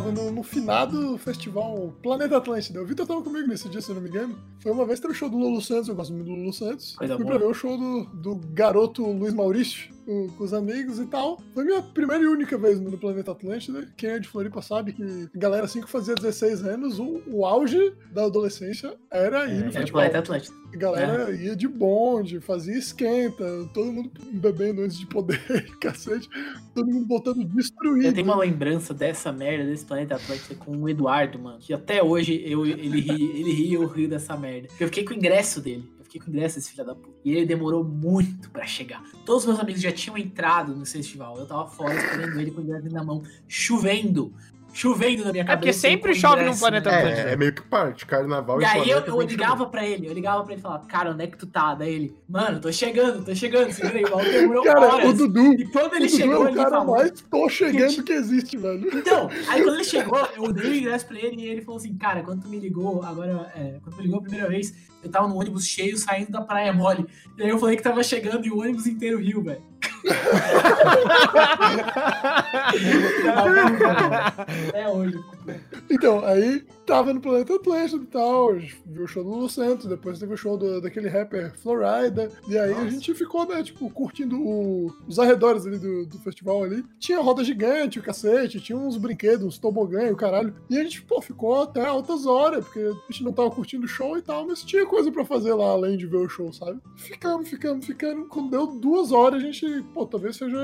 Tava 0.07 0.11
no, 0.11 0.31
no 0.31 0.43
finado 0.43 1.17
festival 1.17 1.93
Planeta 2.01 2.37
Atlântida. 2.37 2.81
O 2.81 2.85
Vitor 2.85 3.05
tava 3.05 3.21
comigo 3.21 3.47
nesse 3.47 3.67
dia, 3.67 3.81
se 3.81 3.89
eu 3.89 3.95
não 3.95 4.01
me 4.01 4.09
engano. 4.09 4.37
Foi 4.59 4.71
uma 4.71 4.85
vez 4.85 4.99
que 4.99 5.07
teve 5.07 5.13
o 5.13 5.17
show 5.17 5.29
do 5.29 5.37
Lulu 5.37 5.61
Santos, 5.61 5.89
eu 5.89 5.95
gosto 5.95 6.13
muito 6.13 6.27
do 6.27 6.33
Lulu 6.33 6.53
Santos. 6.53 6.95
Coisa 6.95 7.15
Fui 7.15 7.25
boa. 7.25 7.37
pra 7.37 7.45
ver 7.45 7.51
o 7.51 7.53
show 7.53 7.77
do, 7.77 8.05
do 8.05 8.35
garoto 8.53 9.05
Luiz 9.05 9.33
Maurício 9.33 9.89
com, 10.05 10.29
com 10.29 10.43
os 10.43 10.53
amigos 10.53 10.99
e 10.99 11.05
tal. 11.05 11.39
Foi 11.53 11.65
minha 11.65 11.81
primeira 11.81 12.23
e 12.23 12.27
única 12.27 12.57
vez 12.57 12.79
no 12.79 12.97
Planeta 12.97 13.31
Atlântida. 13.31 13.87
Quem 13.97 14.11
é 14.11 14.19
de 14.19 14.27
Floripa 14.27 14.61
sabe 14.61 14.93
que 14.93 15.03
a 15.03 15.37
galera 15.37 15.65
assim 15.65 15.81
que 15.81 15.89
fazia 15.89 16.15
16 16.15 16.63
anos, 16.63 16.99
o, 16.99 17.21
o 17.27 17.45
auge 17.45 17.93
da 18.11 18.25
adolescência 18.25 18.95
era 19.11 19.45
ir 19.45 19.55
no 19.55 19.63
era 19.63 19.71
festival. 19.71 20.01
Planeta 20.01 20.19
Atlântico. 20.19 20.55
A 20.73 20.77
galera 20.77 21.31
ia 21.31 21.55
de 21.55 21.67
bonde, 21.67 22.39
fazia 22.41 22.77
esquenta, 22.77 23.45
todo 23.73 23.91
mundo 23.91 24.11
bebendo 24.33 24.81
antes 24.81 24.97
de 24.97 25.05
poder, 25.05 25.39
cacete. 25.79 26.29
Todo 26.75 26.91
mundo 26.91 27.07
voltando 27.07 27.43
destruído. 27.45 28.05
Eu 28.05 28.13
tenho 28.13 28.27
uma 28.27 28.37
lembrança 28.37 28.93
dessa 28.93 29.31
merda, 29.31 29.65
desse 29.65 29.85
Planeta 29.85 30.15
Atlântico 30.15 30.55
com 30.55 30.77
o 30.77 30.89
Eduardo, 30.89 31.39
mano. 31.39 31.57
Que 31.59 31.73
até 31.73 32.03
hoje 32.03 32.41
eu, 32.45 32.65
ele 32.65 32.99
ri, 32.99 33.39
ele 33.39 33.51
ri 33.51 33.67
e 33.69 33.73
eu 33.73 33.87
rio 33.87 34.09
dessa 34.09 34.37
merda. 34.37 34.67
Eu 34.79 34.87
fiquei 34.87 35.03
com 35.03 35.13
o 35.13 35.17
ingresso 35.17 35.61
dele. 35.61 35.89
Eu 35.97 36.03
fiquei 36.03 36.21
com 36.21 36.27
o 36.27 36.29
ingresso 36.29 36.55
desse 36.55 36.71
filho 36.71 36.85
da 36.85 36.93
puta. 36.93 37.17
E 37.23 37.31
ele 37.31 37.45
demorou 37.45 37.83
muito 37.83 38.49
pra 38.51 38.65
chegar. 38.65 39.01
Todos 39.25 39.43
os 39.43 39.47
meus 39.47 39.59
amigos 39.59 39.81
já 39.81 39.91
tinham 39.91 40.17
entrado 40.17 40.75
no 40.75 40.85
festival. 40.85 41.37
Eu 41.37 41.47
tava 41.47 41.67
fora 41.67 41.95
esperando 41.95 42.39
ele 42.39 42.51
com 42.51 42.61
o 42.61 42.63
ingresso 42.63 42.89
na 42.89 43.03
mão, 43.03 43.23
chovendo. 43.47 44.33
Chovendo 44.77 45.25
na 45.25 45.31
minha 45.31 45.41
É 45.43 45.47
cabeça. 45.47 45.57
porque 45.59 45.73
sempre 45.73 46.11
o 46.11 46.15
chove 46.15 46.35
num 46.35 46.41
ingresso, 46.43 46.59
planeta 46.59 46.91
né? 46.91 46.97
Atlântida. 46.97 47.29
É, 47.29 47.33
é 47.33 47.35
meio 47.35 47.51
que 47.51 47.61
parte, 47.63 48.05
carnaval 48.05 48.61
E 48.61 48.65
aí 48.65 48.87
eu, 48.89 48.99
eu 48.99 49.17
que 49.17 49.25
ligava 49.25 49.65
pra 49.65 49.83
ele, 49.83 50.07
eu 50.07 50.13
ligava 50.13 50.43
pra 50.43 50.51
ele 50.53 50.59
e 50.59 50.61
falava, 50.61 50.85
cara, 50.85 51.11
onde 51.11 51.23
é 51.23 51.27
que 51.27 51.35
tu 51.35 51.47
tá? 51.47 51.73
Daí 51.73 51.91
ele, 51.93 52.15
mano, 52.29 52.59
tô 52.59 52.71
chegando, 52.71 53.25
tô 53.25 53.33
chegando, 53.33 53.71
segura 53.71 53.95
aí, 53.97 54.03
o 54.03 54.31
demorou 54.31 54.63
Cara, 54.63 54.79
o 54.79 54.83
horas. 54.83 55.13
Dudu, 55.17 55.53
E 55.53 55.65
quando 55.65 55.93
o 55.93 55.95
ele 55.95 56.05
Dudu 56.05 56.17
chegou, 56.17 56.35
é 56.35 56.39
o 56.39 56.47
ele 56.49 56.57
cara 56.57 56.69
falou, 56.69 56.95
mais 56.95 57.11
tô 57.21 57.49
chegando 57.49 58.03
que 58.03 58.13
existe, 58.13 58.55
velho. 58.55 58.87
Então, 58.95 59.29
aí 59.47 59.63
quando 59.63 59.73
ele 59.75 59.83
chegou, 59.83 60.27
eu 60.35 60.53
dei 60.53 60.69
o 60.69 60.75
ingresso 60.75 61.07
pra 61.07 61.17
ele 61.17 61.41
e 61.41 61.45
ele 61.47 61.61
falou 61.63 61.79
assim, 61.79 61.97
cara, 61.97 62.21
quando 62.21 62.43
tu 62.43 62.47
me 62.47 62.59
ligou, 62.59 63.03
agora, 63.03 63.51
é, 63.55 63.79
quando 63.81 63.95
tu 63.95 63.97
me 63.97 64.03
ligou 64.03 64.19
a 64.19 64.21
primeira 64.21 64.47
vez, 64.47 64.75
eu 65.03 65.09
tava 65.09 65.27
no 65.27 65.39
ônibus 65.39 65.65
cheio 65.65 65.97
saindo 65.97 66.31
da 66.31 66.41
Praia 66.41 66.71
Mole. 66.73 67.05
E 67.37 67.43
aí 67.43 67.49
eu 67.49 67.57
falei 67.57 67.77
que 67.77 67.83
tava 67.83 68.03
chegando 68.03 68.45
e 68.45 68.51
o 68.51 68.59
ônibus 68.59 68.85
inteiro 68.85 69.19
riu, 69.19 69.41
velho. 69.43 69.61
Até 74.69 74.87
hoje. 74.89 75.36
Então, 75.89 76.23
aí 76.25 76.65
tava 76.85 77.13
no 77.13 77.21
Planeta 77.21 77.55
Atlântico 77.55 78.03
e 78.03 78.07
tal, 78.07 78.53
viu 78.85 79.03
o 79.03 79.07
show 79.07 79.23
do 79.23 79.29
Lulu 79.29 79.49
Santos, 79.49 79.85
depois 79.85 80.19
teve 80.19 80.33
o 80.33 80.37
show 80.37 80.57
do- 80.57 80.81
daquele 80.81 81.07
rapper 81.07 81.53
Florida, 81.57 82.29
e 82.47 82.57
aí 82.57 82.73
a 82.73 82.89
gente 82.89 83.13
ficou, 83.13 83.45
né, 83.45 83.63
tipo, 83.63 83.89
curtindo 83.89 84.37
o- 84.37 84.93
os 85.07 85.17
arredores 85.17 85.65
ali 85.65 85.77
do, 85.79 86.05
do 86.05 86.19
festival 86.19 86.63
ali. 86.63 86.83
Tinha 86.99 87.19
roda 87.21 87.43
gigante, 87.43 87.99
o 87.99 88.03
cacete, 88.03 88.59
tinha 88.59 88.77
uns 88.77 88.97
brinquedos, 88.97 89.45
uns 89.45 89.57
tobogã 89.57 90.03
e 90.07 90.11
o 90.11 90.15
caralho. 90.17 90.53
E 90.69 90.77
a 90.77 90.83
gente, 90.83 91.01
pô, 91.03 91.21
ficou 91.21 91.61
até 91.63 91.85
altas 91.85 92.25
horas, 92.25 92.65
porque 92.65 92.79
a 92.79 93.11
gente 93.11 93.23
não 93.23 93.31
tava 93.33 93.49
curtindo 93.51 93.85
o 93.85 93.89
show 93.89 94.17
e 94.17 94.21
tal, 94.21 94.45
mas 94.45 94.63
tinha 94.63 94.85
coisa 94.85 95.11
pra 95.11 95.23
fazer 95.25 95.53
lá 95.53 95.69
além 95.69 95.97
de 95.97 96.05
ver 96.05 96.17
o 96.17 96.29
show, 96.29 96.51
sabe? 96.51 96.79
Ficamos, 96.97 97.47
ficamos, 97.49 97.85
ficamos. 97.85 98.27
Quando 98.27 98.49
deu 98.51 98.67
duas 98.67 99.11
horas, 99.11 99.41
a 99.41 99.45
gente, 99.45 99.81
pô, 99.93 100.05
talvez 100.05 100.35
seja 100.35 100.57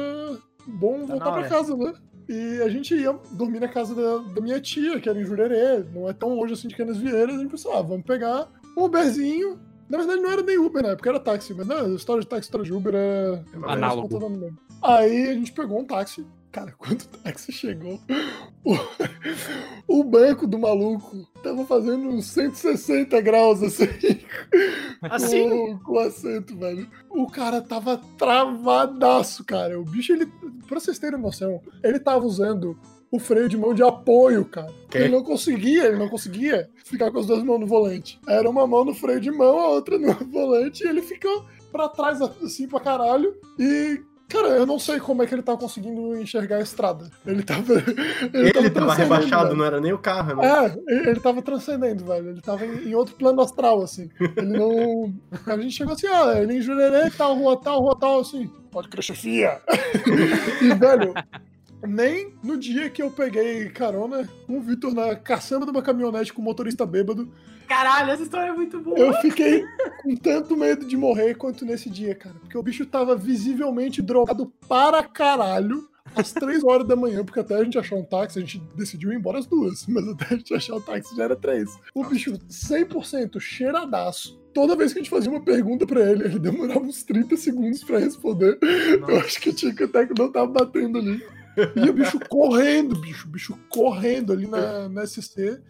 bom 0.67 1.02
Tá 1.02 1.06
voltar 1.06 1.26
na 1.26 1.32
pra 1.32 1.43
casa, 1.50 1.76
né? 1.78 1.93
E 2.28 2.62
a 2.62 2.70
gente 2.70 2.96
ia 2.96 3.14
dormir 3.32 3.60
na 3.60 3.68
casa 3.68 3.94
da, 3.94 4.34
da 4.34 4.42
minha 4.42 4.60
tia, 4.60 5.00
que 5.00 5.10
era 5.10 5.20
em 5.20 5.26
Jurerê, 5.26 5.84
não 5.94 6.10
é 6.10 6.14
tão 6.14 6.34
longe 6.36 6.54
assim 6.54 6.68
de 6.68 6.76
Canas 6.76 6.98
Vieiras. 6.98 7.36
A 7.36 7.40
gente 7.40 7.52
pensou, 7.52 7.74
ah, 7.74 7.82
vamos 7.82 8.06
pegar 8.06 8.48
um 8.78 8.84
Uberzinho. 8.84 9.60
Na 9.90 9.98
verdade, 9.98 10.22
não 10.22 10.32
era 10.32 10.42
nem 10.42 10.58
Uber 10.58 10.82
na 10.82 10.90
época, 10.90 11.10
era 11.10 11.20
táxi, 11.20 11.54
mas 11.54 11.68
não, 11.68 11.86
a 11.86 11.90
história 11.90 12.22
de 12.22 12.28
táxi, 12.28 12.46
história 12.46 12.66
de 12.66 12.74
Uber 12.74 12.94
é. 12.96 13.44
Análogo. 13.64 14.08
Aí 14.82 15.30
a 15.30 15.34
gente 15.34 15.52
pegou 15.52 15.80
um 15.80 15.86
táxi. 15.86 16.26
Cara, 16.54 16.72
quando 16.78 17.02
o 17.02 17.18
táxi 17.18 17.52
chegou, 17.52 18.00
o, 18.63 20.00
o 20.00 20.04
banco 20.04 20.46
do 20.46 20.60
maluco 20.60 21.28
tava 21.42 21.66
fazendo 21.66 22.08
uns 22.08 22.28
160 22.28 23.20
graus 23.22 23.62
assim. 23.62 23.88
Assim? 25.02 25.50
Com, 25.50 25.80
com 25.80 25.94
o 25.94 26.00
assento, 26.00 26.56
velho. 26.56 26.89
O 27.10 27.28
cara 27.28 27.62
tava 27.62 27.98
travadaço, 28.18 29.44
cara. 29.44 29.78
O 29.78 29.84
bicho, 29.84 30.13
ele. 30.13 30.28
Pra 30.66 30.80
vocês 30.80 30.98
terem 30.98 31.20
noção, 31.20 31.62
ele 31.84 32.00
tava 32.00 32.26
usando 32.26 32.80
o 33.12 33.20
freio 33.20 33.50
de 33.50 33.58
mão 33.58 33.74
de 33.74 33.84
apoio, 33.84 34.46
cara. 34.46 34.72
Quê? 34.89 35.00
Ele 35.00 35.10
não 35.10 35.22
conseguia, 35.22 35.88
ele 35.88 35.98
não 35.98 36.08
conseguia 36.08 36.70
ficar 36.86 37.12
com 37.12 37.20
as 37.20 37.26
duas 37.26 37.44
mãos 37.44 37.60
no 37.60 37.68
volante. 37.68 38.18
Era 38.26 38.50
uma 38.50 38.66
mão 38.66 38.86
no 38.86 38.94
freio 38.94 39.20
de 39.20 39.30
mão, 39.30 39.60
a 39.60 39.68
outra 39.72 39.98
no 39.98 40.13
volante, 40.32 40.86
e 40.86 40.88
ele 40.88 41.02
ficou 41.02 41.46
pra 41.70 41.89
trás 41.89 42.22
assim 42.22 42.66
pra 42.66 42.80
caralho. 42.80 43.36
E. 43.60 44.02
Cara, 44.34 44.48
eu 44.48 44.65
não 44.65 44.80
sei 44.80 45.00
como 45.00 45.22
é 45.22 45.28
que 45.28 45.36
ele 45.36 45.43
tava 45.43 45.60
conseguindo 45.60 46.19
enxergar 46.19 46.58
a 46.58 46.62
estrada. 46.62 47.08
Ele 47.24 47.43
tava. 47.43 47.74
Ele, 48.34 48.52
tava 48.52 48.72
transcendendo, 48.72 48.96
rebaixado, 48.96 49.43
velho. 49.43 49.58
não 49.58 49.65
era 49.65 49.80
nem 49.80 49.93
o 49.93 49.98
carro, 50.00 50.36
né? 50.38 50.48
É, 50.48 50.65
ele 50.91 51.10
ele 51.10 51.19
tava 51.19 51.41
transcendendo, 51.43 52.04
velho. 52.04 52.30
Ele 52.30 52.41
tava 52.41 52.65
em, 52.65 52.89
em 52.89 52.96
outro 52.96 53.13
plano 53.13 53.41
astral, 53.41 53.84
assim. 53.84 54.10
Ele 54.19 54.58
não. 54.58 55.13
A 55.46 55.56
gente 55.58 55.76
chegou 55.76 55.93
assim, 55.93 56.08
ah, 56.08 56.34
ele 56.41 56.56
em 56.56 56.62
Jurerê, 56.62 57.12
tal, 57.12 57.36
rua 57.36 57.60
tal, 57.62 57.80
rua 57.80 57.96
tal, 58.00 58.22
assim. 58.22 58.50
Pode 58.72 58.88
crer, 58.88 59.04
chefia. 59.04 59.62
e, 60.62 60.74
velho, 60.74 61.13
nem 61.88 62.34
no 62.43 62.58
dia 62.58 62.89
que 62.89 63.02
eu 63.02 63.12
peguei 63.12 63.69
carona 63.69 64.28
com 64.48 64.58
o 64.58 64.62
Vitor 64.62 64.93
na 64.93 65.15
caçamba 65.15 65.65
de 65.65 65.72
uma 65.72 65.82
caminhonete 65.82 66.34
com 66.34 66.41
o 66.41 66.46
motorista 66.46 66.86
bêbado, 66.86 67.32
Caralho, 67.67 68.12
essa 68.12 68.24
história 68.24 68.50
é 68.50 68.54
muito 68.54 68.80
boa. 68.80 69.00
eu 69.00 69.13
fiquei 69.15 69.65
com 70.02 70.15
tanto 70.15 70.56
medo 70.56 70.86
de 70.86 70.98
morrer 70.98 71.36
quanto 71.36 71.65
nesse 71.65 71.89
dia, 71.89 72.13
cara. 72.13 72.36
Porque 72.41 72.58
o 72.58 72.63
bicho 72.63 72.86
tava 72.86 73.15
visivelmente 73.15 74.02
drogado 74.02 74.52
para 74.67 75.04
caralho. 75.04 75.89
Às 76.15 76.32
três 76.32 76.63
horas 76.63 76.86
da 76.86 76.96
manhã, 76.96 77.26
porque 77.26 77.39
até 77.39 77.56
a 77.56 77.63
gente 77.63 77.80
achar 77.80 77.96
um 77.96 78.04
táxi, 78.04 78.38
a 78.38 78.41
gente 78.41 78.62
decidiu 78.76 79.12
ir 79.12 79.15
embora 79.15 79.39
às 79.39 79.48
duas, 79.48 79.86
mas 79.89 80.08
até 80.08 80.26
a 80.26 80.38
gente 80.38 80.54
achar 80.54 80.76
o 80.76 80.82
táxi 80.82 81.15
já 81.15 81.24
era 81.24 81.36
três. 81.36 81.76
O 81.96 82.04
bicho 82.04 82.34
100% 82.34 83.39
cheiradaço. 83.39 84.39
Toda 84.54 84.76
vez 84.76 84.93
que 84.93 85.00
a 85.00 85.02
gente 85.02 85.10
fazia 85.10 85.32
uma 85.32 85.41
pergunta 85.41 85.88
pra 85.88 86.02
ele, 86.02 86.26
ele 86.26 86.38
demorava 86.38 86.82
uns 86.82 87.02
30 87.02 87.36
segundos 87.38 87.84
pra 87.84 87.98
responder. 87.98 88.60
Eu 88.62 89.17
acho 89.22 89.41
que 89.41 89.52
tinha 89.52 89.74
que 89.74 89.84
até 89.84 90.06
que 90.06 90.13
não 90.19 90.32
tava 90.32 90.46
batendo 90.46 91.00
ali. 91.00 91.26
E 91.76 91.89
o 91.89 91.94
bicho 91.94 92.20
correndo, 92.30 92.96
bicho, 92.96 93.28
bicho 93.28 93.58
correndo 93.70 94.34
ali 94.34 94.48
na, 94.48 94.89
na 94.89 95.06
SC, 95.06 95.62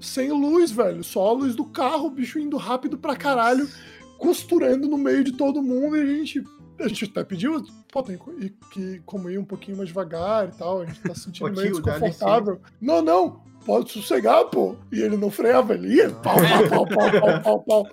sem 0.00 0.30
luz, 0.30 0.70
velho. 0.70 1.02
Só 1.04 1.28
a 1.28 1.32
luz 1.32 1.54
do 1.54 1.64
carro, 1.64 2.06
o 2.06 2.10
bicho 2.10 2.38
indo 2.38 2.56
rápido 2.56 2.96
pra 2.98 3.14
caralho, 3.16 3.68
costurando 4.18 4.88
no 4.88 4.96
meio 4.98 5.22
de 5.22 5.32
todo 5.32 5.62
mundo, 5.62 5.96
e 5.96 6.00
a 6.00 6.06
gente. 6.06 6.44
A 6.78 6.88
gente 6.88 7.06
até 7.06 7.24
pediu, 7.24 7.64
pô, 7.90 8.02
tem 8.02 8.18
que- 8.70 9.00
como 9.06 9.30
ir 9.30 9.38
um 9.38 9.44
pouquinho 9.46 9.78
mais 9.78 9.88
devagar 9.88 10.46
e 10.46 10.52
tal, 10.58 10.82
a 10.82 10.84
gente 10.84 11.00
tá 11.00 11.14
se 11.14 11.22
sentindo 11.22 11.46
meio 11.56 11.80
desconfortável. 11.80 12.60
Não, 12.78 13.00
não, 13.00 13.40
pode 13.64 13.90
sossegar, 13.92 14.44
pô. 14.50 14.76
E 14.92 15.00
ele 15.00 15.16
não 15.16 15.30
freava, 15.30 15.72
ele 15.72 15.94
ia 15.94 16.10
pau, 16.10 16.36
pau, 16.36 16.68
pau, 16.68 16.86
pau, 16.86 17.20
pau, 17.20 17.40
pau, 17.42 17.62
pau. 17.62 17.88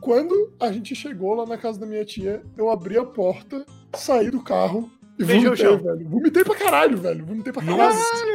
Quando 0.00 0.50
a 0.58 0.72
gente 0.72 0.94
chegou 0.94 1.34
lá 1.34 1.44
na 1.44 1.58
casa 1.58 1.78
da 1.78 1.84
minha 1.84 2.06
tia, 2.06 2.42
eu 2.56 2.70
abri 2.70 2.96
a 2.96 3.04
porta, 3.04 3.66
saí 3.94 4.30
do 4.30 4.42
carro 4.42 4.90
e 5.22 5.26
vomitei, 5.26 5.56
chão. 5.56 5.78
velho. 5.78 6.08
Vomitei 6.08 6.44
pra 6.44 6.54
caralho, 6.54 6.96
velho. 6.98 7.24
Vomitei 7.24 7.52
pra 7.52 7.62
caralho. 7.62 7.94
Nossa. 7.94 8.31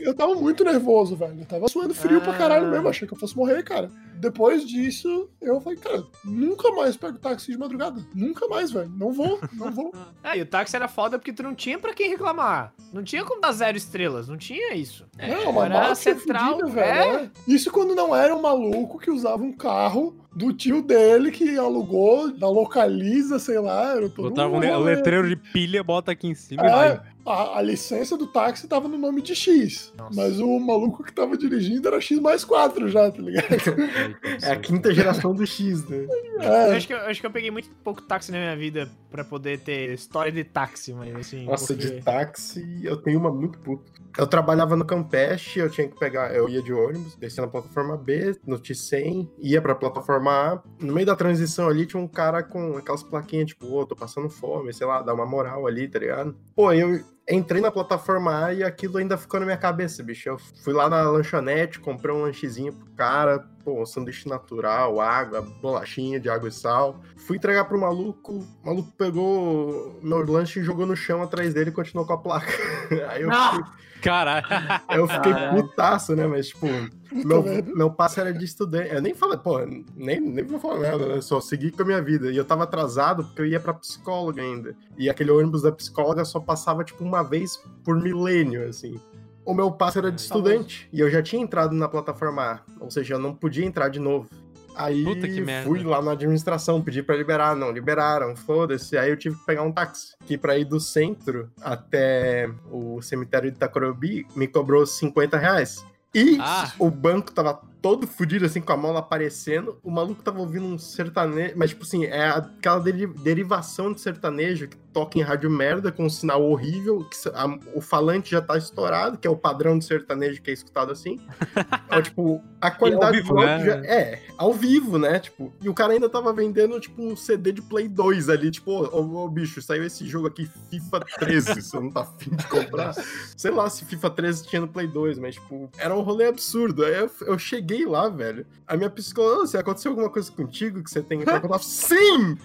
Eu 0.00 0.14
tava 0.14 0.34
muito 0.34 0.64
nervoso, 0.64 1.16
velho. 1.16 1.38
Eu 1.40 1.46
tava 1.46 1.68
suando 1.68 1.94
frio 1.94 2.20
pra 2.20 2.32
caralho 2.34 2.66
Ah. 2.66 2.70
mesmo. 2.70 2.88
Achei 2.88 3.06
que 3.06 3.14
eu 3.14 3.18
fosse 3.18 3.36
morrer, 3.36 3.62
cara. 3.62 3.90
Depois 4.18 4.66
disso, 4.66 5.28
eu 5.42 5.60
falei, 5.60 5.78
cara, 5.78 6.02
nunca 6.24 6.70
mais 6.72 6.96
pego 6.96 7.18
táxi 7.18 7.52
de 7.52 7.58
madrugada. 7.58 8.00
Nunca 8.14 8.48
mais, 8.48 8.70
velho. 8.70 8.90
Não 8.96 9.12
vou, 9.12 9.38
não 9.52 9.70
vou. 9.70 9.92
Ah, 10.24 10.34
e 10.36 10.40
o 10.42 10.46
táxi 10.46 10.74
era 10.74 10.88
foda 10.88 11.18
porque 11.18 11.32
tu 11.32 11.42
não 11.42 11.54
tinha 11.54 11.78
pra 11.78 11.92
quem 11.92 12.08
reclamar. 12.08 12.72
Não 12.92 13.02
tinha 13.02 13.24
como 13.24 13.40
dar 13.40 13.52
zero 13.52 13.76
estrelas, 13.76 14.26
não 14.28 14.36
tinha 14.38 14.74
isso. 14.74 15.04
não, 15.18 15.50
uma 15.50 15.66
era 15.66 15.94
central, 15.94 16.60
fudida, 16.60 16.80
é. 16.80 16.94
velho. 17.04 17.18
é. 17.24 17.30
Isso 17.46 17.70
quando 17.70 17.94
não 17.94 18.16
era 18.16 18.34
um 18.34 18.40
maluco 18.40 18.98
que 18.98 19.10
usava 19.10 19.42
um 19.42 19.52
carro 19.52 20.16
do 20.34 20.52
tio 20.52 20.80
dele 20.82 21.30
que 21.30 21.56
alugou 21.58 22.30
da 22.30 22.48
localiza, 22.48 23.38
sei 23.38 23.58
lá. 23.58 23.92
Era 23.92 24.08
todo 24.08 24.30
Botava 24.30 24.54
um 24.54 24.56
um 24.56 24.78
letreiro 24.82 25.28
de 25.28 25.36
pilha, 25.36 25.82
bota 25.84 26.12
aqui 26.12 26.26
em 26.28 26.34
cima 26.34 26.62
e 26.62 26.66
É, 26.66 26.70
vai. 26.70 27.00
A, 27.26 27.58
a 27.58 27.62
licença 27.62 28.16
do 28.16 28.26
táxi 28.26 28.68
tava 28.68 28.88
no 28.88 28.96
nome 28.96 29.20
de 29.22 29.34
X. 29.34 29.92
Nossa. 29.96 30.14
Mas 30.14 30.38
o 30.40 30.58
maluco 30.58 31.02
que 31.02 31.12
tava 31.12 31.36
dirigindo 31.36 31.88
era 31.88 32.00
X 32.00 32.18
mais 32.20 32.44
4 32.44 32.88
já, 32.88 33.10
tá 33.10 33.20
ligado? 33.20 33.46
É 34.42 34.52
a 34.52 34.56
quinta 34.56 34.92
geração 34.92 35.34
do 35.34 35.46
X, 35.46 35.88
né? 35.88 36.06
Eu 36.36 36.42
É, 36.42 36.76
acho, 36.76 36.86
que, 36.86 36.92
eu 36.92 36.98
acho 36.98 37.20
que 37.20 37.26
eu 37.26 37.30
peguei 37.30 37.50
muito 37.50 37.70
pouco 37.82 38.02
táxi 38.02 38.30
na 38.32 38.38
minha 38.38 38.56
vida 38.56 38.90
pra 39.10 39.24
poder 39.24 39.58
ter 39.60 39.90
história 39.92 40.30
de 40.30 40.44
táxi, 40.44 40.92
mas 40.92 41.14
assim. 41.16 41.44
Nossa, 41.46 41.74
porque- 41.74 41.90
de 41.90 42.02
táxi, 42.02 42.80
eu 42.84 42.96
tenho 42.96 43.18
uma 43.18 43.30
muito 43.32 43.58
puta. 43.58 43.90
Eu 44.18 44.26
trabalhava 44.26 44.76
no 44.76 44.84
Campeche, 44.84 45.58
eu 45.58 45.68
tinha 45.70 45.86
que 45.88 45.98
pegar, 45.98 46.34
eu 46.34 46.48
ia 46.48 46.62
de 46.62 46.72
ônibus, 46.72 47.16
descia 47.16 47.42
na 47.42 47.48
plataforma 47.50 47.96
B, 47.96 48.34
no 48.46 48.58
T100, 48.58 49.28
ia 49.38 49.60
pra 49.60 49.74
plataforma 49.74 50.30
A. 50.30 50.62
No 50.80 50.92
meio 50.94 51.06
da 51.06 51.14
transição 51.16 51.68
ali 51.68 51.84
tinha 51.86 52.02
um 52.02 52.08
cara 52.08 52.42
com 52.42 52.76
aquelas 52.76 53.02
plaquinhas, 53.02 53.48
tipo, 53.48 53.66
ô, 53.66 53.84
tô 53.86 53.94
passando 53.96 54.28
fome, 54.30 54.72
sei 54.72 54.86
lá, 54.86 55.02
dá 55.02 55.12
uma 55.12 55.26
moral 55.26 55.66
ali, 55.66 55.86
tá 55.88 55.98
ligado? 55.98 56.34
Pô, 56.54 56.72
eu 56.72 57.00
entrei 57.28 57.60
na 57.60 57.70
plataforma 57.70 58.46
A 58.46 58.54
e 58.54 58.62
aquilo 58.62 58.98
ainda 58.98 59.16
ficou 59.16 59.40
na 59.40 59.46
minha 59.46 59.58
cabeça, 59.58 60.02
bicho. 60.02 60.28
Eu 60.28 60.38
fui 60.38 60.72
lá 60.72 60.88
na 60.88 61.02
lanchonete, 61.10 61.80
comprei 61.80 62.14
um 62.14 62.22
lanchezinho 62.22 62.72
pro 62.72 62.86
cara, 62.92 63.44
pô, 63.64 63.82
um 63.82 63.86
sanduíche 63.86 64.28
natural, 64.28 65.00
água, 65.00 65.42
bolachinha 65.60 66.20
de 66.20 66.28
água 66.28 66.48
e 66.48 66.52
sal. 66.52 67.00
Fui 67.16 67.36
entregar 67.36 67.64
pro 67.64 67.80
maluco, 67.80 68.32
o 68.32 68.66
maluco 68.66 68.92
pegou 68.96 69.98
meu 70.02 70.24
lanche 70.24 70.60
e 70.60 70.62
jogou 70.62 70.86
no 70.86 70.96
chão 70.96 71.22
atrás 71.22 71.52
dele 71.52 71.70
e 71.70 71.72
continuou 71.72 72.06
com 72.06 72.12
a 72.12 72.18
placa. 72.18 72.52
Aí 73.10 73.22
eu 73.22 73.28
Não. 73.28 73.85
Caralho. 74.06 74.46
eu 74.90 75.08
fiquei 75.08 75.32
Caralho. 75.32 75.62
putaço, 75.62 76.14
né? 76.14 76.26
Mas, 76.26 76.48
tipo, 76.48 76.66
meu, 77.12 77.42
meu 77.74 77.90
passe 77.90 78.20
era 78.20 78.32
de 78.32 78.44
estudante. 78.44 78.94
Eu 78.94 79.02
nem 79.02 79.14
falei, 79.14 79.36
pô, 79.36 79.58
nem, 79.96 80.20
nem 80.20 80.44
vou 80.44 80.60
falar 80.60 80.78
nada, 80.78 81.06
né? 81.06 81.20
Só 81.20 81.40
segui 81.40 81.70
com 81.72 81.82
a 81.82 81.86
minha 81.86 82.00
vida. 82.00 82.30
E 82.30 82.36
eu 82.36 82.44
tava 82.44 82.64
atrasado 82.64 83.24
porque 83.24 83.42
eu 83.42 83.46
ia 83.46 83.58
pra 83.58 83.74
psicóloga 83.74 84.40
ainda. 84.40 84.76
E 84.96 85.10
aquele 85.10 85.30
ônibus 85.30 85.62
da 85.62 85.72
psicóloga 85.72 86.24
só 86.24 86.38
passava, 86.38 86.84
tipo, 86.84 87.02
uma 87.02 87.22
vez 87.22 87.56
por 87.84 88.00
milênio, 88.00 88.68
assim. 88.68 89.00
O 89.44 89.54
meu 89.54 89.70
passe 89.70 89.98
era 89.98 90.10
de 90.10 90.20
estudante. 90.20 90.88
E 90.92 91.00
eu 91.00 91.10
já 91.10 91.22
tinha 91.22 91.42
entrado 91.42 91.74
na 91.74 91.88
plataforma 91.88 92.42
A. 92.42 92.60
Ou 92.80 92.90
seja, 92.90 93.14
eu 93.14 93.18
não 93.18 93.34
podia 93.34 93.64
entrar 93.64 93.88
de 93.88 94.00
novo. 94.00 94.28
Aí 94.76 95.04
Puta 95.04 95.26
que 95.26 95.40
merda. 95.40 95.66
fui 95.68 95.82
lá 95.82 96.02
na 96.02 96.12
administração, 96.12 96.82
pedi 96.82 97.02
pra 97.02 97.16
liberar, 97.16 97.56
não 97.56 97.70
liberaram, 97.70 98.36
foda-se. 98.36 98.96
Aí 98.98 99.08
eu 99.10 99.16
tive 99.16 99.36
que 99.36 99.44
pegar 99.46 99.62
um 99.62 99.72
táxi, 99.72 100.14
que 100.26 100.36
pra 100.36 100.58
ir 100.58 100.64
do 100.66 100.78
centro 100.78 101.50
até 101.62 102.50
o 102.70 103.00
cemitério 103.00 103.50
de 103.50 103.56
Itacorubi 103.56 104.26
me 104.36 104.46
cobrou 104.46 104.84
50 104.86 105.38
reais. 105.38 105.84
E 106.14 106.38
Ah. 106.40 106.72
o 106.78 106.90
banco 106.90 107.32
tava 107.32 107.60
todo 107.86 108.04
fudido, 108.04 108.44
assim, 108.44 108.60
com 108.60 108.72
a 108.72 108.76
mola 108.76 108.98
aparecendo. 108.98 109.78
O 109.80 109.92
maluco 109.92 110.20
tava 110.20 110.40
ouvindo 110.40 110.66
um 110.66 110.76
sertanejo. 110.76 111.52
Mas, 111.54 111.70
tipo 111.70 111.84
assim, 111.84 112.04
é 112.04 112.26
aquela 112.30 112.80
deri- 112.80 113.06
derivação 113.06 113.92
de 113.92 114.00
sertanejo 114.00 114.66
que 114.66 114.76
toca 114.92 115.18
em 115.18 115.22
rádio 115.22 115.48
merda, 115.48 115.92
com 115.92 116.04
um 116.06 116.10
sinal 116.10 116.42
horrível. 116.42 117.04
Que 117.04 117.28
a- 117.28 117.58
o 117.76 117.80
falante 117.80 118.32
já 118.32 118.40
tá 118.42 118.58
estourado, 118.58 119.18
que 119.18 119.28
é 119.28 119.30
o 119.30 119.36
padrão 119.36 119.78
de 119.78 119.84
sertanejo 119.84 120.42
que 120.42 120.50
é 120.50 120.54
escutado 120.54 120.90
assim. 120.90 121.20
Então, 121.86 122.02
tipo, 122.02 122.42
a 122.60 122.70
qualidade 122.70 123.18
vivo, 123.18 123.34
do 123.34 123.38
áudio 123.40 123.56
né? 123.58 123.64
já- 123.64 123.76
é, 123.86 124.22
ao 124.36 124.52
vivo, 124.52 124.98
né? 124.98 125.20
Tipo, 125.20 125.54
e 125.62 125.68
o 125.68 125.72
cara 125.74 125.92
ainda 125.92 126.08
tava 126.08 126.32
vendendo, 126.32 126.78
tipo, 126.80 127.00
um 127.00 127.14
CD 127.14 127.52
de 127.52 127.62
Play 127.62 127.86
2 127.86 128.28
ali. 128.28 128.50
Tipo, 128.50 128.72
ô, 128.72 129.00
ô, 129.00 129.24
ô, 129.24 129.28
bicho, 129.28 129.62
saiu 129.62 129.84
esse 129.84 130.04
jogo 130.06 130.26
aqui, 130.26 130.50
FIFA 130.68 131.00
13. 131.20 131.54
você 131.62 131.78
não 131.78 131.90
tá 131.90 132.00
afim 132.00 132.34
de 132.34 132.44
comprar? 132.48 132.92
Sei 133.36 133.52
lá 133.52 133.70
se 133.70 133.84
FIFA 133.84 134.10
13 134.10 134.46
tinha 134.48 134.60
no 134.60 134.68
Play 134.68 134.88
2, 134.88 135.18
mas, 135.18 135.36
tipo, 135.36 135.70
era 135.78 135.94
um 135.96 136.00
rolê 136.00 136.26
absurdo. 136.26 136.84
Aí 136.84 136.94
eu, 136.96 137.10
eu 137.22 137.38
cheguei 137.38 137.75
lá, 137.84 138.08
velho. 138.08 138.46
A 138.66 138.76
minha 138.76 138.88
psicóloga, 138.88 139.42
"Ô, 139.42 139.46
se 139.46 139.56
aconteceu 139.58 139.90
alguma 139.90 140.08
coisa 140.10 140.30
contigo 140.32 140.82
que 140.82 140.90
você 140.90 141.02
tem 141.02 141.18
contar? 141.24 141.58
Sim! 141.60 142.36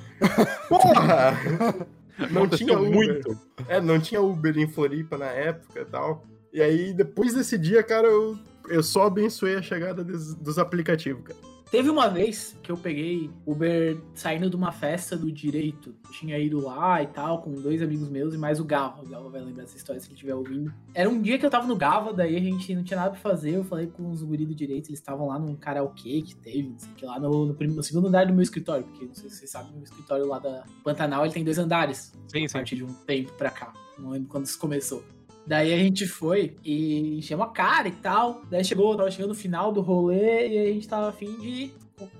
Porra! 0.67 1.37
Não 2.29 2.47
tinha 2.47 2.77
Uber. 2.77 2.91
muito. 2.91 3.39
É, 3.67 3.81
não 3.81 3.99
tinha 3.99 4.21
Uber 4.21 4.55
em 4.55 4.67
Floripa 4.67 5.17
na 5.17 5.25
época 5.27 5.79
e 5.79 5.85
tal. 5.85 6.23
E 6.53 6.61
aí, 6.61 6.93
depois 6.93 7.33
desse 7.33 7.57
dia, 7.57 7.81
cara, 7.81 8.05
eu, 8.07 8.37
eu 8.69 8.83
só 8.83 9.07
abençoei 9.07 9.55
a 9.55 9.61
chegada 9.61 10.03
des- 10.03 10.35
dos 10.35 10.59
aplicativos, 10.59 11.23
cara. 11.23 11.39
Teve 11.71 11.89
uma 11.89 12.09
vez 12.09 12.59
que 12.61 12.69
eu 12.69 12.75
peguei 12.75 13.31
Uber 13.45 13.97
saindo 14.13 14.49
de 14.49 14.57
uma 14.57 14.73
festa 14.73 15.15
do 15.15 15.31
direito. 15.31 15.95
Tinha 16.11 16.37
ido 16.37 16.59
lá 16.59 17.01
e 17.01 17.07
tal, 17.07 17.41
com 17.41 17.53
dois 17.53 17.81
amigos 17.81 18.09
meus 18.09 18.33
e 18.33 18.37
mais 18.37 18.59
o 18.59 18.65
Gava. 18.65 19.01
O 19.01 19.07
Gava 19.07 19.29
vai 19.29 19.39
lembrar 19.39 19.63
dessa 19.63 19.77
história 19.77 20.01
se 20.01 20.07
ele 20.07 20.15
estiver 20.15 20.35
ouvindo. 20.35 20.73
Era 20.93 21.09
um 21.09 21.21
dia 21.21 21.39
que 21.39 21.45
eu 21.45 21.49
tava 21.49 21.65
no 21.65 21.77
Gava, 21.77 22.11
daí 22.13 22.35
a 22.35 22.41
gente 22.41 22.75
não 22.75 22.83
tinha 22.83 22.99
nada 22.99 23.11
pra 23.11 23.19
fazer. 23.21 23.55
Eu 23.55 23.63
falei 23.63 23.87
com 23.87 24.11
os 24.11 24.21
guris 24.21 24.45
do 24.45 24.53
direito, 24.53 24.89
eles 24.89 24.99
estavam 24.99 25.27
lá 25.27 25.39
num 25.39 25.55
karaokê 25.55 26.21
que 26.21 26.35
teve, 26.35 26.63
não 26.63 26.77
sei 26.77 26.91
o 26.91 26.95
que, 26.95 27.05
lá 27.05 27.17
no, 27.17 27.45
no, 27.45 27.53
no 27.53 27.83
segundo 27.83 28.09
andar 28.09 28.25
do 28.25 28.33
meu 28.33 28.43
escritório. 28.43 28.83
Porque 28.83 29.05
não 29.05 29.13
sei 29.13 29.29
se 29.29 29.37
vocês 29.37 29.49
sabem, 29.49 29.73
o 29.79 29.83
escritório 29.83 30.27
lá 30.27 30.39
da 30.39 30.65
Pantanal 30.83 31.23
ele 31.23 31.33
tem 31.33 31.45
dois 31.45 31.57
andares. 31.57 32.11
Sim, 32.27 32.43
a 32.43 32.49
sim. 32.49 32.53
partir 32.53 32.75
de 32.75 32.83
um 32.83 32.93
tempo 32.93 33.31
pra 33.37 33.49
cá. 33.49 33.71
Não 33.97 34.09
lembro 34.09 34.27
quando 34.27 34.45
isso 34.45 34.59
começou. 34.59 35.01
Daí 35.45 35.73
a 35.73 35.77
gente 35.77 36.07
foi 36.07 36.55
e 36.63 37.17
enchemos 37.17 37.45
a 37.47 37.49
cara 37.49 37.87
e 37.87 37.91
tal. 37.91 38.41
Daí 38.49 38.63
chegou, 38.63 38.95
tava 38.95 39.11
chegando 39.11 39.29
no 39.29 39.35
final 39.35 39.71
do 39.71 39.81
rolê 39.81 40.47
e 40.47 40.59
a 40.59 40.73
gente 40.73 40.87
tava 40.87 41.09
afim 41.09 41.35
de. 41.39 41.73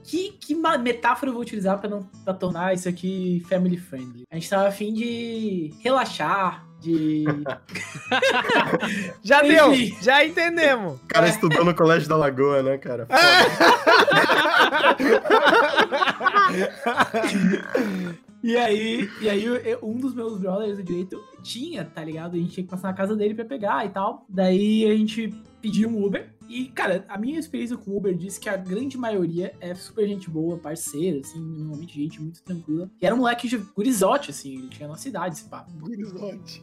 Que, 0.04 0.34
que 0.34 0.54
metáfora 0.54 1.30
eu 1.30 1.34
vou 1.34 1.42
utilizar 1.42 1.80
pra, 1.80 1.90
não, 1.90 2.04
pra 2.24 2.34
tornar 2.36 2.74
isso 2.74 2.88
aqui 2.88 3.44
family 3.50 3.78
friendly? 3.78 4.26
A 4.30 4.36
gente 4.36 4.48
tava 4.50 4.68
afim 4.68 4.94
de 4.94 5.74
relaxar, 5.80 6.68
de. 6.80 7.26
Já 9.24 9.42
deu, 9.42 9.74
já 10.02 10.26
entendemos. 10.26 11.00
O 11.00 11.08
cara 11.08 11.28
estudou 11.30 11.64
no 11.64 11.74
Colégio 11.76 12.10
da 12.10 12.18
Lagoa, 12.18 12.62
né, 12.64 12.78
cara? 12.78 13.08
E 18.44 18.58
aí, 18.58 19.10
e 19.22 19.30
aí 19.30 19.46
um 19.84 20.00
dos 20.00 20.16
meus 20.16 20.40
brothers 20.40 20.78
do 20.78 20.84
direito 20.84 21.22
tinha, 21.44 21.86
tá 21.86 22.04
ligado? 22.04 22.36
A 22.36 22.40
gente 22.40 22.52
tinha 22.52 22.64
que 22.64 22.70
passar 22.70 22.88
na 22.88 22.94
casa 22.94 23.16
dele 23.16 23.36
pra 23.36 23.46
pegar 23.46 23.86
e 23.86 23.90
tal. 23.90 24.26
Daí 24.28 24.86
a 24.90 24.96
gente 24.96 25.34
pediu 25.62 25.90
um 25.90 26.04
Uber. 26.04 26.31
E, 26.52 26.66
cara, 26.68 27.06
a 27.08 27.18
minha 27.18 27.40
experiência 27.40 27.78
com 27.78 27.96
Uber 27.96 28.14
diz 28.14 28.38
que 28.38 28.50
a 28.50 28.58
grande 28.58 28.98
maioria 28.98 29.54
é 29.62 29.74
super 29.74 30.06
gente 30.08 30.30
boa, 30.30 30.58
parceira, 30.58 31.20
assim, 31.20 31.40
normalmente 31.40 31.94
gente 31.94 32.22
muito 32.22 32.44
tranquila. 32.44 32.90
E 33.02 33.06
era 33.06 33.16
um 33.16 33.20
moleque 33.20 33.48
de 33.48 33.58
gurizote, 33.58 34.32
assim, 34.32 34.58
ele 34.58 34.68
tinha 34.68 34.88
na 34.88 34.98
cidade, 34.98 35.36
esse 35.36 35.46
papo. 35.50 35.72
Gurizonte. 35.80 36.62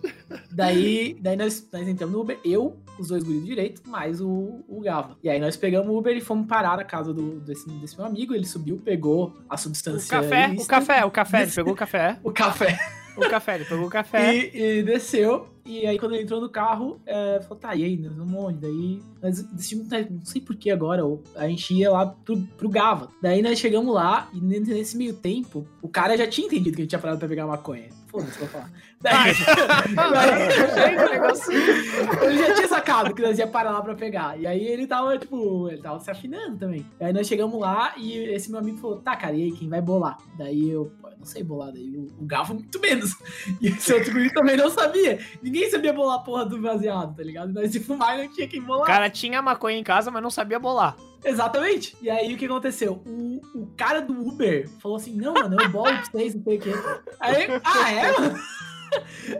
Daí, 0.51 1.17
daí 1.21 1.37
nós, 1.37 1.67
nós 1.73 1.89
entramos 1.89 2.15
no 2.15 2.21
Uber, 2.21 2.39
eu, 2.45 2.77
os 2.99 3.09
dois 3.09 3.23
guris 3.25 3.41
do 3.41 3.47
direito, 3.47 3.83
mais 3.89 4.21
o, 4.21 4.63
o 4.69 4.81
Gava. 4.81 5.17
E 5.23 5.29
aí 5.29 5.41
nós 5.41 5.57
pegamos 5.57 5.89
o 5.89 5.97
Uber 5.99 6.17
e 6.17 6.21
fomos 6.21 6.47
parar 6.47 6.77
na 6.77 6.85
casa 6.85 7.15
do, 7.15 7.41
desse, 7.41 7.69
desse 7.81 7.97
meu 7.97 8.07
amigo. 8.07 8.35
Ele 8.35 8.47
subiu, 8.47 8.79
pegou 8.79 9.37
a 9.49 9.55
O 9.55 9.59
substância. 9.59 10.09
café, 10.11 10.55
o 10.59 10.67
café, 10.67 11.05
o 11.05 11.11
café, 11.11 11.43
ele 11.43 11.53
pegou 11.53 11.73
o 11.73 11.77
café. 11.77 12.19
O 12.23 12.33
café. 12.33 12.79
O 13.17 13.29
café, 13.29 13.55
ele 13.57 13.65
pegou 13.65 13.87
o 13.87 13.91
café. 13.91 14.35
E, 14.35 14.79
e 14.79 14.83
desceu. 14.83 15.49
E 15.69 15.87
aí, 15.87 15.99
quando 15.99 16.15
ele 16.15 16.23
entrou 16.25 16.41
no 16.41 16.49
carro, 16.49 16.99
é, 17.05 17.41
falou: 17.43 17.59
tá, 17.59 17.75
e 17.77 17.85
aí, 17.85 17.97
nós 17.99 18.17
vamos 18.17 18.35
onde? 18.35 18.59
Daí 18.59 19.03
nós 19.23 19.43
decidimos, 19.43 19.89
não 20.11 20.25
sei 20.25 20.41
porquê 20.41 20.71
agora, 20.71 21.03
a 21.37 21.47
gente 21.47 21.75
ia 21.75 21.91
lá 21.91 22.07
pro, 22.07 22.41
pro 22.57 22.69
Gava. 22.71 23.09
Daí 23.21 23.43
nós 23.43 23.59
chegamos 23.59 23.95
lá, 23.95 24.29
e 24.33 24.41
ne- 24.41 24.61
nesse 24.61 24.97
meio 24.97 25.13
tempo, 25.15 25.67
o 25.83 25.89
cara 25.89 26.17
já 26.17 26.27
tinha 26.27 26.47
entendido 26.47 26.75
que 26.75 26.83
a 26.83 26.85
gente 26.85 26.91
tinha 26.91 26.99
parado 26.99 27.19
pra 27.19 27.29
pegar 27.29 27.47
maconha. 27.47 27.89
Foda-se, 28.21 28.39
vou 28.39 28.49
falar. 28.49 28.71
Daí, 29.01 29.33
Gente, 29.35 31.03
o 31.03 31.11
negócio. 31.11 31.53
ele 31.53 32.39
já 32.39 32.55
tinha 32.55 32.69
sacado 32.69 33.15
que 33.15 33.23
nós 33.23 33.39
ia 33.39 33.47
parar 33.47 33.71
lá 33.71 33.81
pra 33.83 33.95
pegar. 33.95 34.39
E 34.39 34.47
aí 34.47 34.67
ele 34.67 34.87
tava, 34.87 35.17
tipo, 35.17 35.69
ele 35.69 35.81
tava 35.81 36.01
se 36.01 36.11
afinando 36.11 36.57
também. 36.57 36.85
Aí 37.01 37.13
nós 37.13 37.27
chegamos 37.29 37.61
lá 37.61 37.93
e 37.97 38.17
esse 38.35 38.51
meu 38.51 38.59
amigo 38.61 38.79
falou: 38.79 38.97
tá, 39.01 39.15
cara, 39.17 39.35
e 39.35 39.45
aí, 39.45 39.53
quem 39.53 39.69
vai 39.69 39.81
bolar? 39.81 40.19
Daí 40.37 40.69
eu, 40.69 40.93
pô, 41.01 41.09
eu 41.09 41.19
não 41.19 41.25
sei 41.25 41.45
bolar. 41.45 41.73
Daí 41.73 41.97
o, 41.97 42.09
o 42.19 42.55
muito 42.55 42.81
menos. 42.81 43.15
E 43.61 43.69
esse 43.69 43.93
outro 43.93 44.13
guri 44.13 44.33
também 44.33 44.57
não 44.57 44.71
sabia. 44.71 45.19
Ninguém 45.43 45.71
sabia 45.71 45.93
bolar 45.93 46.17
a 46.17 46.23
porra 46.23 46.45
do 46.45 46.61
baseado, 46.61 47.15
tá 47.17 47.23
ligado? 47.23 47.53
Nós 47.53 47.71
se 47.71 47.81
fumar 47.81 48.19
e 48.19 48.27
não 48.27 48.33
tinha 48.35 48.49
quem 48.49 48.61
O 48.61 48.65
bolar. 48.67 48.87
cara 48.87 49.09
tinha 49.09 49.41
maconha 49.41 49.79
em 49.79 49.85
casa, 49.85 50.11
mas 50.11 50.23
não 50.23 50.31
sabia 50.31 50.59
bolar. 50.59 50.97
Exatamente. 51.25 51.97
E 52.01 52.09
aí 52.09 52.33
o 52.33 52.37
que 52.37 52.47
aconteceu? 52.47 53.03
O, 53.07 53.41
o 53.55 53.67
cara 53.77 54.01
do 54.01 54.13
Uber 54.13 54.69
falou 54.81 54.97
assim: 54.97 55.17
não, 55.17 55.35
mano, 55.35 55.61
eu 55.61 55.69
bolo 55.69 55.87
pra 55.87 56.05
vocês, 56.05 56.35
não 56.35 56.43
sei 56.43 56.57
o 56.57 56.61
quê. 56.61 56.73
Aí, 57.21 57.47
ah, 57.65 57.93
é, 57.93 58.13
mano? 58.19 58.39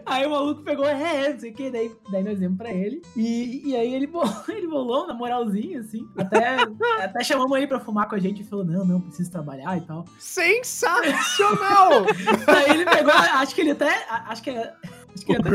Aí 0.05 0.27
o 0.27 0.31
maluco 0.31 0.63
pegou, 0.63 0.87
é, 0.87 1.27
é, 1.27 1.33
não 1.33 1.41
sei 1.41 1.51
o 1.51 1.55
que, 1.55 1.71
daí, 1.71 1.91
daí 2.11 2.23
nós 2.23 2.39
demos 2.39 2.59
pra 2.59 2.71
ele. 2.71 3.03
E, 3.17 3.71
e 3.71 3.77
aí 3.77 3.95
ele 3.95 4.07
bolou, 4.07 4.35
ele 4.49 4.67
bolou 4.67 5.07
na 5.07 5.15
moralzinha, 5.15 5.81
assim. 5.81 6.07
Até, 6.17 6.57
até 7.03 7.25
chamamos 7.25 7.57
ele 7.57 7.67
pra 7.67 7.81
fumar 7.81 8.09
com 8.09 8.15
a 8.15 8.19
gente 8.19 8.43
e 8.43 8.45
falou: 8.45 8.65
não, 8.65 8.85
não, 8.85 9.01
preciso 9.01 9.31
trabalhar 9.31 9.77
e 9.77 9.81
tal. 9.83 10.05
Sensacional! 10.19 12.05
Aí 12.47 12.71
ele 12.71 12.85
pegou, 12.85 13.13
acho 13.13 13.55
que 13.55 13.61
ele 13.61 13.71
até. 13.71 14.07
Acho 14.09 14.43
que, 14.43 14.51
acho 14.51 14.98
até 15.29 15.51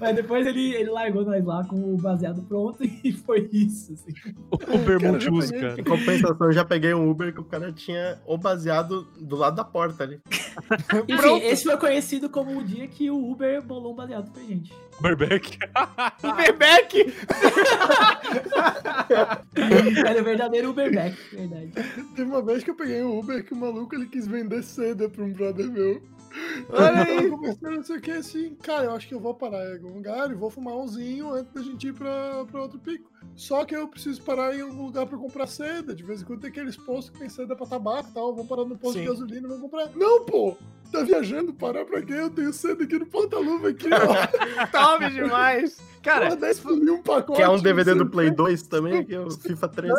Mas 0.00 0.16
depois 0.16 0.46
ele, 0.46 0.74
ele 0.74 0.90
largou 0.90 1.24
nós 1.24 1.44
lá 1.44 1.64
com 1.64 1.94
o 1.94 1.96
baseado 1.96 2.42
pronto 2.42 2.78
e 3.04 3.12
foi 3.12 3.48
isso, 3.52 3.92
assim. 3.92 4.12
O 4.50 4.78
Bermude 4.78 5.24
já 5.24 5.30
usa, 5.30 5.52
peguei. 5.52 5.68
cara. 5.68 5.80
Em 5.80 5.84
compensação, 5.84 6.46
eu 6.46 6.52
já 6.52 6.64
peguei 6.64 6.94
um 6.94 7.10
Uber 7.10 7.32
que 7.32 7.40
o 7.40 7.44
cara 7.44 7.72
tinha 7.72 8.18
o 8.26 8.36
baseado 8.36 9.06
do 9.20 9.36
lado 9.36 9.56
da 9.56 9.64
porta 9.64 10.04
ali. 10.04 10.20
Enfim, 11.08 11.40
esse 11.42 11.64
foi 11.64 11.76
conhecido 11.76 12.28
como 12.28 12.58
o 12.58 12.64
dia 12.64 12.86
que 12.86 13.10
o 13.10 13.30
Uber 13.30 13.62
bolou 13.62 13.92
um 13.92 13.96
baseado 13.96 14.30
pra 14.30 14.42
gente. 14.42 14.72
Berbeck. 15.00 15.58
O 16.22 16.32
Bebeck! 16.34 17.12
Era 20.06 20.20
o 20.20 20.24
verdadeiro 20.24 20.70
Uberback, 20.70 21.16
verdade. 21.32 21.72
Teve 22.14 22.30
uma 22.30 22.42
vez 22.42 22.62
que 22.62 22.70
eu 22.70 22.74
peguei 22.74 23.02
um 23.02 23.18
Uber 23.18 23.44
que 23.44 23.52
o 23.52 23.56
maluco 23.56 23.94
ele 23.94 24.06
quis 24.06 24.26
vender 24.26 24.62
seda 24.62 25.08
pra 25.08 25.24
um 25.24 25.32
brother 25.32 25.66
meu. 25.68 26.00
Olha 26.70 26.96
Eu 26.96 27.02
aí. 27.02 27.16
tava 27.16 27.30
conversando, 27.30 27.76
não 27.76 27.82
sei 27.84 27.96
o 27.96 28.00
que, 28.00 28.10
assim, 28.10 28.54
cara, 28.56 28.84
eu 28.84 28.92
acho 28.92 29.06
que 29.08 29.14
eu 29.14 29.20
vou 29.20 29.34
parar 29.34 29.64
em 29.70 29.74
algum 29.74 29.94
lugar 29.94 30.30
e 30.30 30.34
vou 30.34 30.50
fumar 30.50 30.74
umzinho 30.74 31.32
antes 31.32 31.52
da 31.52 31.62
gente 31.62 31.88
ir 31.88 31.92
pra, 31.94 32.44
pra 32.50 32.62
outro 32.62 32.78
pico. 32.78 33.10
Só 33.36 33.64
que 33.64 33.74
eu 33.74 33.88
preciso 33.88 34.22
parar 34.22 34.54
em 34.56 34.60
algum 34.60 34.84
lugar 34.86 35.06
pra 35.06 35.18
comprar 35.18 35.46
seda. 35.46 35.94
De 35.94 36.02
vez 36.04 36.22
em 36.22 36.24
quando 36.24 36.40
tem 36.40 36.50
aqueles 36.50 36.76
postos 36.76 37.10
que 37.10 37.18
tem 37.18 37.28
seda 37.28 37.56
pra 37.56 37.66
tabaco 37.66 38.08
e 38.10 38.12
tal. 38.14 38.34
Vou 38.34 38.44
parar 38.44 38.64
no 38.64 38.76
posto 38.78 38.98
de 38.98 39.04
Sim. 39.04 39.10
gasolina 39.10 39.46
e 39.46 39.50
vou 39.50 39.58
comprar. 39.60 39.90
Não, 39.96 40.24
pô! 40.24 40.56
Tá 40.92 41.02
viajando? 41.02 41.52
Parar 41.52 41.84
pra 41.84 42.00
quê? 42.02 42.12
Eu 42.12 42.30
tenho 42.30 42.52
seda 42.52 42.84
aqui 42.84 42.96
no 42.98 43.06
porta-luva 43.06 43.70
aqui, 43.70 43.88
ó. 43.92 44.66
Top 44.70 45.10
demais! 45.12 45.78
Cara, 46.02 46.26
Porra, 46.26 46.36
10 46.36 46.60
por 46.60 46.76
mil 46.76 46.94
um 46.96 47.02
pacote. 47.02 47.38
Quer 47.38 47.48
um 47.48 47.60
DVD 47.60 47.94
do 47.94 48.06
Play 48.08 48.28
quê. 48.30 48.36
2 48.36 48.62
também, 48.68 48.98
aqui, 48.98 49.16
o 49.16 49.30
FIFA 49.30 49.68
13. 49.68 49.94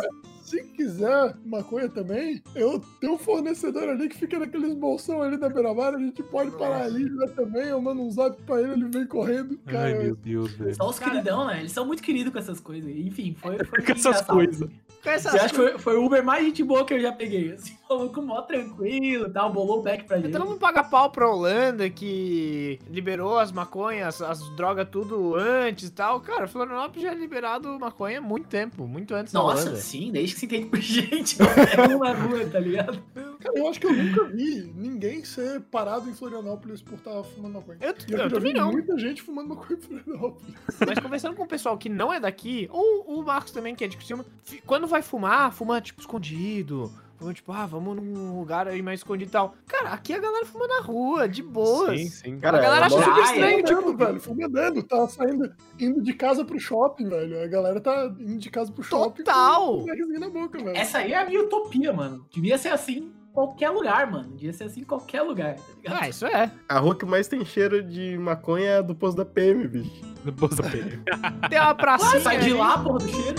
Se 0.45 0.63
quiser 0.63 1.36
maconha 1.43 1.89
também, 1.89 2.39
eu 2.53 2.79
tenho 3.01 3.13
um 3.13 3.17
fornecedor 3.17 3.89
ali 3.89 4.08
que 4.08 4.15
fica 4.15 4.38
naqueles 4.38 4.75
bolsão 4.75 5.23
ali 5.23 5.38
da 5.38 5.49
beira-mar, 5.49 5.95
a 5.95 5.97
gente 5.97 6.21
pode 6.21 6.51
parar 6.51 6.84
ali 6.84 7.12
já 7.15 7.27
também, 7.29 7.69
eu 7.69 7.81
mando 7.81 8.03
um 8.03 8.12
zap 8.12 8.39
pra 8.43 8.62
ele, 8.62 8.73
ele 8.73 8.86
vem 8.86 9.08
correndo. 9.08 9.60
Ai, 9.65 9.73
Cara, 9.73 10.03
meu 10.03 10.15
Deus, 10.15 10.51
velho. 10.51 10.75
Só 10.75 10.88
os 10.88 10.99
queridão, 10.99 11.47
né? 11.47 11.62
Eles 11.62 11.71
são 11.71 11.84
muito 11.84 12.03
queridos 12.03 12.31
com 12.31 12.38
essas 12.38 12.60
coisas. 12.60 12.95
Enfim, 12.95 13.34
foi, 13.34 13.58
foi 13.65 13.81
Com 13.81 13.91
essas 13.93 14.21
coisas. 14.21 14.69
Eu 15.06 15.41
acho 15.41 15.50
que 15.50 15.56
foi, 15.56 15.78
foi 15.78 15.98
o 15.98 16.06
Uber 16.06 16.24
mais 16.24 16.44
gente 16.46 16.63
boa 16.63 16.86
que 16.86 16.94
eu 16.94 17.00
já 17.00 17.12
peguei. 17.12 17.54
Assim, 17.54 17.78
falou 17.88 18.10
com 18.10 18.22
mó 18.22 18.41
tranquilo 18.41 19.28
e 19.28 19.30
tal, 19.30 19.52
bolou 19.54 19.80
o 19.80 19.84
back 19.84 20.04
pra 20.06 20.18
gente. 20.18 20.32
Todo 20.32 20.46
mundo 20.46 20.60
paga 20.60 20.84
pau 20.84 21.10
pra 21.10 21.30
Holanda 21.30 21.89
que 21.89 22.80
liberou 22.89 23.38
as 23.38 23.52
maconhas, 23.52 24.22
as 24.22 24.39
drogas 24.56 24.88
tudo 24.91 25.36
antes 25.36 25.89
e 25.89 25.91
tal. 25.91 26.20
Cara, 26.22 26.48
Florianópolis 26.48 27.04
já 27.04 27.12
é 27.12 27.15
liberado 27.15 27.80
maconha 27.80 28.18
há 28.20 28.22
muito 28.22 28.48
tempo, 28.48 28.88
muito 28.88 29.13
antes 29.13 29.32
da 29.32 29.39
Nossa, 29.39 29.63
Holanda. 29.63 29.78
sim, 29.78 30.12
desde 30.12 30.34
que 30.34 30.39
se 30.39 30.46
entende 30.46 30.65
por 30.65 30.80
gente. 30.82 31.38
É 31.41 31.96
um 31.96 32.00
na 32.00 32.13
rua, 32.13 32.46
tá 32.46 32.60
ligado? 32.60 33.02
Cara, 33.45 33.60
eu 33.60 33.67
acho 33.67 33.79
que 33.79 33.88
eu 33.88 33.93
nunca 33.93 34.23
vi 34.25 34.73
ninguém 34.75 35.23
ser 35.23 35.62
parado 35.62 36.10
em 36.10 36.13
Florianópolis 36.13 36.81
por 36.81 36.95
estar 36.95 37.23
fumando 37.23 37.53
maconha. 37.53 37.77
Eu, 37.81 37.89
eu, 37.89 37.95
eu 38.10 38.17
já 38.17 38.29
também 38.29 38.53
vi 38.53 38.60
não. 38.60 38.71
muita 38.71 38.97
gente 38.97 39.21
fumando 39.21 39.49
maconha 39.49 39.79
em 39.79 39.81
Florianópolis. 39.81 40.55
Mas 40.86 40.99
conversando 40.99 41.36
com 41.36 41.43
o 41.43 41.47
pessoal 41.47 41.77
que 41.77 41.89
não 41.89 42.12
é 42.12 42.19
daqui, 42.19 42.67
ou 42.71 43.19
o 43.19 43.23
Marcos 43.23 43.51
também, 43.51 43.75
que 43.75 43.84
é 43.84 43.88
de 43.88 44.03
cima, 44.05 44.25
quando 44.65 44.88
vai 44.88 45.01
fumar, 45.01 45.51
fuma 45.51 45.81
tipo 45.81 46.01
escondido. 46.01 46.91
Fuma 47.17 47.34
tipo, 47.34 47.51
ah, 47.53 47.65
vamos 47.65 47.95
num 47.95 48.38
lugar 48.38 48.67
aí 48.67 48.81
mais 48.81 48.99
escondido 48.99 49.29
e 49.29 49.31
tal. 49.31 49.55
Cara, 49.67 49.91
aqui 49.91 50.13
a 50.13 50.19
galera 50.19 50.45
fuma 50.45 50.67
na 50.67 50.81
rua, 50.81 51.29
de 51.29 51.41
boas. 51.41 51.97
Sim, 51.97 52.10
sim. 52.10 52.39
Cara, 52.39 52.58
a 52.58 52.62
galera 52.62 52.86
acha 52.88 52.95
é 52.95 52.99
super 52.99 53.13
bom. 53.13 53.21
estranho, 53.21 53.67
Fumando, 53.67 53.86
tipo, 53.86 53.97
velho, 53.97 54.19
fumando, 54.19 54.84
tá 54.84 55.08
saindo, 55.08 55.55
indo 55.79 56.01
de 56.01 56.13
casa 56.13 56.43
pro 56.43 56.60
shopping, 56.60 57.08
velho. 57.08 57.41
A 57.41 57.47
galera 57.47 57.79
tá 57.79 58.13
indo 58.19 58.38
de 58.38 58.49
casa 58.49 58.71
pro 58.71 58.84
shopping 58.84 59.23
Total. 59.23 59.79
com 59.79 60.19
na 60.19 60.29
boca, 60.29 60.58
velho. 60.58 60.75
Essa 60.75 60.97
aí 60.99 61.13
é 61.13 61.17
a 61.17 61.25
minha 61.25 61.41
utopia, 61.41 61.93
mano. 61.93 62.25
Devia 62.29 62.58
ser 62.58 62.69
assim 62.69 63.13
qualquer 63.36 63.69
lugar, 63.69 64.10
mano. 64.10 64.30
Devia 64.32 64.54
ser 64.54 64.63
assim 64.63 64.82
em 64.82 64.86
qualquer 64.86 65.21
lugar, 65.21 65.56
tá 65.56 65.62
ligado? 65.76 66.04
Ah, 66.04 66.10
isso 66.10 66.26
é. 66.26 66.50
A 66.69 66.80
rua 66.80 66.95
que 66.95 67.06
mais 67.06 67.28
tem 67.28 67.43
cheiro 67.43 67.84
de 67.84 68.17
maconha 68.17 68.65
é 68.65 68.78
a 68.78 68.82
do 68.82 68.95
posto 68.95 69.17
da 69.17 69.26
PM, 69.26 69.67
bicho. 69.67 70.02
Depois 70.24 70.56
da 70.56 70.63
PM. 70.63 71.04
Tem 71.50 71.60
uma 71.60 71.76
pracinha. 71.76 72.19
Sai 72.21 72.39
de 72.39 72.54
lá, 72.54 72.80
porra 72.80 72.98
do 72.98 73.08
cheiro. 73.08 73.36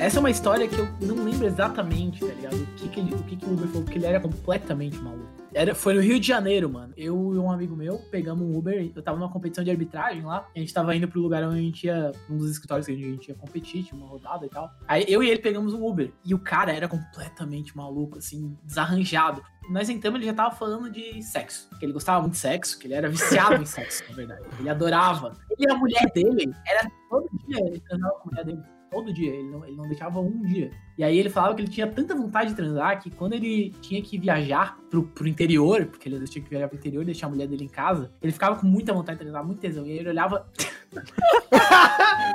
Essa 0.00 0.16
é 0.16 0.20
uma 0.20 0.30
história 0.30 0.66
que 0.66 0.78
eu 0.78 0.88
não 1.00 1.24
lembro 1.24 1.46
exatamente, 1.46 2.20
tá 2.20 2.32
ligado? 2.32 2.56
O 2.56 2.66
que, 2.76 2.88
que, 2.88 3.00
ele, 3.00 3.14
o, 3.14 3.22
que, 3.24 3.36
que 3.36 3.44
o 3.44 3.52
Uber 3.52 3.68
falou, 3.68 3.82
porque 3.82 3.98
ele 3.98 4.06
era 4.06 4.18
completamente 4.18 4.96
maluco. 4.98 5.37
Era, 5.54 5.74
foi 5.74 5.94
no 5.94 6.00
Rio 6.00 6.20
de 6.20 6.26
Janeiro, 6.26 6.68
mano. 6.68 6.92
Eu 6.96 7.34
e 7.34 7.38
um 7.38 7.50
amigo 7.50 7.74
meu 7.74 7.98
pegamos 8.10 8.46
um 8.46 8.56
Uber, 8.56 8.90
eu 8.94 9.02
tava 9.02 9.18
numa 9.18 9.30
competição 9.30 9.64
de 9.64 9.70
arbitragem 9.70 10.22
lá, 10.22 10.46
a 10.54 10.58
gente 10.58 10.72
tava 10.72 10.94
indo 10.94 11.08
pro 11.08 11.20
lugar 11.20 11.42
onde 11.44 11.58
a 11.58 11.62
gente 11.62 11.86
ia, 11.86 12.12
um 12.28 12.36
dos 12.36 12.50
escritórios 12.50 12.86
que 12.86 12.92
a 12.92 12.96
gente, 12.96 13.28
ia 13.28 13.34
competir, 13.34 13.84
tinha 13.84 13.98
uma 14.00 14.08
rodada 14.08 14.46
e 14.46 14.48
tal. 14.48 14.70
Aí 14.86 15.04
eu 15.08 15.22
e 15.22 15.30
ele 15.30 15.40
pegamos 15.40 15.72
um 15.72 15.86
Uber, 15.86 16.12
e 16.24 16.34
o 16.34 16.38
cara 16.38 16.72
era 16.72 16.88
completamente 16.88 17.76
maluco, 17.76 18.18
assim, 18.18 18.56
desarranjado. 18.62 19.42
Nós 19.70 19.88
entramos, 19.88 20.18
ele 20.18 20.26
já 20.26 20.34
tava 20.34 20.54
falando 20.54 20.90
de 20.90 21.22
sexo, 21.22 21.68
que 21.78 21.84
ele 21.84 21.92
gostava 21.92 22.20
muito 22.20 22.32
de 22.32 22.38
sexo, 22.38 22.78
que 22.78 22.86
ele 22.86 22.94
era 22.94 23.08
viciado 23.08 23.62
em 23.62 23.66
sexo, 23.66 24.02
na 24.08 24.16
verdade. 24.16 24.42
Ele 24.58 24.68
adorava. 24.68 25.34
E 25.58 25.70
a 25.70 25.74
mulher 25.74 26.10
dele, 26.14 26.52
era 26.66 26.90
todo 27.10 27.28
dia 27.46 27.60
ele 27.66 27.80
com 27.80 27.94
a 27.94 28.24
mulher 28.24 28.44
dele. 28.44 28.77
Todo 28.90 29.12
dia. 29.12 29.34
Ele 29.34 29.50
não, 29.50 29.64
ele 29.66 29.76
não 29.76 29.86
deixava 29.86 30.20
um 30.20 30.42
dia. 30.42 30.70
E 30.96 31.04
aí 31.04 31.16
ele 31.18 31.30
falava 31.30 31.54
que 31.54 31.62
ele 31.62 31.70
tinha 31.70 31.86
tanta 31.86 32.14
vontade 32.14 32.50
de 32.50 32.56
transar 32.56 33.00
que 33.00 33.10
quando 33.10 33.34
ele 33.34 33.70
tinha 33.80 34.02
que 34.02 34.18
viajar 34.18 34.76
pro, 34.90 35.04
pro 35.04 35.28
interior, 35.28 35.86
porque 35.86 36.08
ele 36.08 36.24
tinha 36.26 36.42
que 36.42 36.50
viajar 36.50 36.68
pro 36.68 36.76
interior 36.76 37.02
e 37.02 37.06
deixar 37.06 37.28
a 37.28 37.30
mulher 37.30 37.46
dele 37.46 37.64
em 37.64 37.68
casa, 37.68 38.10
ele 38.20 38.32
ficava 38.32 38.56
com 38.56 38.66
muita 38.66 38.92
vontade 38.92 39.18
de 39.18 39.24
transar, 39.24 39.44
muito 39.44 39.60
tesão. 39.60 39.86
E 39.86 39.92
aí 39.92 39.98
ele 39.98 40.08
olhava. 40.08 40.46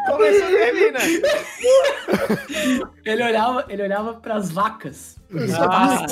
Começou 0.08 0.48
a 0.48 0.50
né? 0.50 1.00
Ele 3.06 3.24
olhava, 3.24 3.66
ele 3.68 3.84
olhava 3.84 4.14
pras 4.14 4.52
vacas. 4.52 5.18
Ah. 5.60 6.06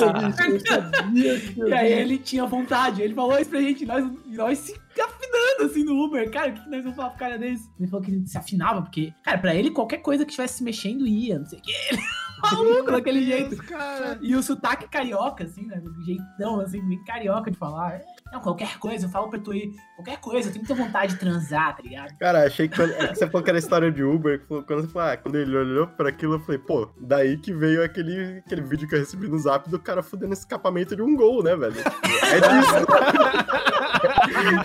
E 1.56 1.72
aí 1.72 1.92
ele 1.92 2.18
tinha 2.18 2.44
vontade. 2.44 3.02
Ele 3.02 3.14
falou 3.14 3.38
isso 3.38 3.50
pra 3.50 3.60
gente, 3.60 3.86
nós, 3.86 4.04
nós 4.26 4.58
se 4.58 4.78
afinando 5.00 5.64
assim 5.64 5.84
no 5.84 6.04
Uber. 6.04 6.30
Cara, 6.30 6.50
o 6.50 6.54
que 6.54 6.60
que 6.62 6.70
nós 6.70 6.82
vamos 6.82 6.96
falar 6.96 7.10
pro 7.10 7.18
cara 7.18 7.38
desse? 7.38 7.70
Ele 7.78 7.88
falou 7.88 8.04
que 8.04 8.10
ele 8.10 8.26
se 8.26 8.36
afinava, 8.36 8.82
porque, 8.82 9.12
cara, 9.22 9.38
pra 9.38 9.54
ele 9.54 9.70
qualquer 9.70 9.98
coisa 9.98 10.24
que 10.24 10.30
estivesse 10.30 10.58
se 10.58 10.64
mexendo 10.64 11.06
ia, 11.06 11.38
não 11.38 11.46
sei 11.46 11.58
o 11.58 11.62
que. 11.62 11.72
Ele 11.72 12.02
maluco 12.42 12.90
daquele 12.90 13.24
jeito. 13.24 13.56
cara. 13.64 14.18
E 14.20 14.34
o 14.34 14.42
sotaque 14.42 14.88
carioca, 14.88 15.44
assim, 15.44 15.66
né? 15.66 15.80
Do 15.80 16.04
jeitão, 16.04 16.60
assim, 16.60 16.86
bem 16.88 17.02
carioca 17.04 17.50
de 17.50 17.56
falar. 17.56 18.00
Não, 18.32 18.40
qualquer 18.40 18.78
coisa, 18.78 19.04
eu 19.06 19.10
falo 19.10 19.28
pra 19.28 19.38
tu 19.38 19.52
ir. 19.52 19.72
Qualquer 19.94 20.18
coisa, 20.18 20.48
eu 20.48 20.52
tenho 20.52 20.64
muita 20.66 20.82
vontade 20.82 21.12
de 21.12 21.20
transar, 21.20 21.76
tá 21.76 21.82
ligado? 21.82 22.16
Cara, 22.18 22.46
achei 22.46 22.66
que, 22.66 22.74
quando, 22.76 22.92
é 22.92 23.08
que 23.08 23.14
você 23.16 23.26
falou 23.26 23.42
que 23.44 23.50
era 23.50 23.58
história 23.58 23.92
de 23.92 24.02
Uber, 24.02 24.40
que 24.40 24.46
falou- 24.46 24.62
quando 24.64 24.88
falou, 24.88 25.08
ah, 25.08 25.16
quando 25.16 25.34
ele 25.36 25.54
olhou 25.56 25.86
pra 25.86 26.08
aquilo, 26.08 26.34
eu 26.34 26.40
falei, 26.40 26.58
pô, 26.58 26.88
daí 26.98 27.36
que 27.36 27.52
veio 27.52 27.84
aquele, 27.84 28.38
aquele 28.38 28.62
vídeo 28.62 28.88
que 28.88 28.94
eu 28.94 29.00
recebi 29.00 29.28
no 29.28 29.38
zap 29.38 29.68
do 29.68 29.78
cara 29.78 30.02
fudendo 30.02 30.32
escapamento 30.32 30.96
de 30.96 31.02
um 31.02 31.14
gol, 31.14 31.42
né, 31.42 31.54
velho? 31.54 31.74
É 31.78 32.40
disso. 32.40 32.86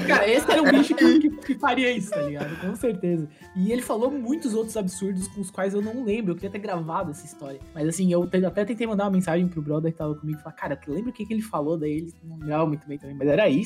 Cara, 0.08 0.28
esse 0.30 0.50
era 0.52 0.62
um 0.64 0.72
bicho 0.72 0.96
que, 0.96 1.20
que, 1.20 1.30
que 1.30 1.56
faria 1.56 1.92
isso, 1.92 2.10
tá 2.12 2.22
ligado? 2.22 2.56
Com 2.62 2.76
certeza. 2.76 3.28
E 3.56 3.72
ele 3.72 3.82
falou 3.82 4.10
muitos 4.10 4.54
outros 4.54 4.78
absurdos 4.78 5.28
com 5.28 5.42
os 5.42 5.52
quais 5.52 5.74
eu 5.74 5.82
não 5.82 6.04
lembro. 6.04 6.32
Eu 6.32 6.36
queria 6.36 6.50
ter 6.50 6.60
gravado 6.60 7.12
essa 7.12 7.26
história. 7.26 7.60
Mas 7.74 7.88
assim, 7.88 8.12
eu 8.12 8.24
até 8.48 8.66
tentei 8.66 8.88
mandar 8.88 9.06
uma 9.06 9.12
mensagem 9.12 9.48
pro 9.48 9.62
brother 9.62 9.92
que 9.92 9.98
tava 9.98 10.16
comigo 10.16 10.40
e 10.40 10.42
falar, 10.42 10.56
cara, 10.56 10.80
lembra 10.88 11.10
o 11.10 11.14
que, 11.14 11.26
que 11.26 11.34
ele 11.34 11.42
falou? 11.42 11.78
Daí 11.78 11.92
ele 11.98 12.14
não 12.24 12.38
lembrava 12.38 12.66
muito 12.66 12.88
bem 12.88 12.98
também, 12.98 13.16
mas 13.16 13.28
era 13.28 13.48
isso. 13.50 13.57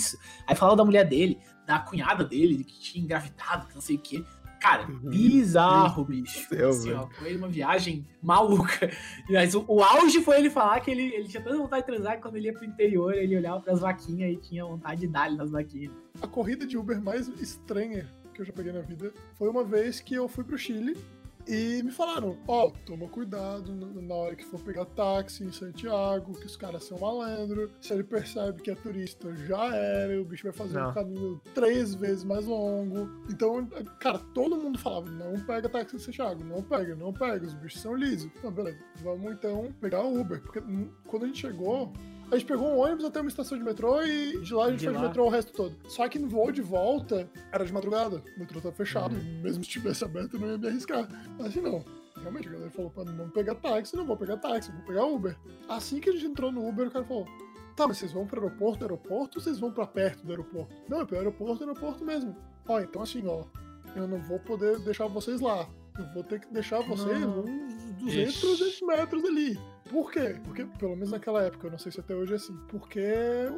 Aí 0.47 0.55
falava 0.55 0.77
da 0.77 0.85
mulher 0.85 1.05
dele, 1.05 1.39
da 1.65 1.79
cunhada 1.79 2.23
dele, 2.23 2.63
que 2.63 2.79
tinha 2.79 3.03
engravidado, 3.03 3.67
que 3.67 3.75
não 3.75 3.81
sei 3.81 3.95
o 3.95 3.99
quê. 3.99 4.23
Cara, 4.59 4.85
bizarro, 4.85 6.05
bicho. 6.05 6.47
Deus, 6.51 6.81
Assim, 6.81 6.93
ó, 6.93 7.07
foi 7.07 7.35
uma 7.35 7.47
viagem 7.47 8.05
maluca. 8.21 8.91
Mas 9.27 9.55
o, 9.55 9.65
o 9.67 9.81
auge 9.81 10.21
foi 10.21 10.37
ele 10.37 10.51
falar 10.51 10.79
que 10.81 10.91
ele, 10.91 11.13
ele 11.15 11.27
tinha 11.27 11.41
tanta 11.41 11.57
vontade 11.57 11.81
de 11.81 11.91
transar 11.91 12.15
que 12.17 12.21
quando 12.21 12.35
ele 12.35 12.45
ia 12.45 12.53
pro 12.53 12.63
interior, 12.63 13.11
ele 13.15 13.35
olhava 13.35 13.59
pras 13.59 13.79
vaquinhas 13.79 14.31
e 14.31 14.35
tinha 14.37 14.63
vontade 14.63 15.01
de 15.01 15.07
dar 15.07 15.31
nas 15.31 15.49
vaquinhas. 15.49 15.91
A 16.21 16.27
corrida 16.27 16.67
de 16.67 16.77
Uber 16.77 17.01
mais 17.01 17.27
estranha 17.27 18.07
que 18.35 18.41
eu 18.41 18.45
já 18.45 18.53
peguei 18.53 18.71
na 18.71 18.81
vida 18.81 19.11
foi 19.33 19.49
uma 19.49 19.63
vez 19.63 19.99
que 19.99 20.13
eu 20.13 20.27
fui 20.27 20.43
pro 20.43 20.57
Chile 20.57 20.95
e 21.47 21.81
me 21.83 21.91
falaram: 21.91 22.37
Ó, 22.47 22.71
toma 22.85 23.07
cuidado 23.07 23.73
na 23.73 24.15
hora 24.15 24.35
que 24.35 24.45
for 24.45 24.59
pegar 24.59 24.85
táxi 24.85 25.43
em 25.43 25.51
Santiago, 25.51 26.33
que 26.33 26.45
os 26.45 26.55
caras 26.55 26.83
são 26.83 26.97
malandro. 26.99 27.71
Se 27.81 27.93
ele 27.93 28.03
percebe 28.03 28.61
que 28.61 28.71
é 28.71 28.75
turista, 28.75 29.33
já 29.35 29.75
era, 29.75 30.21
o 30.21 30.25
bicho 30.25 30.43
vai 30.43 30.53
fazer 30.53 30.79
Não. 30.79 30.89
um 30.89 30.93
caminho 30.93 31.41
três 31.53 31.93
vezes 31.95 32.23
mais 32.23 32.45
longo. 32.45 33.09
Então, 33.29 33.65
cara, 33.99 34.19
todo 34.33 34.57
mundo 34.57 34.77
falava: 34.79 35.09
não 35.09 35.39
pega 35.45 35.69
táxi 35.69 35.95
em 35.95 35.99
Santiago, 35.99 36.43
não 36.43 36.61
pega, 36.61 36.95
não 36.95 37.13
pega, 37.13 37.45
os 37.45 37.53
bichos 37.53 37.81
são 37.81 37.95
lisos. 37.95 38.29
Então, 38.37 38.51
beleza, 38.51 38.79
vamos 39.01 39.31
então 39.31 39.73
pegar 39.79 40.03
o 40.03 40.19
Uber, 40.19 40.41
porque 40.41 40.61
quando 41.07 41.23
a 41.23 41.27
gente 41.27 41.39
chegou. 41.39 41.91
A 42.31 42.35
gente 42.37 42.45
pegou 42.47 42.67
um 42.69 42.77
ônibus 42.79 43.03
até 43.03 43.19
uma 43.19 43.27
estação 43.27 43.57
de 43.57 43.63
metrô 43.63 44.01
e 44.03 44.39
de 44.39 44.53
lá 44.53 44.65
a 44.65 44.69
gente 44.71 44.79
De 44.79 44.85
foi 44.85 44.93
de 44.93 44.99
lá. 45.01 45.07
metrô 45.07 45.25
o 45.25 45.29
resto 45.29 45.51
todo. 45.51 45.75
Só 45.89 46.07
que 46.07 46.17
no 46.17 46.29
voo 46.29 46.51
de 46.51 46.61
volta 46.61 47.29
era 47.51 47.65
de 47.65 47.73
madrugada, 47.73 48.23
o 48.37 48.39
metrô 48.39 48.61
tava 48.61 48.73
fechado. 48.73 49.15
Uhum. 49.15 49.41
Mesmo 49.41 49.63
se 49.63 49.69
tivesse 49.69 50.03
aberto, 50.05 50.35
eu 50.35 50.39
não 50.39 50.51
ia 50.51 50.57
me 50.57 50.67
arriscar. 50.67 51.07
Mas 51.37 51.47
assim, 51.47 51.59
não. 51.61 51.83
Realmente, 52.21 52.47
a 52.47 52.51
galera 52.51 52.69
falou 52.71 52.89
pra 52.91 53.03
não 53.03 53.29
pegar 53.29 53.55
táxi, 53.55 53.95
não 53.97 54.05
vou 54.05 54.15
pegar 54.15 54.37
táxi, 54.37 54.71
vou 54.71 54.81
pegar 54.85 55.05
Uber. 55.05 55.35
Assim 55.67 55.99
que 55.99 56.09
a 56.09 56.13
gente 56.13 56.25
entrou 56.27 56.51
no 56.51 56.67
Uber, 56.67 56.87
o 56.87 56.91
cara 56.91 57.03
falou: 57.03 57.25
Tá, 57.75 57.87
mas 57.87 57.97
vocês 57.97 58.11
vão 58.13 58.25
pro 58.27 58.41
aeroporto 58.43 58.79
do 58.79 58.85
aeroporto 58.85 59.39
ou 59.39 59.43
vocês 59.43 59.59
vão 59.59 59.71
pra 59.71 59.87
perto 59.87 60.23
do 60.23 60.31
aeroporto? 60.31 60.73
Não, 60.87 61.01
é 61.01 61.05
pro 61.05 61.17
aeroporto 61.17 61.65
do 61.65 61.69
aeroporto 61.69 62.05
mesmo. 62.05 62.35
Ó, 62.67 62.79
então 62.79 63.01
assim, 63.01 63.25
ó, 63.27 63.43
eu 63.95 64.07
não 64.07 64.19
vou 64.19 64.39
poder 64.39 64.77
deixar 64.79 65.07
vocês 65.07 65.41
lá. 65.41 65.67
Eu 65.97 66.05
vou 66.13 66.23
ter 66.23 66.39
que 66.39 66.53
deixar 66.53 66.79
vocês 66.81 67.19
Não. 67.19 67.41
uns 67.41 67.73
200, 67.95 68.33
Ixi. 68.35 68.41
300 68.41 68.81
metros 68.83 69.25
ali. 69.25 69.59
Por 69.91 70.11
quê? 70.11 70.35
Porque, 70.43 70.65
pelo 70.79 70.93
menos 70.95 71.11
naquela 71.11 71.43
época, 71.43 71.67
eu 71.67 71.71
não 71.71 71.77
sei 71.77 71.91
se 71.91 71.99
até 71.99 72.15
hoje 72.15 72.33
é 72.33 72.35
assim. 72.37 72.55
Porque 72.69 73.03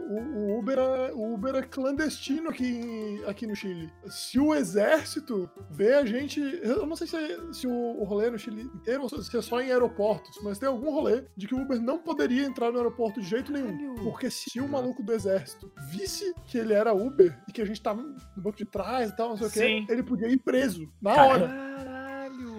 o, 0.09 0.19
o 0.55 0.59
Uber, 0.59 0.77
é, 0.79 1.11
o 1.13 1.33
Uber 1.33 1.55
é 1.55 1.61
clandestino 1.61 2.49
aqui, 2.49 2.65
em- 2.65 3.23
aqui 3.25 3.45
no 3.45 3.55
Chile. 3.55 3.91
Se 4.07 4.39
o 4.39 4.53
exército 4.53 5.49
vê 5.69 5.93
a 5.93 6.05
gente. 6.05 6.39
Eu 6.63 6.85
não 6.87 6.95
sei 6.95 7.07
se, 7.07 7.15
é- 7.15 7.39
se 7.53 7.67
o, 7.67 7.71
o 7.71 8.03
rolê 8.03 8.27
é 8.27 8.31
no 8.31 8.39
Chile 8.39 8.63
inteiro 8.63 9.03
ou 9.03 9.09
se 9.09 9.37
é 9.37 9.41
só 9.41 9.61
em 9.61 9.71
aeroportos, 9.71 10.39
mas 10.43 10.57
tem 10.57 10.67
algum 10.67 10.91
rolê 10.91 11.23
de 11.37 11.47
que 11.47 11.53
o 11.55 11.61
Uber 11.61 11.79
não 11.81 11.99
poderia 11.99 12.43
entrar 12.45 12.71
no 12.71 12.77
aeroporto 12.77 13.21
de 13.21 13.27
jeito 13.27 13.51
nenhum. 13.51 13.95
Porque 14.03 14.29
se 14.29 14.59
o 14.59 14.67
maluco 14.67 15.03
do 15.03 15.13
exército 15.13 15.71
visse 15.91 16.33
que 16.47 16.57
ele 16.57 16.73
era 16.73 16.93
Uber 16.93 17.37
e 17.47 17.51
que 17.51 17.61
a 17.61 17.65
gente 17.65 17.81
tava 17.81 18.01
no 18.01 18.15
banco 18.37 18.57
de 18.57 18.65
trás 18.65 19.09
e 19.11 19.15
tal, 19.15 19.29
não 19.29 19.37
sei 19.37 19.49
Sim. 19.49 19.83
o 19.83 19.85
quê, 19.87 19.93
ele 19.93 20.03
podia 20.03 20.27
ir 20.27 20.39
preso 20.39 20.91
na 21.01 21.13
Caralho. 21.15 21.43
hora. 21.43 21.92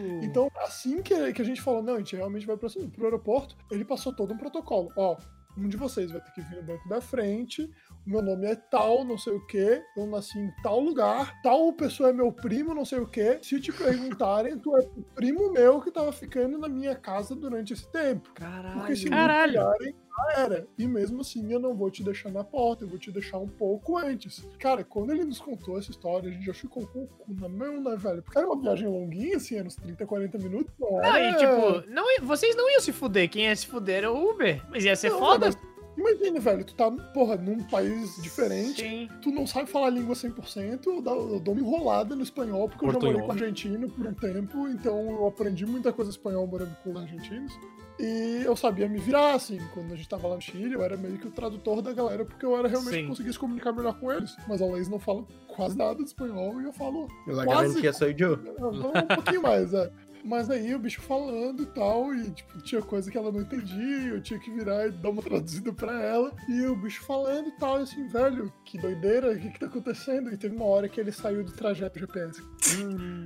Caralho. 0.08 0.24
Então, 0.24 0.48
assim 0.56 1.02
que, 1.02 1.32
que 1.32 1.42
a 1.42 1.44
gente 1.44 1.60
falou, 1.60 1.82
não, 1.82 1.94
a 1.94 1.98
gente 1.98 2.16
realmente 2.16 2.46
vai 2.46 2.56
pro, 2.56 2.68
pro 2.90 3.04
aeroporto, 3.04 3.56
ele 3.70 3.84
passou 3.84 4.12
todo 4.12 4.32
um 4.32 4.38
protocolo. 4.38 4.90
Ó, 4.96 5.16
um 5.56 5.68
de 5.68 5.76
vocês 5.76 6.10
vai 6.10 6.20
ter 6.20 6.32
que 6.32 6.40
vir 6.40 6.56
no 6.56 6.62
banco 6.62 6.88
da 6.88 7.00
frente, 7.00 7.70
o 8.06 8.10
meu 8.10 8.20
nome 8.20 8.46
é 8.46 8.56
tal, 8.56 9.04
não 9.04 9.16
sei 9.16 9.34
o 9.34 9.46
quê, 9.46 9.82
eu 9.96 10.06
nasci 10.06 10.38
em 10.38 10.52
tal 10.62 10.80
lugar, 10.80 11.40
tal 11.42 11.72
pessoa 11.72 12.10
é 12.10 12.12
meu 12.12 12.32
primo, 12.32 12.74
não 12.74 12.84
sei 12.84 12.98
o 12.98 13.06
quê. 13.06 13.38
Se 13.40 13.60
te 13.60 13.72
perguntarem, 13.72 14.58
tu 14.58 14.76
é 14.76 14.80
o 14.80 15.02
primo 15.14 15.52
meu 15.52 15.80
que 15.80 15.90
tava 15.90 16.12
ficando 16.12 16.58
na 16.58 16.68
minha 16.68 16.96
casa 16.96 17.34
durante 17.34 17.72
esse 17.72 17.90
tempo. 17.90 18.32
Porque 18.78 18.96
se 18.96 19.08
Caralho. 19.08 19.70
me 19.80 19.94
já 20.16 20.40
era. 20.42 20.66
E 20.78 20.86
mesmo 20.86 21.20
assim, 21.20 21.52
eu 21.52 21.58
não 21.60 21.74
vou 21.74 21.90
te 21.90 22.02
deixar 22.02 22.30
na 22.30 22.44
porta, 22.44 22.84
eu 22.84 22.88
vou 22.88 22.98
te 22.98 23.10
deixar 23.10 23.38
um 23.38 23.48
pouco 23.48 23.96
antes. 23.98 24.46
Cara, 24.58 24.84
quando 24.84 25.10
ele 25.12 25.24
nos 25.24 25.40
contou 25.40 25.78
essa 25.78 25.90
história, 25.90 26.28
a 26.28 26.32
gente 26.32 26.44
já 26.46 26.54
ficou 26.54 26.86
com 26.86 27.04
o 27.04 27.06
cu 27.06 27.34
na 27.34 27.48
mão, 27.48 27.80
né, 27.82 27.96
velho? 27.96 28.22
Porque 28.22 28.38
era 28.38 28.46
uma 28.46 28.60
viagem 28.60 28.88
longuinha, 28.88 29.36
assim, 29.36 29.56
era 29.56 29.66
uns 29.66 29.76
30, 29.76 30.06
40 30.06 30.38
minutos. 30.38 30.72
Não, 30.78 30.90
Não, 30.92 31.04
era- 31.04 31.30
e 31.30 31.36
tipo, 31.36 31.90
não, 31.90 32.04
vocês 32.22 32.54
não 32.56 32.70
iam 32.70 32.80
se 32.80 32.92
fuder. 32.92 33.28
Quem 33.28 33.44
ia 33.44 33.56
se 33.56 33.66
fuder 33.66 33.96
era 33.98 34.12
o 34.12 34.30
Uber. 34.30 34.62
Mas 34.70 34.84
ia 34.84 34.94
ser 34.96 35.10
Não, 35.10 35.18
foda. 35.18 35.46
mas 35.46 35.58
Imagina, 35.96 36.40
velho, 36.40 36.64
tu 36.64 36.74
tá, 36.74 36.90
porra, 36.90 37.36
num 37.36 37.62
país 37.68 38.20
diferente, 38.20 38.80
Sim. 38.82 39.08
tu 39.22 39.30
não 39.30 39.46
sabe 39.46 39.70
falar 39.70 39.86
a 39.86 39.90
língua 39.90 40.16
100%, 40.16 40.86
eu 40.86 41.00
dou, 41.00 41.34
eu 41.34 41.38
dou 41.38 41.54
uma 41.54 41.60
enrolada 41.62 42.16
no 42.16 42.22
espanhol, 42.24 42.68
porque 42.68 42.84
eu 42.84 42.92
já 42.94 42.98
morei 42.98 43.22
com 43.22 43.30
argentino 43.30 43.88
por 43.88 44.04
um 44.04 44.12
tempo, 44.12 44.66
então 44.66 45.00
eu 45.08 45.24
aprendi 45.28 45.64
muita 45.64 45.92
coisa 45.92 46.10
espanhol 46.10 46.48
morando 46.48 46.76
com 46.82 46.90
os 46.90 46.96
argentinos. 46.96 47.56
E 47.98 48.42
eu 48.44 48.56
sabia 48.56 48.88
me 48.88 48.98
virar, 48.98 49.34
assim, 49.34 49.58
quando 49.72 49.92
a 49.92 49.96
gente 49.96 50.08
tava 50.08 50.26
lá 50.26 50.34
no 50.34 50.40
Chile, 50.40 50.74
eu 50.74 50.82
era 50.82 50.96
meio 50.96 51.16
que 51.16 51.28
o 51.28 51.30
tradutor 51.30 51.80
da 51.80 51.92
galera, 51.92 52.24
porque 52.24 52.44
eu 52.44 52.56
era 52.56 52.66
realmente 52.66 52.94
Sim. 52.94 53.06
conseguia 53.06 53.32
se 53.32 53.38
comunicar 53.38 53.72
melhor 53.72 53.98
com 54.00 54.10
eles. 54.10 54.36
Mas 54.48 54.60
a 54.60 54.66
Laís 54.66 54.88
não 54.88 54.98
fala 54.98 55.24
quase 55.46 55.78
nada 55.78 55.94
de 55.96 56.02
espanhol 56.04 56.60
e 56.60 56.64
eu 56.64 56.72
falo 56.72 57.06
La 57.28 57.44
Quase. 57.44 57.68
garantia 57.74 57.92
sou 57.92 58.08
eu. 58.08 58.14
eu 58.44 58.72
falo 58.74 58.98
um 58.98 59.14
pouquinho 59.14 59.42
mais, 59.42 59.72
é. 59.72 59.92
Mas 60.24 60.48
aí 60.50 60.74
o 60.74 60.78
bicho 60.78 61.02
falando 61.02 61.62
e 61.62 61.66
tal, 61.66 62.14
e 62.14 62.30
tipo, 62.30 62.62
tinha 62.62 62.80
coisa 62.80 63.10
que 63.10 63.18
ela 63.18 63.30
não 63.30 63.42
entendia, 63.42 64.08
eu 64.08 64.22
tinha 64.22 64.38
que 64.38 64.50
virar 64.50 64.86
e 64.86 64.90
dar 64.90 65.10
uma 65.10 65.22
traduzida 65.22 65.72
pra 65.72 66.00
ela. 66.00 66.32
E 66.48 66.66
o 66.66 66.76
bicho 66.76 67.02
falando 67.04 67.48
e 67.48 67.52
tal, 67.52 67.80
e 67.80 67.82
assim, 67.82 68.08
velho, 68.08 68.52
que 68.64 68.78
doideira, 68.78 69.32
o 69.32 69.38
que 69.38 69.50
que 69.50 69.60
tá 69.60 69.66
acontecendo? 69.66 70.32
E 70.32 70.36
teve 70.36 70.56
uma 70.56 70.64
hora 70.64 70.88
que 70.88 71.00
ele 71.00 71.12
saiu 71.12 71.44
do 71.44 71.52
trajeto 71.52 71.98
GPS. 71.98 72.42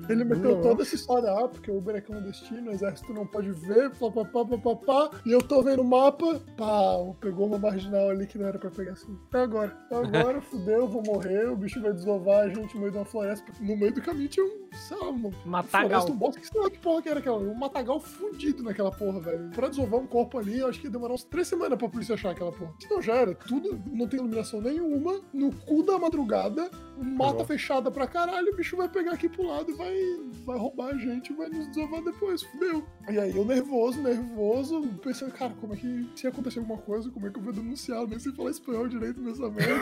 Ele 0.08 0.24
meteu 0.24 0.56
Nossa. 0.56 0.68
toda 0.68 0.82
essa 0.82 0.94
história, 0.94 1.30
ah, 1.30 1.48
porque 1.48 1.70
o 1.70 1.78
Uber 1.78 1.94
é 1.96 2.00
clandestino, 2.00 2.70
o 2.70 2.74
exército 2.74 3.12
não 3.12 3.26
pode 3.26 3.50
ver, 3.52 3.90
pá, 3.90 4.10
pá, 4.10 4.24
pá, 4.24 4.44
pá, 4.44 4.58
pá, 4.58 4.76
pá. 4.76 5.10
E 5.24 5.30
eu 5.32 5.40
tô 5.40 5.62
vendo 5.62 5.82
o 5.82 5.84
mapa, 5.84 6.40
pá, 6.56 6.96
pegou 7.20 7.46
uma 7.46 7.58
marginal 7.58 8.10
ali 8.10 8.26
que 8.26 8.38
não 8.38 8.46
era 8.46 8.58
pra 8.58 8.70
pegar 8.70 8.92
assim. 8.92 9.16
É 9.32 9.38
agora, 9.38 9.76
é 9.90 9.96
agora, 9.96 10.40
fudeu, 10.42 10.88
vou 10.88 11.02
morrer, 11.02 11.48
o 11.48 11.56
bicho 11.56 11.80
vai 11.80 11.92
desovar 11.92 12.44
a 12.44 12.48
gente 12.48 12.74
no 12.74 12.80
meio 12.80 12.92
de 12.92 12.98
uma 12.98 13.04
floresta. 13.04 13.52
No 13.60 13.76
meio 13.76 13.92
do 13.94 14.02
caminho 14.02 14.28
tinha 14.28 14.44
um, 14.44 14.68
sei 14.72 14.96
lá, 14.96 15.10
uma 15.10 15.30
Matagal. 15.44 15.88
floresta, 15.88 16.12
um 16.12 16.16
bosque, 16.16 16.46
sei 16.46 16.60
lá 16.60 16.70
que 16.70 16.78
porra 16.88 17.02
que 17.02 17.08
era 17.10 17.20
aquela, 17.20 17.36
um 17.38 17.54
matagal 17.54 18.00
fudido 18.00 18.62
naquela 18.62 18.90
porra, 18.90 19.20
velho. 19.20 19.50
Pra 19.50 19.68
desovar 19.68 20.00
um 20.00 20.06
corpo 20.06 20.38
ali, 20.38 20.58
eu 20.58 20.68
acho 20.68 20.80
que 20.80 20.86
ia 20.86 20.90
demorar 20.90 21.12
uns 21.12 21.22
três 21.24 21.46
semanas 21.46 21.78
pra 21.78 21.86
polícia 21.88 22.14
achar 22.14 22.30
aquela 22.30 22.50
porra. 22.50 22.72
Senão 22.80 23.02
já 23.02 23.14
era, 23.14 23.34
tudo, 23.34 23.78
não 23.92 24.08
tem 24.08 24.18
iluminação 24.18 24.60
nenhuma, 24.62 25.20
no 25.34 25.54
cu 25.54 25.82
da 25.82 25.98
madrugada, 25.98 26.70
mata 26.96 27.40
Uhum. 27.40 27.44
fechada 27.44 27.90
pra 27.90 28.06
caralho, 28.06 28.52
o 28.52 28.56
bicho 28.56 28.74
vai 28.76 28.88
pegar 28.88 29.12
aqui 29.12 29.28
pro 29.28 29.42
lado 29.46 29.70
e 29.70 29.74
vai, 29.74 29.94
vai 30.46 30.58
roubar 30.58 30.94
a 30.94 30.98
gente 30.98 31.30
e 31.32 31.36
vai 31.36 31.48
nos 31.50 31.66
desovar 31.68 32.02
depois, 32.02 32.42
fudeu. 32.42 32.82
E 33.10 33.18
aí 33.18 33.36
eu 33.36 33.44
nervoso, 33.44 34.00
nervoso, 34.02 34.82
pensando, 35.02 35.32
cara, 35.32 35.52
como 35.60 35.74
é 35.74 35.76
que, 35.76 36.08
se 36.16 36.26
acontecer 36.26 36.58
alguma 36.60 36.78
coisa, 36.78 37.10
como 37.10 37.26
é 37.26 37.30
que 37.30 37.38
eu 37.38 37.42
vou 37.42 37.52
denunciar? 37.52 38.06
Nem 38.06 38.18
sei 38.18 38.32
falar 38.32 38.50
espanhol 38.50 38.88
direito 38.88 39.20
nessa 39.20 39.48
merda. 39.50 39.74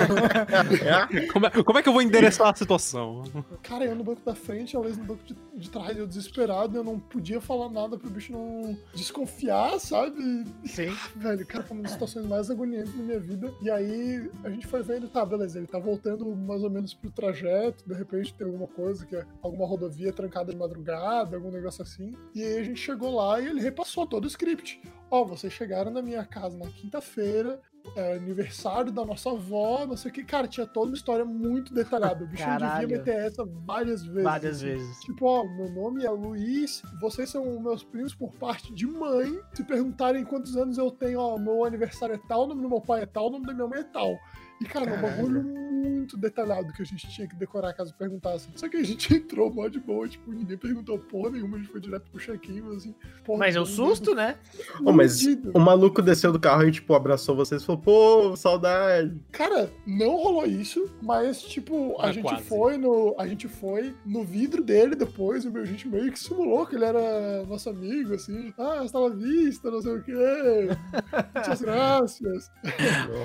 Como 1.32 1.46
é, 1.46 1.50
como 1.62 1.78
é 1.78 1.82
que 1.82 1.88
eu 1.88 1.92
vou 1.92 2.02
endereçar 2.02 2.48
a 2.48 2.54
situação? 2.54 3.22
Cara, 3.62 3.84
eu 3.84 3.94
no 3.94 4.02
banco 4.04 4.20
da 4.24 4.34
frente, 4.34 4.76
a 4.76 4.80
Laís 4.80 4.96
no 4.96 5.04
banco 5.04 5.22
de, 5.24 5.36
de 5.54 5.70
trás, 5.70 5.96
eu 5.96 6.06
desesperado. 6.06 6.49
Desesperado, 6.50 6.76
eu 6.76 6.84
não 6.84 6.98
podia 6.98 7.40
falar 7.40 7.68
nada 7.68 7.96
pro 7.96 8.10
bicho 8.10 8.32
não 8.32 8.76
desconfiar, 8.94 9.78
sabe? 9.78 10.44
Sim. 10.64 10.90
Velho, 11.16 11.46
cara, 11.46 11.64
foi 11.64 11.76
uma 11.76 11.82
das 11.84 11.92
situações 11.92 12.26
mais 12.26 12.50
agoniantes 12.50 12.92
da 12.92 13.02
minha 13.02 13.20
vida. 13.20 13.54
E 13.62 13.70
aí 13.70 14.30
a 14.44 14.50
gente 14.50 14.66
foi 14.66 14.82
vendo, 14.82 15.08
tá, 15.08 15.24
beleza, 15.24 15.58
ele 15.58 15.66
tá 15.66 15.78
voltando 15.78 16.26
mais 16.34 16.62
ou 16.62 16.70
menos 16.70 16.92
pro 16.92 17.10
trajeto, 17.10 17.84
de 17.86 17.94
repente 17.94 18.34
tem 18.34 18.46
alguma 18.46 18.66
coisa 18.66 19.06
que 19.06 19.16
é 19.16 19.24
alguma 19.42 19.66
rodovia 19.66 20.12
trancada 20.12 20.52
de 20.52 20.58
madrugada, 20.58 21.36
algum 21.36 21.50
negócio 21.50 21.82
assim. 21.82 22.14
E 22.34 22.42
aí 22.42 22.58
a 22.58 22.64
gente 22.64 22.80
chegou 22.80 23.14
lá 23.14 23.40
e 23.40 23.46
ele 23.46 23.60
repassou 23.60 24.06
todo 24.06 24.24
o 24.24 24.28
script. 24.28 24.80
Ó, 25.10 25.24
vocês 25.24 25.52
chegaram 25.52 25.90
na 25.90 26.02
minha 26.02 26.24
casa 26.24 26.56
na 26.56 26.66
quinta-feira, 26.66 27.60
é, 27.96 28.14
aniversário 28.14 28.92
da 28.92 29.04
nossa 29.04 29.30
avó, 29.30 29.86
não 29.86 29.96
sei 29.96 30.10
o 30.10 30.14
que. 30.14 30.24
Cara, 30.24 30.46
tinha 30.46 30.66
toda 30.66 30.86
uma 30.86 30.96
história 30.96 31.24
muito 31.24 31.72
detalhada. 31.74 32.24
O 32.24 32.26
bicho 32.26 32.44
Caralho. 32.44 32.86
devia 32.86 32.98
meter 32.98 33.26
essa 33.26 33.44
várias 33.44 34.04
vezes. 34.04 34.22
Várias 34.22 34.56
assim. 34.56 34.66
vezes. 34.66 35.00
Tipo, 35.00 35.26
ó, 35.26 35.44
meu 35.44 35.70
nome 35.72 36.04
é 36.04 36.10
Luiz, 36.10 36.82
vocês 37.00 37.28
são 37.30 37.60
meus 37.60 37.82
primos 37.82 38.14
por 38.14 38.32
parte 38.34 38.72
de 38.74 38.86
mãe. 38.86 39.40
Se 39.54 39.64
perguntarem 39.64 40.24
quantos 40.24 40.56
anos 40.56 40.78
eu 40.78 40.90
tenho, 40.90 41.20
ó, 41.20 41.38
meu 41.38 41.64
aniversário 41.64 42.14
é 42.14 42.20
tal, 42.28 42.44
o 42.44 42.46
nome 42.48 42.62
do 42.62 42.68
meu 42.68 42.80
pai 42.80 43.02
é 43.02 43.06
tal, 43.06 43.28
o 43.28 43.30
nome 43.30 43.46
da 43.46 43.54
minha 43.54 43.66
mãe 43.66 43.80
é 43.80 43.84
tal. 43.84 44.16
E, 44.60 44.64
cara, 44.64 44.90
é 44.90 44.98
um 44.98 45.02
bagulho 45.02 45.42
muito 45.42 46.16
detalhado 46.16 46.72
que 46.74 46.82
a 46.82 46.84
gente 46.84 47.08
tinha 47.08 47.26
que 47.26 47.34
decorar 47.34 47.72
caso 47.72 47.94
perguntassem. 47.94 48.52
Só 48.54 48.68
que 48.68 48.76
a 48.76 48.82
gente 48.82 49.12
entrou 49.16 49.50
mó 49.52 49.66
de 49.68 49.80
boa, 49.80 50.06
tipo, 50.06 50.30
ninguém 50.30 50.58
perguntou 50.58 50.98
porra 50.98 51.30
nenhuma, 51.30 51.56
a 51.56 51.60
gente 51.60 51.70
foi 51.72 51.80
direto 51.80 52.10
pro 52.10 52.20
check-in, 52.20 52.60
assim. 52.76 52.94
porra 53.24 53.38
Mas 53.38 53.56
é 53.56 53.60
o 53.60 53.64
nenhuma. 53.64 53.86
susto, 53.88 54.14
né? 54.14 54.36
Ô, 54.84 54.92
mas 54.92 55.22
o 55.54 55.58
maluco 55.58 56.02
desceu 56.02 56.30
do 56.32 56.38
carro 56.38 56.64
e, 56.64 56.72
tipo, 56.72 56.92
abraçou 56.94 57.34
vocês 57.34 57.62
e 57.62 57.66
falou, 57.66 57.80
pô, 57.80 58.36
saudade. 58.36 59.18
Cara, 59.32 59.72
não 59.86 60.16
rolou 60.16 60.44
isso, 60.44 60.90
mas 61.00 61.40
tipo, 61.42 61.96
a 62.00 62.06
Mas 62.06 62.14
gente 62.16 62.22
quase. 62.24 62.44
foi 62.44 62.76
no, 62.76 63.14
a 63.18 63.26
gente 63.26 63.48
foi 63.48 63.94
no 64.04 64.22
vidro 64.24 64.62
dele 64.62 64.94
depois, 64.94 65.44
o 65.44 65.50
meu 65.50 65.64
gente 65.64 65.88
meio 65.88 66.12
que 66.12 66.18
simulou 66.18 66.66
que 66.66 66.74
ele 66.76 66.84
era 66.84 67.44
nosso 67.46 67.70
amigo, 67.70 68.14
assim. 68.14 68.52
Ah, 68.58 68.82
está 68.84 69.00
na 69.00 69.08
vista, 69.08 69.70
não 69.70 69.80
sei 69.80 69.92
o 69.94 70.02
quê. 70.02 70.12
Muitas 71.34 71.62
graças. 71.62 72.50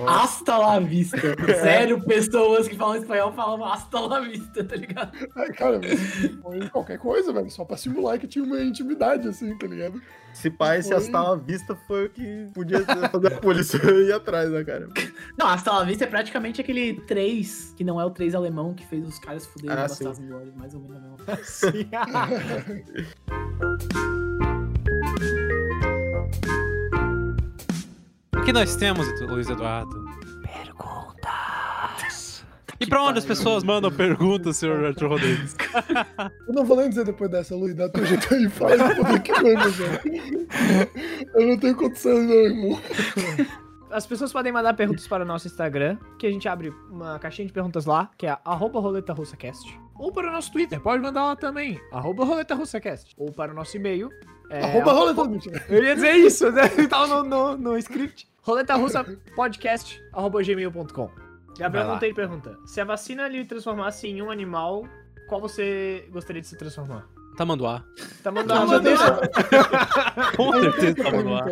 Hasta 0.08 0.58
la 0.58 0.80
vista. 0.80 1.25
Sério, 1.62 2.02
pessoas 2.04 2.68
que 2.68 2.76
falam 2.76 2.96
espanhol 2.98 3.32
falam 3.34 3.64
hasta 3.66 4.00
la 4.00 4.20
vista, 4.20 4.64
tá 4.64 4.76
ligado? 4.76 5.12
Aí, 5.36 5.50
cara, 5.54 5.80
foi 6.42 6.70
qualquer 6.70 6.98
coisa, 6.98 7.32
velho, 7.34 7.50
só 7.50 7.64
pra 7.66 7.78
simular 7.78 8.20
que 8.20 8.28
tinha 8.28 8.44
uma 8.44 8.62
intimidade, 8.62 9.28
assim, 9.28 9.58
tá 9.58 9.68
ligado? 9.68 10.02
Se 10.34 10.50
pai, 10.50 10.82
se 10.82 10.90
Foi. 10.90 10.98
astar 10.98 11.26
a 11.26 11.36
vista 11.36 11.76
foi 11.88 12.08
o 12.08 12.10
que 12.10 12.50
podia 12.54 12.82
fazer 13.10 13.34
a 13.34 13.40
polícia 13.40 13.78
ir 13.90 14.12
atrás, 14.12 14.52
né, 14.52 14.64
cara? 14.66 14.90
Não, 15.38 15.48
hasta 15.48 15.72
la 15.72 15.84
vista 15.86 16.04
é 16.04 16.08
praticamente 16.08 16.60
aquele 16.60 17.00
3, 17.02 17.74
que 17.78 17.86
não 17.86 18.02
é 18.02 18.06
o 18.06 18.10
3 18.10 18.36
alemão, 18.36 18.74
que 18.74 18.86
fez 18.86 19.08
os 19.08 19.18
caras 19.18 19.46
fuderem 19.46 19.78
Ah, 19.78 19.88
sim. 19.88 20.04
Mais 20.56 20.74
ou 20.74 20.82
menos 20.82 20.98
a 20.98 21.00
mesma 21.00 21.18
coisa. 21.26 21.44
Sim. 21.46 21.88
O 28.36 28.42
que 28.44 28.54
nós 28.54 28.76
temos, 28.76 29.08
Luiz 29.22 29.50
Eduardo? 29.50 30.05
E 32.80 32.86
pra 32.86 33.04
onde 33.04 33.20
as 33.20 33.26
pessoas 33.26 33.64
mandam 33.64 33.92
perguntas, 33.92 34.58
senhor 34.58 34.84
Arthur 34.86 35.10
Rodrigues? 35.10 35.56
Eu 36.48 36.54
não 36.54 36.66
vou 36.66 36.78
nem 36.78 36.90
dizer 36.90 37.06
depois 37.06 37.30
dessa, 37.32 37.56
Luiz, 37.56 37.74
dá 37.74 37.88
teu 37.90 38.06
jeito 38.06 38.34
aí, 38.34 38.50
fala 38.50 38.78
de 38.78 38.96
poder 38.96 39.20
que 39.22 39.32
manda, 39.32 39.70
velho. 39.70 40.90
Eu 41.34 41.48
não 41.48 41.58
tenho 41.58 41.76
condição, 41.76 42.14
não, 42.22 42.34
irmão. 42.34 42.82
As 43.92 44.06
pessoas 44.06 44.34
podem 44.34 44.52
mandar 44.52 44.74
perguntas 44.74 45.08
para 45.08 45.24
o 45.24 45.28
nosso 45.28 45.48
Instagram, 45.48 45.98
que 46.20 46.28
a 46.28 46.32
gente 46.32 46.48
abre 46.50 46.74
uma 46.92 47.18
caixinha 47.18 47.48
de 47.48 47.54
perguntas 47.54 47.86
lá, 47.86 48.10
que 48.18 48.28
é 48.28 48.38
arroba 48.44 48.80
roletarussacast. 48.80 49.80
Ou 49.98 50.12
para 50.12 50.28
o 50.28 50.32
nosso 50.32 50.52
Twitter, 50.52 50.82
pode 50.82 51.02
mandar 51.02 51.24
lá 51.24 51.36
também, 51.36 51.80
arroba 51.94 52.26
roletarussacast. 52.26 53.14
Ou 53.18 53.32
para 53.32 53.52
o 53.54 53.56
nosso 53.56 53.78
e-mail, 53.78 54.10
é, 54.50 54.64
Arroba. 54.64 54.92
Eu 55.70 55.84
ia 55.84 55.96
dizer 55.96 56.16
isso, 56.16 56.52
né? 56.52 56.68
Tava 56.88 57.08
no, 57.08 57.24
no, 57.24 57.58
no 57.58 57.78
script. 57.78 58.28
Roleta 58.42 58.76
Russa 58.76 59.04
Podcast, 59.36 60.00
arroba 60.14 60.44
gmail.com. 60.44 61.25
Gabriel. 61.58 61.88
Monteiro 61.88 62.16
pergunta: 62.16 62.58
Se 62.66 62.82
a 62.82 62.86
vacina 62.86 63.28
lhe 63.28 63.46
transformasse 63.46 64.08
em 64.08 64.22
um 64.22 64.30
animal, 64.30 64.86
qual 65.28 65.42
você 65.42 66.08
gostaria 66.12 66.42
de 66.42 66.48
se 66.48 66.58
transformar? 66.58 67.08
Tamanduá. 67.36 67.84
Mandando 68.24 68.68
já 68.68 68.80
deixa. 68.80 69.22
Com 70.36 70.54
certeza 70.54 70.96
Tamanduá. 70.96 71.52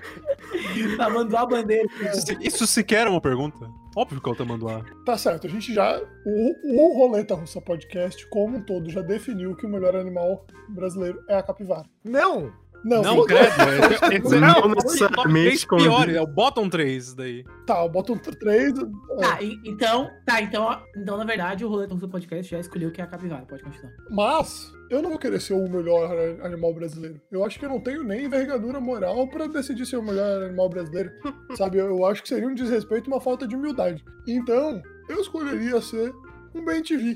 Tá 0.97 1.09
mandando 1.09 1.37
a 1.37 1.45
bandeira. 1.45 1.87
Isso, 2.13 2.25
isso 2.41 2.67
sequer 2.67 3.05
é 3.05 3.09
uma 3.09 3.21
pergunta. 3.21 3.69
Óbvio 3.95 4.21
que 4.21 4.29
é 4.29 4.31
o 4.31 4.35
Tamanduá. 4.35 4.81
Tá 5.05 5.17
certo, 5.17 5.45
a 5.45 5.49
gente 5.49 5.73
já. 5.73 6.01
O, 6.25 6.83
o 6.83 6.97
Roleta 6.97 7.35
Russa 7.35 7.61
Podcast, 7.61 8.25
como 8.27 8.57
um 8.57 8.61
todo, 8.61 8.89
já 8.89 9.01
definiu 9.01 9.55
que 9.55 9.65
o 9.65 9.69
melhor 9.69 9.95
animal 9.95 10.45
brasileiro 10.69 11.23
é 11.27 11.35
a 11.35 11.43
capivara. 11.43 11.85
Não! 12.03 12.51
Não, 12.83 13.01
Não, 13.01 13.25
credo. 13.25 13.43
é- 14.11 14.17
esse- 14.17 14.39
Não 14.39 14.53
Top 14.61 14.75
necessariamente 14.75 15.45
3 15.45 15.65
com- 15.65 15.77
piores, 15.77 16.15
é 16.15 16.21
o 16.21 16.27
bottom 16.27 16.69
3 16.69 17.13
daí. 17.13 17.43
Tá, 17.65 17.81
eu 17.83 17.89
boto 17.89 18.13
um 18.13 18.17
3. 18.17 18.73
Tá, 19.19 19.41
e- 19.41 19.59
então, 19.65 20.09
tá, 20.25 20.41
então, 20.41 20.81
então, 20.95 21.17
na 21.17 21.23
verdade, 21.23 21.63
o 21.63 21.69
Roleta 21.69 21.95
do 21.95 22.09
Podcast 22.09 22.51
já 22.51 22.59
escolheu 22.59 22.91
que 22.91 22.99
é 22.99 23.03
a 23.03 23.07
capivara, 23.07 23.45
pode 23.45 23.63
continuar. 23.63 23.91
Mas 24.09 24.71
eu 24.89 25.01
não 25.01 25.09
vou 25.09 25.17
querer 25.19 25.39
ser 25.39 25.53
o 25.53 25.69
melhor 25.69 26.09
animal 26.43 26.73
brasileiro. 26.73 27.21
Eu 27.31 27.45
acho 27.45 27.57
que 27.57 27.65
eu 27.65 27.69
não 27.69 27.79
tenho 27.79 28.03
nem 28.03 28.25
envergadura 28.25 28.79
moral 28.81 29.27
pra 29.29 29.47
decidir 29.47 29.85
ser 29.85 29.97
o 29.97 30.03
melhor 30.03 30.43
animal 30.43 30.67
brasileiro. 30.69 31.09
Sabe, 31.55 31.77
eu, 31.77 31.87
eu 31.87 32.05
acho 32.05 32.21
que 32.21 32.27
seria 32.29 32.47
um 32.47 32.53
desrespeito 32.53 33.09
e 33.09 33.13
uma 33.13 33.21
falta 33.21 33.47
de 33.47 33.55
humildade. 33.55 34.03
Então, 34.27 34.81
eu 35.09 35.21
escolheria 35.21 35.79
ser 35.81 36.13
um 36.53 36.63
bem 36.65 36.83
TV. 36.83 37.15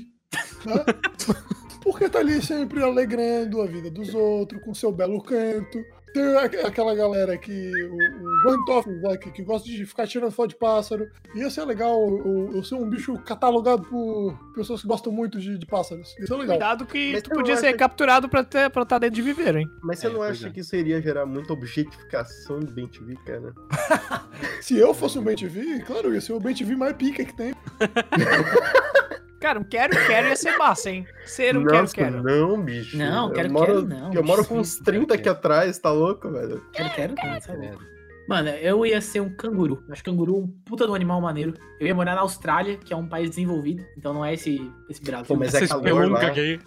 Né? 0.66 0.84
Porque 1.82 2.08
tá 2.08 2.18
ali 2.18 2.42
sempre 2.42 2.82
alegrando 2.82 3.60
a 3.62 3.66
vida 3.66 3.90
dos 3.90 4.14
outros, 4.14 4.62
com 4.62 4.74
seu 4.74 4.92
belo 4.92 5.22
canto. 5.22 5.78
Tem 6.12 6.36
aqu- 6.38 6.66
aquela 6.66 6.94
galera 6.94 7.36
que. 7.36 7.70
O, 7.84 8.48
ornitófilo 8.48 9.00
lá, 9.02 9.16
que, 9.18 9.30
que 9.30 9.42
gosta 9.42 9.68
de 9.68 9.84
ficar 9.84 10.06
tirando 10.06 10.30
foto 10.32 10.48
de 10.50 10.56
pássaro. 10.56 11.06
Ia 11.34 11.50
ser 11.50 11.64
legal 11.66 12.00
eu, 12.08 12.50
eu 12.54 12.64
ser 12.64 12.76
um 12.76 12.88
bicho 12.88 13.14
catalogado 13.18 13.82
por 13.82 14.34
pessoas 14.54 14.80
que 14.80 14.88
gostam 14.88 15.12
muito 15.12 15.38
de, 15.38 15.58
de 15.58 15.66
pássaros. 15.66 16.14
Ia 16.18 16.26
ser 16.26 16.32
legal. 16.34 16.56
Cuidado 16.56 16.86
que 16.86 17.12
Mas 17.12 17.22
tu 17.22 17.30
eu 17.30 17.36
podia 17.36 17.56
ser 17.58 17.72
que- 17.72 17.78
capturado 17.78 18.26
pra 18.28 18.40
estar 18.40 18.70
tá 18.70 18.98
dentro 18.98 19.16
de 19.16 19.22
viveiro, 19.22 19.58
hein? 19.58 19.66
Mas 19.82 19.98
você 19.98 20.06
É, 20.06 20.10
não 20.10 20.22
acha 20.22 20.48
é. 20.48 20.50
que 20.50 20.60
isso 20.60 20.74
iria 20.74 21.00
gerar 21.02 21.26
muita 21.26 21.52
objetificação 21.52 22.58
do 22.60 22.72
Ben 22.72 22.88
cara? 23.26 23.52
Se 24.62 24.78
eu 24.78 24.94
fosse 24.94 25.18
um 25.18 25.24
TV, 25.24 25.80
claro, 25.86 26.14
ia 26.14 26.20
ser 26.22 26.32
o 26.32 26.40
TV 26.40 26.74
mais 26.74 26.94
pica 26.96 27.22
que 27.24 27.36
tem. 27.36 27.54
Cara, 29.40 29.60
um 29.60 29.64
quero, 29.64 29.92
quero 30.06 30.28
ia 30.28 30.36
ser 30.36 30.56
massa, 30.56 30.90
hein? 30.90 31.06
Ser 31.24 31.56
um 31.56 31.64
quero, 31.64 31.80
Nossa, 31.82 31.94
quero. 31.94 32.22
não, 32.22 32.60
bicho. 32.60 32.96
Não, 32.96 33.28
eu 33.28 33.34
quero, 33.34 33.52
moro, 33.52 33.66
quero, 33.66 33.86
não. 33.86 34.12
Eu 34.12 34.24
moro 34.24 34.44
com 34.44 34.58
uns 34.58 34.76
30 34.76 35.14
aqui 35.14 35.28
atrás, 35.28 35.78
tá 35.78 35.92
louco, 35.92 36.30
velho? 36.30 36.62
Quero, 36.72 36.90
quero, 36.90 37.14
não, 37.14 37.40
tá 37.40 37.52
louco. 37.52 37.98
Mano, 38.28 38.50
eu 38.50 38.84
ia 38.84 39.00
ser 39.00 39.20
um 39.20 39.30
canguru. 39.30 39.82
Acho 39.88 40.04
canguru 40.04 40.36
um 40.36 40.46
puta 40.46 40.84
de 40.84 40.90
um 40.90 40.94
animal 40.94 41.18
maneiro. 41.18 41.54
Eu 41.80 41.86
ia 41.86 41.94
morar 41.94 42.14
na 42.14 42.20
Austrália, 42.20 42.76
que 42.76 42.92
é 42.92 42.96
um 42.96 43.08
país 43.08 43.30
desenvolvido. 43.30 43.82
Então 43.96 44.12
não 44.12 44.22
é 44.22 44.34
esse, 44.34 44.60
esse 44.90 45.02
Brasil. 45.02 45.26
Pô, 45.28 45.36
mas 45.36 45.54
é 45.54 45.64
Essa 45.64 45.80
calor 45.80 46.10
lá. 46.10 46.20
aqui. 46.26 46.60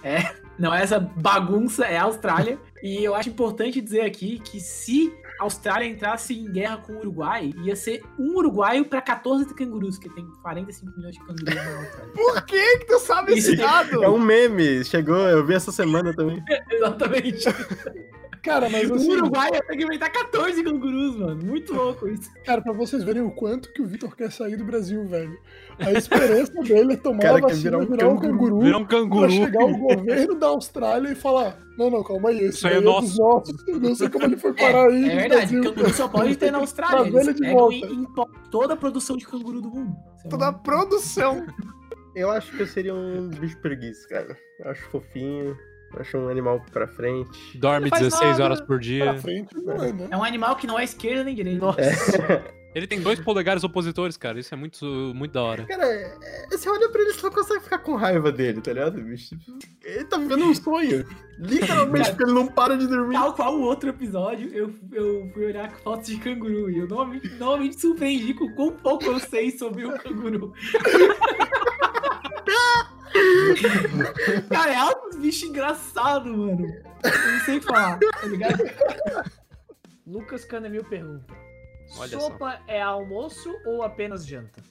Não 0.58 0.74
é 0.74 0.82
essa 0.82 1.00
bagunça, 1.00 1.86
é 1.86 1.98
a 1.98 2.04
Austrália. 2.04 2.58
e 2.82 3.04
eu 3.04 3.14
acho 3.14 3.30
importante 3.30 3.80
dizer 3.80 4.02
aqui 4.02 4.40
que 4.40 4.60
se 4.60 5.14
Austrália 5.42 5.86
entrasse 5.88 6.34
em 6.38 6.52
guerra 6.52 6.78
com 6.78 6.94
o 6.94 6.98
Uruguai, 7.00 7.52
ia 7.64 7.76
ser 7.76 8.02
um 8.18 8.36
uruguaio 8.38 8.86
pra 8.86 9.02
14 9.02 9.54
cangurus, 9.54 9.98
que 9.98 10.10
tem 10.10 10.26
45 10.42 10.92
milhões 10.98 11.16
de 11.16 11.20
cangurus 11.22 11.56
na 11.56 11.80
Austrália. 11.80 12.14
Por 12.14 12.46
que 12.46 12.78
que 12.80 12.86
tu 12.86 13.00
sabe 13.00 13.34
esse 13.34 13.56
dado? 13.56 14.04
É 14.04 14.10
um 14.10 14.20
meme, 14.20 14.84
chegou, 14.84 15.28
eu 15.28 15.46
vi 15.46 15.54
essa 15.54 15.72
semana 15.72 16.14
também. 16.16 16.44
Exatamente. 16.72 17.46
Cara, 18.44 18.70
mas 18.70 18.90
O 18.90 18.96
assim, 18.96 19.12
Uruguai 19.12 19.52
ia 19.54 19.62
ter 19.62 19.78
que 19.78 19.84
inventar 19.84 20.12
14 20.12 20.64
cangurus, 20.64 21.16
mano. 21.16 21.46
Muito 21.46 21.74
louco 21.74 22.08
isso. 22.08 22.32
cara, 22.44 22.60
pra 22.60 22.74
vocês 22.74 23.04
verem 23.04 23.22
o 23.22 23.30
quanto 23.30 23.72
que 23.72 23.82
o 23.82 23.86
Vitor 23.86 24.16
quer 24.16 24.32
sair 24.32 24.56
do 24.56 24.66
Brasil, 24.66 25.06
velho. 25.08 25.40
A 25.86 25.92
esperança 25.94 26.54
dele 26.64 26.94
é 26.94 26.98
tomar 26.98 27.20
Cara 27.20 27.38
a 27.38 27.42
vacina, 27.42 27.64
virar 27.64 27.78
um 27.80 27.86
virar 27.86 28.08
um 28.10 28.16
canguru. 28.18 28.38
canguru, 28.38 28.60
Virar 28.62 28.78
um 28.78 28.86
pra 28.86 28.98
canguru. 29.00 29.32
chegar 29.32 29.66
o 29.66 29.78
governo 29.78 30.36
da 30.36 30.48
Austrália 30.48 31.10
e 31.12 31.16
falar: 31.16 31.58
Não, 31.78 31.90
não, 31.90 32.04
calma 32.04 32.30
aí, 32.30 32.38
esse 32.40 32.58
Isso 32.58 32.68
aí 32.68 32.74
é 32.74 32.76
daí 32.78 32.86
nosso." 32.86 33.08
dos 33.08 33.18
nossos. 33.20 33.68
Eu 33.68 33.80
não 33.80 33.96
sei 33.96 34.10
como 34.10 34.26
ele 34.26 34.38
foi 34.38 34.54
parar 34.54 34.88
aí. 34.88 35.04
É 35.10 35.16
verdade, 35.16 35.30
Brasil, 35.56 35.64
canguru 35.64 35.94
só 35.94 36.08
pode 36.08 36.36
ter 36.38 36.52
na 36.52 36.60
Austrália. 36.60 37.08
Eles 37.08 37.14
ele 37.28 37.34
de 37.34 37.40
pegam 37.42 37.56
volta. 37.58 37.76
e 37.76 37.94
importam 37.94 38.42
toda 38.52 38.74
a 38.74 38.78
produção 38.78 39.18
de 39.18 39.26
canguru 39.28 39.62
do 39.62 39.70
mundo. 39.70 39.96
É 40.24 40.28
Toda 40.30 40.48
a 40.48 40.54
produção. 40.54 41.46
Eu 42.14 42.30
acho 42.30 42.52
que 42.58 42.62
eu 42.62 42.68
seria 42.68 42.94
um 42.94 43.30
bicho 43.30 43.58
preguiça, 43.62 44.06
cara. 44.10 44.38
Eu 44.60 44.72
acho 44.72 44.84
fofinho, 44.90 45.56
acho 46.00 46.18
um 46.18 46.30
animal 46.30 46.64
pra 46.72 46.88
frente. 46.88 47.58
Dorme 47.58 47.90
Não 47.90 47.90
faz 47.90 48.04
16 48.04 48.32
nada. 48.32 48.44
horas 48.44 48.60
por 48.60 48.68
Pra 48.68 48.78
dia. 48.78 49.18
frente, 49.20 49.56
não 49.58 49.84
é, 49.84 49.92
né? 49.92 50.08
É 50.12 50.18
um 50.18 50.24
animal 50.24 50.56
que 50.56 50.66
não 50.68 50.78
é 50.80 50.84
esquerda 50.84 51.24
nem 51.24 51.36
direita. 51.36 51.66
Nossa. 51.66 51.82
Ele 52.74 52.88
tem 52.88 53.02
dois 53.02 53.20
polegares 53.20 53.66
opositores, 53.66 54.16
cara. 54.16 54.40
Isso 54.40 54.54
é 54.54 54.58
muito, 54.58 54.86
muito 55.14 55.34
da 55.34 55.42
hora. 55.44 55.66
Cara, 55.66 55.84
é- 55.86 56.18
é- 56.24 56.58
você 56.58 56.70
olha 56.70 56.88
pra 56.88 57.02
ele, 57.02 57.12
você 57.12 57.22
não 57.24 57.30
consegue 57.34 57.60
ficar 57.66 57.80
com 57.80 57.96
raiva 57.98 58.32
dele, 58.32 58.62
tá 58.62 58.72
ligado, 58.72 59.02
bicho? 59.02 59.36
Ele 59.84 60.06
tá 60.06 60.16
vivendo 60.18 60.46
um 60.46 60.56
sonho. 60.56 61.06
Literalmente, 61.38 62.04
Cara, 62.06 62.16
porque 62.16 62.24
ele 62.24 62.32
não 62.34 62.48
para 62.48 62.78
de 62.78 62.88
dormir. 62.88 63.16
Tal 63.16 63.34
qual 63.34 63.58
o 63.58 63.62
outro 63.64 63.90
episódio, 63.90 64.50
eu, 64.54 64.74
eu 64.94 65.30
fui 65.34 65.48
olhar 65.48 65.70
fotos 65.84 66.08
de 66.08 66.16
canguru 66.16 66.70
e 66.72 66.78
eu 66.80 66.88
novamente, 66.88 67.28
novamente 67.38 67.78
surpreendi 67.78 68.34
com 68.36 68.50
quão 68.54 68.72
pouco 68.72 69.04
eu 69.04 69.20
sei 69.20 69.52
sobre 69.52 69.86
o 69.86 69.92
canguru. 70.00 70.54
Cara, 74.50 74.72
é 74.72 74.76
alto 74.76 75.18
bicho 75.18 75.46
engraçado, 75.46 76.26
mano. 76.26 76.66
Eu 77.04 77.32
não 77.32 77.40
sei 77.46 77.62
falar, 77.62 78.00
tá 78.00 78.28
ligado? 78.28 78.64
Lucas 80.06 80.46
Canemil 80.46 80.84
pergunta: 80.86 81.34
Olha 81.98 82.20
Sopa 82.20 82.62
é 82.68 82.82
almoço 82.82 83.54
ou 83.66 83.84
apenas 83.84 84.26
janta? 84.26 84.62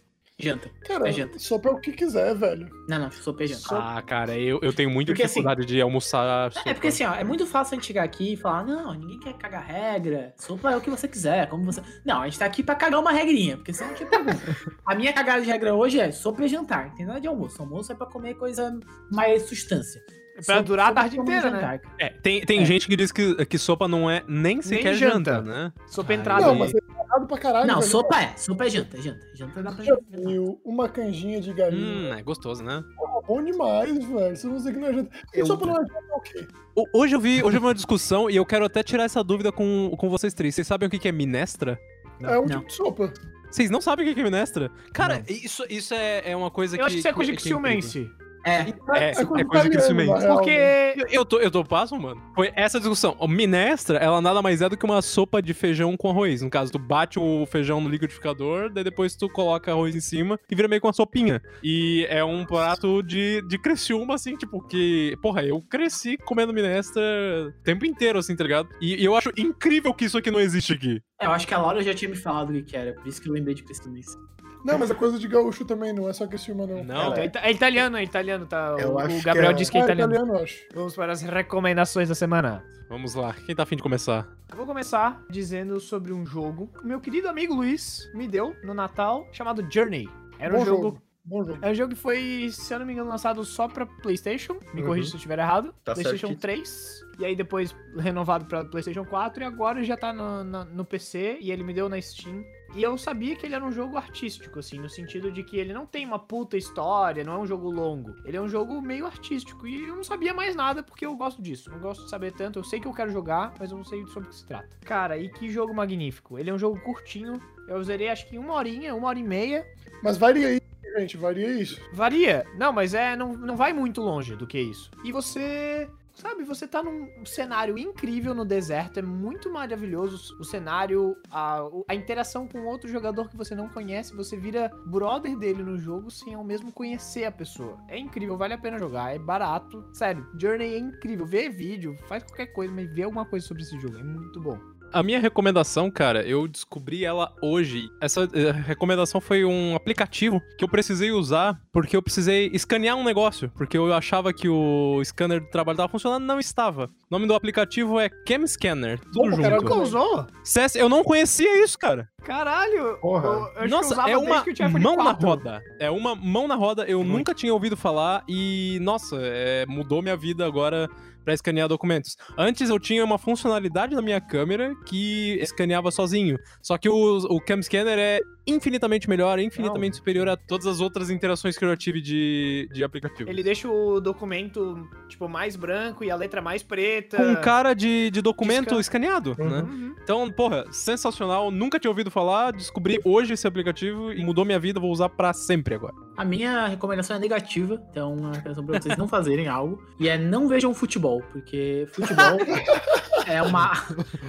Janta. 0.41 0.71
Cara, 0.87 1.09
É 1.09 1.13
janta. 1.13 1.39
sopa 1.39 1.69
é 1.69 1.73
o 1.73 1.79
que 1.81 1.93
quiser, 1.93 2.35
velho. 2.35 2.69
Não, 2.89 2.99
não, 2.99 3.11
sopa 3.11 3.45
é 3.45 3.47
janta. 3.47 3.77
Ah, 3.79 4.03
cara, 4.03 4.37
eu, 4.39 4.59
eu 4.63 4.73
tenho 4.73 4.91
muita 4.91 5.13
Porque, 5.13 5.23
assim, 5.23 5.35
dificuldade 5.41 5.67
de 5.67 5.81
almoçar. 5.81 6.51
É 6.65 6.73
porque 6.75 6.89
assim, 6.89 7.05
ó, 7.05 7.15
é 7.15 7.23
muito 7.25 7.47
fácil 7.47 7.75
a 7.75 7.77
gente 7.77 7.87
chegar 7.87 8.03
aqui 8.03 8.33
e 8.33 8.37
falar, 8.37 8.65
não, 8.65 8.95
ninguém 8.95 9.19
quer 9.21 9.35
cagar 9.35 9.65
regra, 9.65 10.33
sopa 10.37 10.71
é 10.73 10.77
o 10.77 10.81
que 10.81 10.91
você 10.91 11.07
quiser, 11.07 11.49
como 11.49 11.65
você. 11.65 11.83
Não, 12.05 12.23
a 12.23 12.25
gente 12.25 12.39
tá 12.39 12.47
aqui 12.47 12.63
pra 12.63 12.75
cagar 12.75 13.01
uma 13.01 13.13
regrinha, 13.13 13.57
porque 13.57 13.73
senão 13.73 13.91
a 13.93 13.95
gente 13.95 14.09
pergunta. 14.09 14.41
A 14.87 14.95
minha 14.95 15.13
cagada 15.13 15.41
de 15.43 15.47
regra 15.47 15.75
hoje 15.75 16.01
é 16.01 16.11
sopa 16.11 16.45
e 16.45 16.49
jantar, 16.49 16.89
não 16.89 16.95
tem 16.95 17.07
nada 17.07 17.21
de 17.21 17.29
almoço. 17.29 17.61
Almoço 17.63 17.93
é 17.93 17.95
pra 17.95 18.07
comer 18.07 18.35
coisa 18.35 18.77
mais 19.13 19.43
substância. 19.43 20.01
É 20.37 20.43
pra 20.43 20.55
Sopa- 20.57 20.63
durar 20.63 20.87
a 20.87 20.89
sopa 20.89 21.01
tarde 21.03 21.19
é 21.21 21.23
pra 21.23 21.35
inteira, 21.37 21.51
né? 21.51 21.61
jantar. 21.61 21.81
É, 21.99 22.09
tem, 22.23 22.41
tem 22.47 22.63
É. 22.63 22.65
gente 22.65 22.87
que 22.89 22.97
diz 22.97 23.13
que, 23.13 23.45
que 23.45 23.59
sopa 23.59 23.87
não 23.87 24.11
é 24.11 24.25
nem 24.27 24.63
sequer 24.63 24.95
janta. 24.95 25.35
janta, 25.35 25.43
né? 25.43 25.73
Sopa 25.87 26.13
Ai. 26.13 26.19
entrada. 26.19 26.41
Não, 26.47 26.53
Aí- 26.53 26.59
mas 26.59 26.73
é 27.11 27.17
errado 27.17 27.27
pra 27.27 27.39
caralho. 27.39 27.67
Não, 27.67 27.81
velho. 27.81 27.91
sopa 27.91 28.23
é, 28.23 28.37
sopa 28.37 28.65
é 28.67 28.71
janta, 28.71 28.97
é 28.99 29.01
janta. 29.03 29.27
Janta 29.35 29.63
dá 29.63 29.73
pra 29.73 29.85
viu 30.11 30.61
uma 30.65 30.89
canjinha 30.89 31.41
de 31.41 31.53
galinha. 31.53 32.13
Hum, 32.15 32.19
é 32.19 32.23
gostoso, 32.23 32.63
né? 32.63 32.83
Pô, 32.97 33.23
bom 33.27 33.43
demais, 33.45 34.05
velho. 34.05 34.37
Se 34.37 34.49
você 34.49 34.73
que 34.73 34.79
não 34.79 34.89
é 34.89 34.93
janta. 34.95 35.11
E 35.35 35.41
Eu- 35.41 35.47
sopa 35.47 35.67
não 35.67 35.75
é 35.75 35.79
janta, 35.81 35.95
é 36.11 36.15
o 36.17 36.21
quê? 36.21 36.47
Hoje 36.95 37.15
eu 37.15 37.21
vi, 37.21 37.43
hoje 37.43 37.57
eu 37.57 37.61
vi 37.61 37.67
uma 37.67 37.75
discussão 37.75 38.31
e 38.31 38.37
eu 38.37 38.47
quero 38.47 38.65
até 38.65 38.83
tirar 38.83 39.05
essa 39.05 39.23
dúvida 39.23 39.51
com, 39.53 39.93
com 39.99 40.09
vocês 40.09 40.33
três. 40.33 40.55
Vocês 40.55 40.67
sabem 40.67 40.87
o 40.87 40.91
que 40.91 40.99
que 40.99 41.09
é 41.09 41.13
minestra? 41.13 41.79
É 42.23 42.39
um 42.39 42.43
Não. 42.43 42.49
tipo 42.61 42.67
de 42.67 42.73
sopa. 42.75 43.13
Vocês 43.51 43.69
não 43.71 43.81
sabem 43.81 44.05
o 44.07 44.09
que 44.09 44.15
que 44.15 44.21
é 44.21 44.25
minestra? 44.25 44.71
Cara, 44.93 45.19
Não. 45.19 45.25
isso, 45.29 45.65
isso 45.69 45.93
é, 45.95 46.31
é 46.31 46.37
uma 46.37 46.51
coisa 46.51 46.77
que. 46.77 46.83
Eu 46.83 46.87
acho 46.87 46.95
que 46.95 46.99
isso 47.01 47.09
é 47.09 47.13
coisa 47.13 47.33
de 47.33 47.37
que 47.39 47.49
incrível. 47.49 48.11
É, 48.45 48.61
É, 48.95 49.11
é 49.11 49.25
coisa 49.25 49.35
de 49.35 49.43
italiano, 49.43 49.71
crescimento. 49.71 50.11
na 50.11 50.19
real, 50.19 50.29
né? 50.29 50.35
Porque. 50.35 51.07
Eu, 51.11 51.25
tô, 51.25 51.39
eu 51.39 51.51
tô 51.51 51.65
passo, 51.65 51.99
mano. 51.99 52.21
Foi 52.35 52.51
essa 52.57 52.79
discussão. 52.79 53.15
O 53.19 53.29
minestra, 53.29 53.99
ela 53.99 54.21
nada 54.21 54.41
mais 54.41 54.63
é 54.63 54.69
do 54.69 54.77
que 54.77 54.85
uma 54.85 55.03
sopa 55.03 55.43
de 55.43 55.53
feijão 55.53 55.97
com 55.97 56.09
arroz. 56.11 56.41
No 56.43 56.51
caso, 56.51 56.73
tu 56.73 56.79
bate 56.79 57.19
o 57.19 57.45
feijão 57.47 57.81
no 57.81 57.89
liquidificador, 57.89 58.71
daí 58.73 58.83
depois 58.85 59.15
tu 59.15 59.29
coloca 59.29 59.71
arroz 59.71 59.95
em 59.95 60.01
cima 60.01 60.39
e 60.51 60.55
vira 60.55 60.69
meio 60.69 60.81
com 60.81 60.89
uma 60.89 60.93
sopinha. 60.95 61.43
E 61.63 62.07
é 62.09 62.25
um 62.25 62.45
prato 62.47 63.03
de, 63.03 63.43
de 63.47 63.59
Criciúma, 63.59 64.15
assim, 64.15 64.37
tipo, 64.37 64.61
que... 64.67 65.17
Porra, 65.21 65.43
eu 65.43 65.61
cresci 65.61 66.17
comendo 66.17 66.53
minestra 66.53 67.03
o 67.49 67.53
tempo 67.63 67.85
inteiro, 67.85 68.19
assim, 68.19 68.35
tá 68.35 68.45
ligado? 68.45 68.69
E, 68.81 68.97
e 68.97 69.05
eu 69.05 69.15
acho 69.15 69.31
incrível 69.37 69.93
que 69.93 70.05
isso 70.07 70.17
aqui 70.17 70.31
não 70.31 70.41
existe 70.41 70.73
aqui. 70.73 71.03
é, 71.21 71.27
eu 71.27 71.31
acho 71.33 71.47
que 71.47 71.55
a 71.55 71.59
Laura 71.59 71.83
já 71.83 71.93
tinha 71.93 72.09
me 72.09 72.17
falado 72.17 72.51
o 72.51 72.53
que 72.55 72.63
que 72.63 72.77
era, 72.77 72.95
por 72.95 73.07
isso 73.07 73.21
que 73.21 73.29
eu 73.29 73.33
lembrei 73.33 73.55
de 73.55 73.65
Cristianense. 73.65 74.17
Não, 74.65 74.79
mas 74.79 74.91
é 74.91 74.95
coisa 74.95 75.19
de 75.19 75.27
gaúcho 75.27 75.65
também, 75.65 75.93
não 75.93 76.09
é 76.09 76.13
só 76.13 76.27
que 76.27 76.35
esse 76.37 76.47
filme 76.47 76.67
não. 76.67 76.85
Não, 76.85 77.15
É, 77.15 77.25
ita- 77.27 77.39
é 77.41 77.51
italiano, 77.51 77.97
é 77.97 78.03
italiano, 78.05 78.47
tá? 78.47 78.77
Eu 78.79 78.95
O, 78.95 78.99
acho 78.99 79.15
o 79.17 79.19
que 79.19 79.25
Gabriel 79.25 79.51
é- 79.51 79.55
disse 79.55 79.71
que 79.71 79.79
é 79.79 79.81
Ah, 79.81 79.85
italiano. 79.85 80.13
italiano, 80.13 80.39
eu 80.39 80.43
acho. 80.45 80.59
Vamos 80.75 80.95
para 80.95 81.13
as 81.13 81.23
recomendações 81.23 82.09
da 82.09 82.15
semana. 82.15 82.65
Vamos 82.89 83.15
lá. 83.15 83.33
Quem 83.47 83.55
tá 83.55 83.63
afim 83.63 83.77
de 83.77 83.83
começar? 83.83 84.27
Eu 84.51 84.57
vou 84.57 84.67
começar 84.67 85.23
dizendo 85.31 85.79
sobre 85.81 86.13
um 86.13 86.27
jogo 86.27 86.67
que 86.77 86.85
o 86.85 86.87
meu 86.87 87.01
querido 87.01 87.29
amigo 87.29 87.55
Luiz 87.55 88.11
me 88.15 88.27
deu 88.27 88.55
no 88.65 88.75
Natal, 88.75 89.27
chamado 89.33 89.67
Journey. 89.73 90.09
Era 90.39 90.55
um 90.55 90.59
Bom 90.59 90.65
jogo. 90.65 90.83
jogo. 90.83 91.03
Bom 91.25 91.45
jogo. 91.45 91.59
É 91.63 91.71
um 91.71 91.75
jogo 91.75 91.95
que 91.95 92.01
foi, 92.01 92.49
se 92.51 92.73
eu 92.73 92.79
não 92.79 92.87
me 92.87 92.93
engano, 92.93 93.09
lançado 93.09 93.45
só 93.45 93.69
pra 93.69 93.85
PlayStation. 93.87 94.55
Me 94.75 94.81
Uhum. 94.81 94.87
corrija 94.89 95.09
se 95.09 95.15
eu 95.15 95.19
estiver 95.19 95.39
errado. 95.39 95.75
Tá 95.85 95.93
PlayStation 95.93 96.29
certíssimo. 96.29 96.41
3. 96.41 97.01
E 97.21 97.25
aí 97.27 97.37
depois 97.37 97.77
renovado 97.99 98.47
pra 98.47 98.65
PlayStation 98.65 99.05
4. 99.05 99.43
E 99.43 99.47
agora 99.47 99.85
já 99.85 99.97
tá 99.97 100.13
no, 100.13 100.43
no, 100.43 100.65
no 100.65 100.85
PC. 100.85 101.39
E 101.41 101.53
ele 101.53 101.63
me 101.63 101.75
deu 101.75 101.89
na 101.89 102.01
Steam. 102.01 102.43
E 102.75 102.83
eu 102.83 102.97
sabia 102.97 103.35
que 103.37 103.45
ele 103.45 103.55
era 103.55 103.65
um 103.65 103.71
jogo 103.73 103.97
artístico, 103.97 104.61
assim, 104.61 104.79
no 104.79 104.89
sentido 104.89 105.31
de 105.31 105.43
que 105.43 105.57
ele 105.59 105.73
não 105.75 105.85
tem 105.85 106.07
uma 106.07 106.19
puta 106.21 106.57
história, 106.57 107.25
não 107.25 107.33
é 107.35 107.39
um 107.39 107.47
jogo 107.47 107.69
longo. 107.69 108.15
Ele 108.25 108.37
é 108.37 108.41
um 108.41 108.49
jogo 108.49 108.81
meio 108.81 109.05
artístico. 109.07 109.67
E 109.67 109.89
eu 109.89 109.97
não 109.97 110.05
sabia 110.05 110.33
mais 110.33 110.55
nada 110.57 110.83
porque 110.83 111.05
eu 111.05 111.15
gosto 111.17 111.43
disso. 111.43 111.69
Não 111.71 111.79
gosto 111.81 112.05
de 112.05 112.11
saber 112.11 112.33
tanto. 112.33 112.59
Eu 112.59 112.65
sei 112.65 112.81
que 112.81 112.87
eu 112.89 112.95
quero 112.95 113.11
jogar, 113.11 113.53
mas 113.59 113.71
eu 113.71 113.77
não 113.77 113.85
sei 113.85 114.07
sobre 114.07 114.29
o 114.29 114.31
que 114.31 114.37
se 114.37 114.47
trata. 114.47 114.69
Cara, 114.85 115.19
e 115.19 115.29
que 115.29 115.51
jogo 115.51 115.75
magnífico. 115.75 116.39
Ele 116.39 116.49
é 116.49 116.55
um 116.55 116.59
jogo 116.59 116.81
curtinho. 116.81 117.41
Eu 117.69 117.83
zerei 117.85 118.09
acho 118.09 118.27
que 118.29 118.37
em 118.37 118.39
uma 118.39 118.55
horinha, 118.55 118.95
uma 118.95 119.09
hora 119.09 119.19
e 119.19 119.23
meia. 119.25 119.67
Mas 120.03 120.17
varia 120.17 120.53
isso, 120.55 120.63
gente, 120.99 121.17
varia 121.17 121.49
isso. 121.49 121.81
Varia. 121.93 122.45
Não, 122.57 122.73
mas 122.73 122.95
é. 122.95 123.17
Não, 123.17 123.33
não 123.35 123.57
vai 123.57 123.73
muito 123.73 124.01
longe 124.01 124.37
do 124.37 124.47
que 124.47 124.59
isso. 124.59 124.91
E 125.05 125.13
você. 125.13 125.89
Sabe, 126.13 126.45
você 126.45 126.67
tá 126.67 126.83
num 126.83 127.25
cenário 127.25 127.79
incrível 127.79 128.35
no 128.35 128.45
deserto, 128.45 128.99
é 128.99 129.03
muito 129.03 129.51
maravilhoso 129.51 130.37
o 130.39 130.45
cenário, 130.45 131.17
a, 131.31 131.63
a 131.89 131.95
interação 131.95 132.47
com 132.47 132.67
outro 132.67 132.91
jogador 132.91 133.31
que 133.31 133.37
você 133.37 133.55
não 133.55 133.71
conhece, 133.71 134.15
você 134.15 134.37
vira 134.37 134.71
brother 134.85 135.35
dele 135.39 135.63
no 135.63 135.79
jogo 135.79 136.11
sem 136.11 136.35
ao 136.35 136.45
mesmo 136.45 136.73
conhecer 136.73 137.25
a 137.25 137.33
pessoa. 137.33 137.79
É 137.89 137.99
incrível, 137.99 138.37
vale 138.37 138.53
a 138.53 138.59
pena 138.59 138.79
jogar, 138.79 139.15
é 139.15 139.19
barato. 139.19 139.83
Sério, 139.95 140.27
Journey 140.39 140.75
é 140.75 140.79
incrível. 140.79 141.25
Vê 141.25 141.49
vídeo, 141.49 141.97
faz 142.07 142.23
qualquer 142.23 142.49
coisa, 142.49 142.75
mas 142.75 142.93
vê 142.93 143.05
alguma 143.05 143.25
coisa 143.25 143.47
sobre 143.47 143.63
esse 143.63 143.81
jogo, 143.81 143.97
é 143.97 144.03
muito 144.03 144.39
bom. 144.41 144.59
A 144.93 145.03
minha 145.03 145.21
recomendação, 145.21 145.91
cara, 145.91 146.23
eu 146.23 146.49
descobri 146.49 147.05
ela 147.05 147.33
hoje. 147.41 147.89
Essa 148.01 148.29
eh, 148.33 148.51
recomendação 148.51 149.21
foi 149.21 149.45
um 149.45 149.77
aplicativo 149.77 150.41
que 150.59 150.65
eu 150.65 150.69
precisei 150.69 151.13
usar 151.13 151.61
porque 151.73 151.97
eu 151.97 152.03
precisei 152.03 152.51
escanear 152.53 152.97
um 152.97 153.05
negócio. 153.05 153.51
Porque 153.57 153.79
eu 153.79 153.93
achava 153.95 154.33
que 154.33 154.49
o 154.49 155.01
scanner 155.05 155.41
do 155.41 155.49
trabalho 155.49 155.77
tava 155.77 155.89
funcionando, 155.89 156.25
não 156.25 156.41
estava. 156.41 156.87
O 156.87 156.91
nome 157.11 157.27
do 157.27 157.35
aplicativo 157.35 158.01
é 158.01 158.09
Cam 158.09 158.47
Scanner, 158.47 158.99
tudo 159.13 159.37
cara, 159.37 159.57
junto. 159.57 159.65
Nunca 159.65 159.75
usou? 159.77 160.27
CS, 160.43 160.75
eu 160.75 160.89
não 160.89 161.05
conhecia 161.05 161.63
isso, 161.63 161.79
cara. 161.79 162.09
Caralho! 162.25 162.99
Porra. 163.01 163.27
Eu, 163.27 163.33
eu 163.33 163.43
acho 163.43 163.55
que 163.55 163.65
eu 163.65 163.69
Nossa, 163.69 163.93
usava 163.93 164.11
é 164.11 164.15
desde 164.15 164.31
uma 164.31 164.43
que 164.43 164.51
eu 164.51 164.55
tinha 164.55 164.69
iPhone 164.69 164.85
mão 164.85 164.97
na 164.97 165.15
4. 165.15 165.29
roda. 165.29 165.63
É 165.79 165.91
uma 165.91 166.15
mão 166.15 166.49
na 166.49 166.55
roda. 166.57 166.85
Eu 166.85 166.99
Muito. 166.99 167.19
nunca 167.19 167.35
tinha 167.35 167.53
ouvido 167.53 167.77
falar 167.77 168.25
e, 168.29 168.79
nossa, 168.83 169.17
é, 169.21 169.65
mudou 169.67 170.03
minha 170.03 170.17
vida 170.17 170.45
agora 170.45 170.89
pra 171.25 171.35
escanear 171.35 171.69
documentos. 171.69 172.17
Antes 172.37 172.71
eu 172.71 172.79
tinha 172.79 173.05
uma 173.05 173.19
funcionalidade 173.19 173.95
na 173.95 174.03
minha 174.03 174.21
câmera 174.21 174.75
que 174.87 175.39
escaneava 175.41 175.91
sozinho. 175.91 176.39
Só 176.63 176.79
que 176.79 176.89
o, 176.89 177.19
o 177.19 177.41
Cam 177.41 177.63
Scanner 177.63 177.99
é 177.99 178.21
infinitamente 178.47 179.09
melhor, 179.09 179.39
infinitamente 179.39 179.97
superior 179.97 180.29
a 180.29 180.37
todas 180.37 180.67
as 180.67 180.81
outras 180.81 181.11
interações 181.11 181.57
que 181.57 181.65
eu 181.65 181.69
já 181.69 181.77
tive 181.77 182.01
de, 182.01 182.69
de 182.73 182.83
aplicativo. 182.83 183.29
Ele 183.31 183.43
deixa 183.43 183.69
o 183.69 184.01
documento, 184.01 184.89
tipo, 185.09 185.29
mais 185.29 185.57
branco 185.57 186.03
e 186.05 186.11
a 186.11 186.17
letra 186.17 186.41
mais 186.43 186.63
preta. 186.63 187.17
Com 187.17 187.37
cara 187.37 187.75
de, 187.75 188.11
de 188.11 188.21
documento 188.23 188.71
Scan. 188.71 188.81
escaneado, 188.81 189.37
Uhum. 189.39 189.49
né? 189.51 189.63
Uhum. 189.63 189.95
Então, 190.03 190.31
porra, 190.33 190.65
sensacional. 190.73 191.51
Nunca 191.51 191.79
tinha 191.79 191.91
ouvido 191.91 192.11
falar, 192.11 192.53
descobri 192.53 192.99
hoje 193.05 193.35
esse 193.35 193.47
aplicativo 193.47 194.13
e 194.13 194.25
mudou 194.25 194.45
minha 194.45 194.59
vida. 194.59 194.81
Vou 194.81 194.91
usar 194.91 195.09
pra 195.09 195.33
sempre 195.33 195.75
agora. 195.75 195.95
A 196.17 196.25
minha 196.25 196.67
recomendação 196.67 197.17
é 197.17 197.19
negativa, 197.19 197.81
então 197.91 198.15
uma 198.15 198.33
recomendação 198.33 198.65
pra 198.67 198.81
vocês 198.81 198.97
não 198.97 199.07
fazerem 199.09 199.47
algo. 199.49 199.83
E 199.99 200.09
é 200.09 200.19
não 200.19 200.49
vejam 200.49 200.75
futebol, 200.75 201.23
porque 201.33 201.87
futebol 201.93 202.39
é 203.27 203.41
uma, 203.43 203.73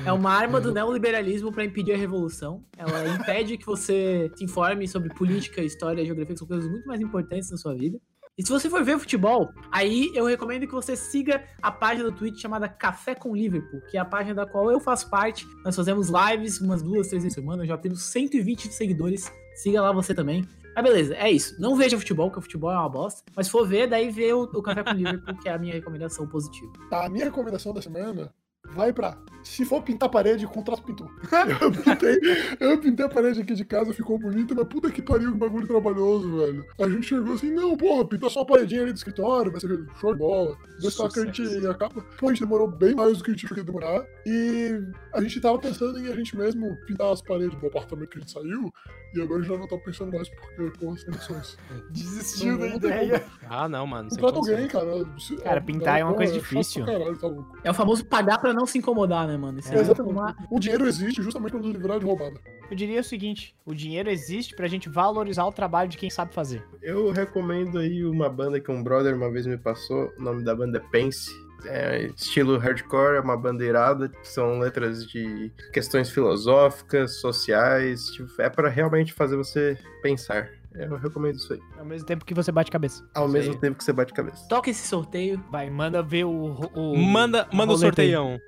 é 0.05 0.12
uma 0.12 0.32
arma 0.32 0.59
do 0.62 0.72
neoliberalismo 0.72 1.51
pra 1.51 1.66
impedir 1.66 1.93
a 1.93 1.97
revolução. 1.97 2.64
Ela 2.78 3.07
impede 3.09 3.57
que 3.57 3.66
você 3.66 4.01
se 4.36 4.43
informe 4.43 4.88
sobre 4.88 5.14
política, 5.14 5.62
história, 5.62 6.06
geografia, 6.06 6.34
que 6.34 6.39
são 6.39 6.47
coisas 6.47 6.70
muito 6.70 6.88
mais 6.88 7.02
importantes 7.02 7.49
na 7.52 7.58
sua 7.58 7.74
vida. 7.74 7.99
E 8.38 8.43
se 8.43 8.49
você 8.49 8.70
for 8.70 8.84
ver 8.84 8.97
futebol, 8.97 9.52
aí 9.72 10.10
eu 10.16 10.26
recomendo 10.26 10.66
que 10.66 10.74
você 10.74 10.95
siga 10.95 11.43
a 11.62 11.72
página 11.72 12.10
do 12.10 12.16
Twitch 12.16 12.41
chamada 12.41 12.68
Café 12.68 13.14
com 13.14 13.36
Liverpool, 13.36 13.82
que 13.89 13.97
é 13.97 13.99
a 13.99 14.06
página 14.06 14.34
da 14.34 14.45
qual 14.45 14.72
eu 14.72 14.80
faço 14.80 15.10
parte. 15.10 15.45
Nós 15.66 15.76
fazemos 15.76 16.10
lives 16.10 16.60
umas 16.62 16.82
duas, 16.82 17.08
três 17.08 17.24
vezes 17.24 17.36
por 17.36 17.41
semana, 17.41 17.66
já 17.66 17.78
temos 17.78 18.04
120 18.04 18.72
seguidores. 18.72 19.32
Siga 19.56 19.82
lá 19.82 19.91
você 19.91 20.16
também. 20.16 20.47
Mas 20.74 20.84
beleza, 20.84 21.16
é 21.16 21.30
isso. 21.30 21.60
Não 21.60 21.76
veja 21.76 21.99
futebol, 21.99 22.28
porque 22.30 22.39
o 22.39 22.41
futebol 22.41 22.72
é 22.72 22.78
uma 22.78 22.89
bosta. 22.89 23.22
Mas 23.36 23.47
se 23.47 23.52
for 23.52 23.68
ver, 23.68 23.88
daí 23.88 24.10
vê 24.10 24.34
o, 24.34 24.43
o 24.43 24.62
Café 24.62 24.84
com 24.84 24.91
Liverpool, 24.91 25.38
que 25.38 25.49
é 25.49 25.54
a 25.54 25.60
minha 25.60 25.74
recomendação 25.74 26.26
positiva. 26.26 26.72
Tá, 26.89 27.06
a 27.06 27.10
minha 27.10 27.26
recomendação 27.26 27.74
da 27.74 27.82
semana 27.82 28.34
vai 28.76 28.91
pra. 28.93 29.17
Se 29.43 29.65
for 29.65 29.82
pintar 29.82 30.07
parede, 30.07 30.45
contrato 30.45 30.84
pintor. 30.84 31.09
Eu 31.59 31.72
pintei, 31.72 32.19
eu 32.59 32.78
pintei 32.80 33.05
a 33.05 33.09
parede 33.09 33.41
aqui 33.41 33.55
de 33.55 33.65
casa, 33.65 33.91
ficou 33.91 34.19
bonita, 34.19 34.53
mas 34.53 34.67
puta 34.67 34.91
que 34.91 35.01
pariu, 35.01 35.32
que 35.32 35.38
bagulho 35.39 35.65
trabalhoso, 35.65 36.38
velho. 36.38 36.63
A 36.80 36.88
gente 36.88 37.07
chegou 37.07 37.34
assim, 37.34 37.51
não, 37.51 37.76
porra, 37.76 38.05
pinta 38.07 38.30
só 38.30 38.41
a 38.41 38.45
paredinha 38.45 38.84
ali 38.84 38.93
do 38.93 38.97
escritório, 38.97 39.51
vai 39.51 39.59
ser 39.59 39.84
show 39.99 40.13
de 40.13 40.19
bola. 40.19 40.55
Dois 40.80 40.93
só 40.93 41.09
que 41.09 41.19
a 41.19 41.26
gente 41.26 41.41
acaba. 41.67 42.01
Pô, 42.19 42.28
a 42.28 42.30
gente 42.30 42.41
demorou 42.41 42.67
bem 42.67 42.93
mais 42.93 43.17
do 43.17 43.24
que 43.24 43.32
a 43.32 43.34
gente 43.34 43.45
achou 43.45 43.55
que 43.55 43.61
ia 43.61 43.65
demorar. 43.65 44.05
E 44.28 44.80
a 45.11 45.22
gente 45.22 45.41
tava 45.41 45.57
pensando 45.57 45.97
em 45.99 46.07
a 46.07 46.15
gente 46.15 46.38
mesmo 46.38 46.78
pintar 46.86 47.11
as 47.11 47.22
paredes 47.24 47.59
do 47.59 47.65
apartamento 47.65 48.09
que 48.09 48.17
a 48.19 48.22
gente 48.22 48.32
saiu. 48.32 48.72
E 49.13 49.22
agora 49.22 49.39
a 49.39 49.43
gente 49.43 49.51
já 49.51 49.57
não 49.59 49.67
tá 49.67 49.78
pensando 49.84 50.15
mais, 50.15 50.30
porque, 50.30 50.80
porra, 50.80 50.93
as 50.93 51.03
condições. 51.03 51.57
Desistiu 51.89 52.57
da 52.57 52.67
ideia. 52.67 53.24
Ah, 53.49 53.67
não, 53.67 53.86
mano. 53.86 54.09
Contrata 54.09 54.38
alguém, 54.38 54.67
cara. 54.69 55.05
Se- 55.19 55.36
Cara, 55.38 55.59
pintar 55.61 55.99
é 55.99 56.03
uma 56.05 56.13
coisa 56.13 56.32
pra 56.32 56.41
difícil. 56.41 56.86
Caralho, 56.86 57.17
tá 57.17 57.28
louco. 57.28 57.57
É 57.63 57.72
o 57.72 57.74
famoso 57.74 58.05
pagar 58.05 58.38
pra 58.39 58.53
não 58.53 58.61
se 58.66 58.78
incomodar, 58.78 59.28
né, 59.28 59.38
mano? 59.38 59.59
Isso 59.59 59.74
É. 59.74 59.78
é, 59.78 59.82
Exatamente. 59.82 60.14
uma... 60.14 60.36
O 60.49 60.59
dinheiro 60.59 60.88
existe 60.88 61.22
justamente 61.22 61.51
pra 61.51 61.59
nos 61.59 61.72
livrar 61.72 61.99
de 61.99 62.05
roubada. 62.05 62.39
Eu 62.70 62.76
diria 62.76 63.01
o 63.01 63.03
seguinte: 63.03 63.55
o 63.66 63.74
dinheiro 63.76 64.09
existe 64.09 64.55
pra 64.55 64.68
gente 64.68 64.89
valorizar 64.89 65.45
o 65.45 65.51
trabalho 65.51 65.89
de 65.89 65.97
quem 65.97 66.09
sabe 66.09 66.34
fazer. 66.34 66.64
Eu 66.82 67.12
recomendo 67.12 67.78
aí 67.80 68.05
uma 68.05 68.30
banda 68.30 68.59
que 68.59 68.72
um 68.72 68.82
brother 68.84 69.16
uma 69.16 69.32
vez 69.32 69.45
me 69.45 69.57
passou. 69.57 70.12
O 70.18 70.22
nome 70.22 70.43
da 70.43 70.55
banda 70.55 70.78
é 70.78 70.91
Pense. 70.91 71.32
É 71.66 72.07
estilo 72.07 72.57
hardcore, 72.57 73.18
é 73.18 73.20
uma 73.20 73.38
banda 73.38 73.64
irada. 73.64 74.12
São 74.24 74.57
letras 74.59 75.05
de 75.07 75.51
questões 75.72 76.09
filosóficas, 76.09 77.20
sociais. 77.20 78.05
tipo, 78.07 78.30
é 78.41 78.49
pra 78.49 78.68
realmente 78.70 79.14
fazer 79.14 79.36
você 79.36 79.78
pensar. 80.01 80.49
Eu 80.74 80.95
recomendo 80.95 81.36
isso 81.36 81.53
aí. 81.53 81.59
Ao 81.78 81.86
mesmo 81.86 82.05
tempo 82.07 82.24
que 82.24 82.34
você 82.34 82.51
bate 82.51 82.72
cabeça. 82.72 83.05
Ao 83.13 83.26
Isso 83.26 83.34
mesmo 83.34 83.53
aí. 83.53 83.59
tempo 83.59 83.78
que 83.78 83.84
você 83.84 83.91
bate 83.91 84.13
cabeça. 84.13 84.47
Toca 84.47 84.69
esse 84.69 84.88
sorteio. 84.88 85.43
Vai, 85.51 85.69
manda 85.69 86.01
ver 86.01 86.24
o. 86.26 86.53
o 86.74 86.97
Manda, 86.97 87.47
a 87.51 87.55
manda 87.55 87.74
o 87.74 87.78
sorteião. 87.78 88.39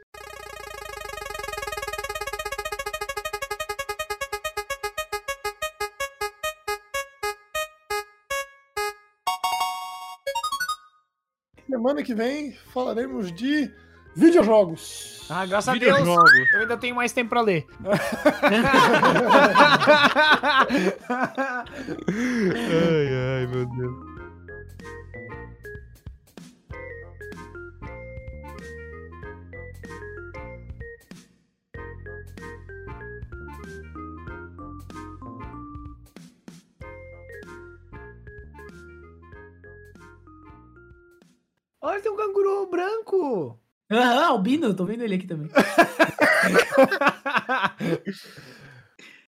Semana 11.68 12.04
que 12.04 12.14
vem 12.14 12.54
falaremos 12.74 13.32
de 13.32 13.72
videojogos. 14.16 15.26
Ah, 15.30 15.46
graças 15.46 15.74
a 15.74 15.78
Deus. 15.78 16.00
Eu 16.54 16.62
ainda 16.62 16.78
tenho 16.78 16.96
mais 16.96 17.12
tempo 17.12 17.30
pra 17.30 17.42
ler. 17.42 17.66
Ai, 17.82 17.98
ai, 23.40 23.48
meu 23.48 23.66
Deus. 23.66 24.14
Olha, 41.82 42.02
tem 42.02 42.12
um 42.12 42.16
canguru 42.16 42.68
branco. 42.68 43.60
Aham, 43.92 44.26
Albino, 44.26 44.68
eu 44.68 44.76
tô 44.76 44.86
vendo 44.86 45.04
ele 45.04 45.16
aqui 45.16 45.28
também. 45.28 45.50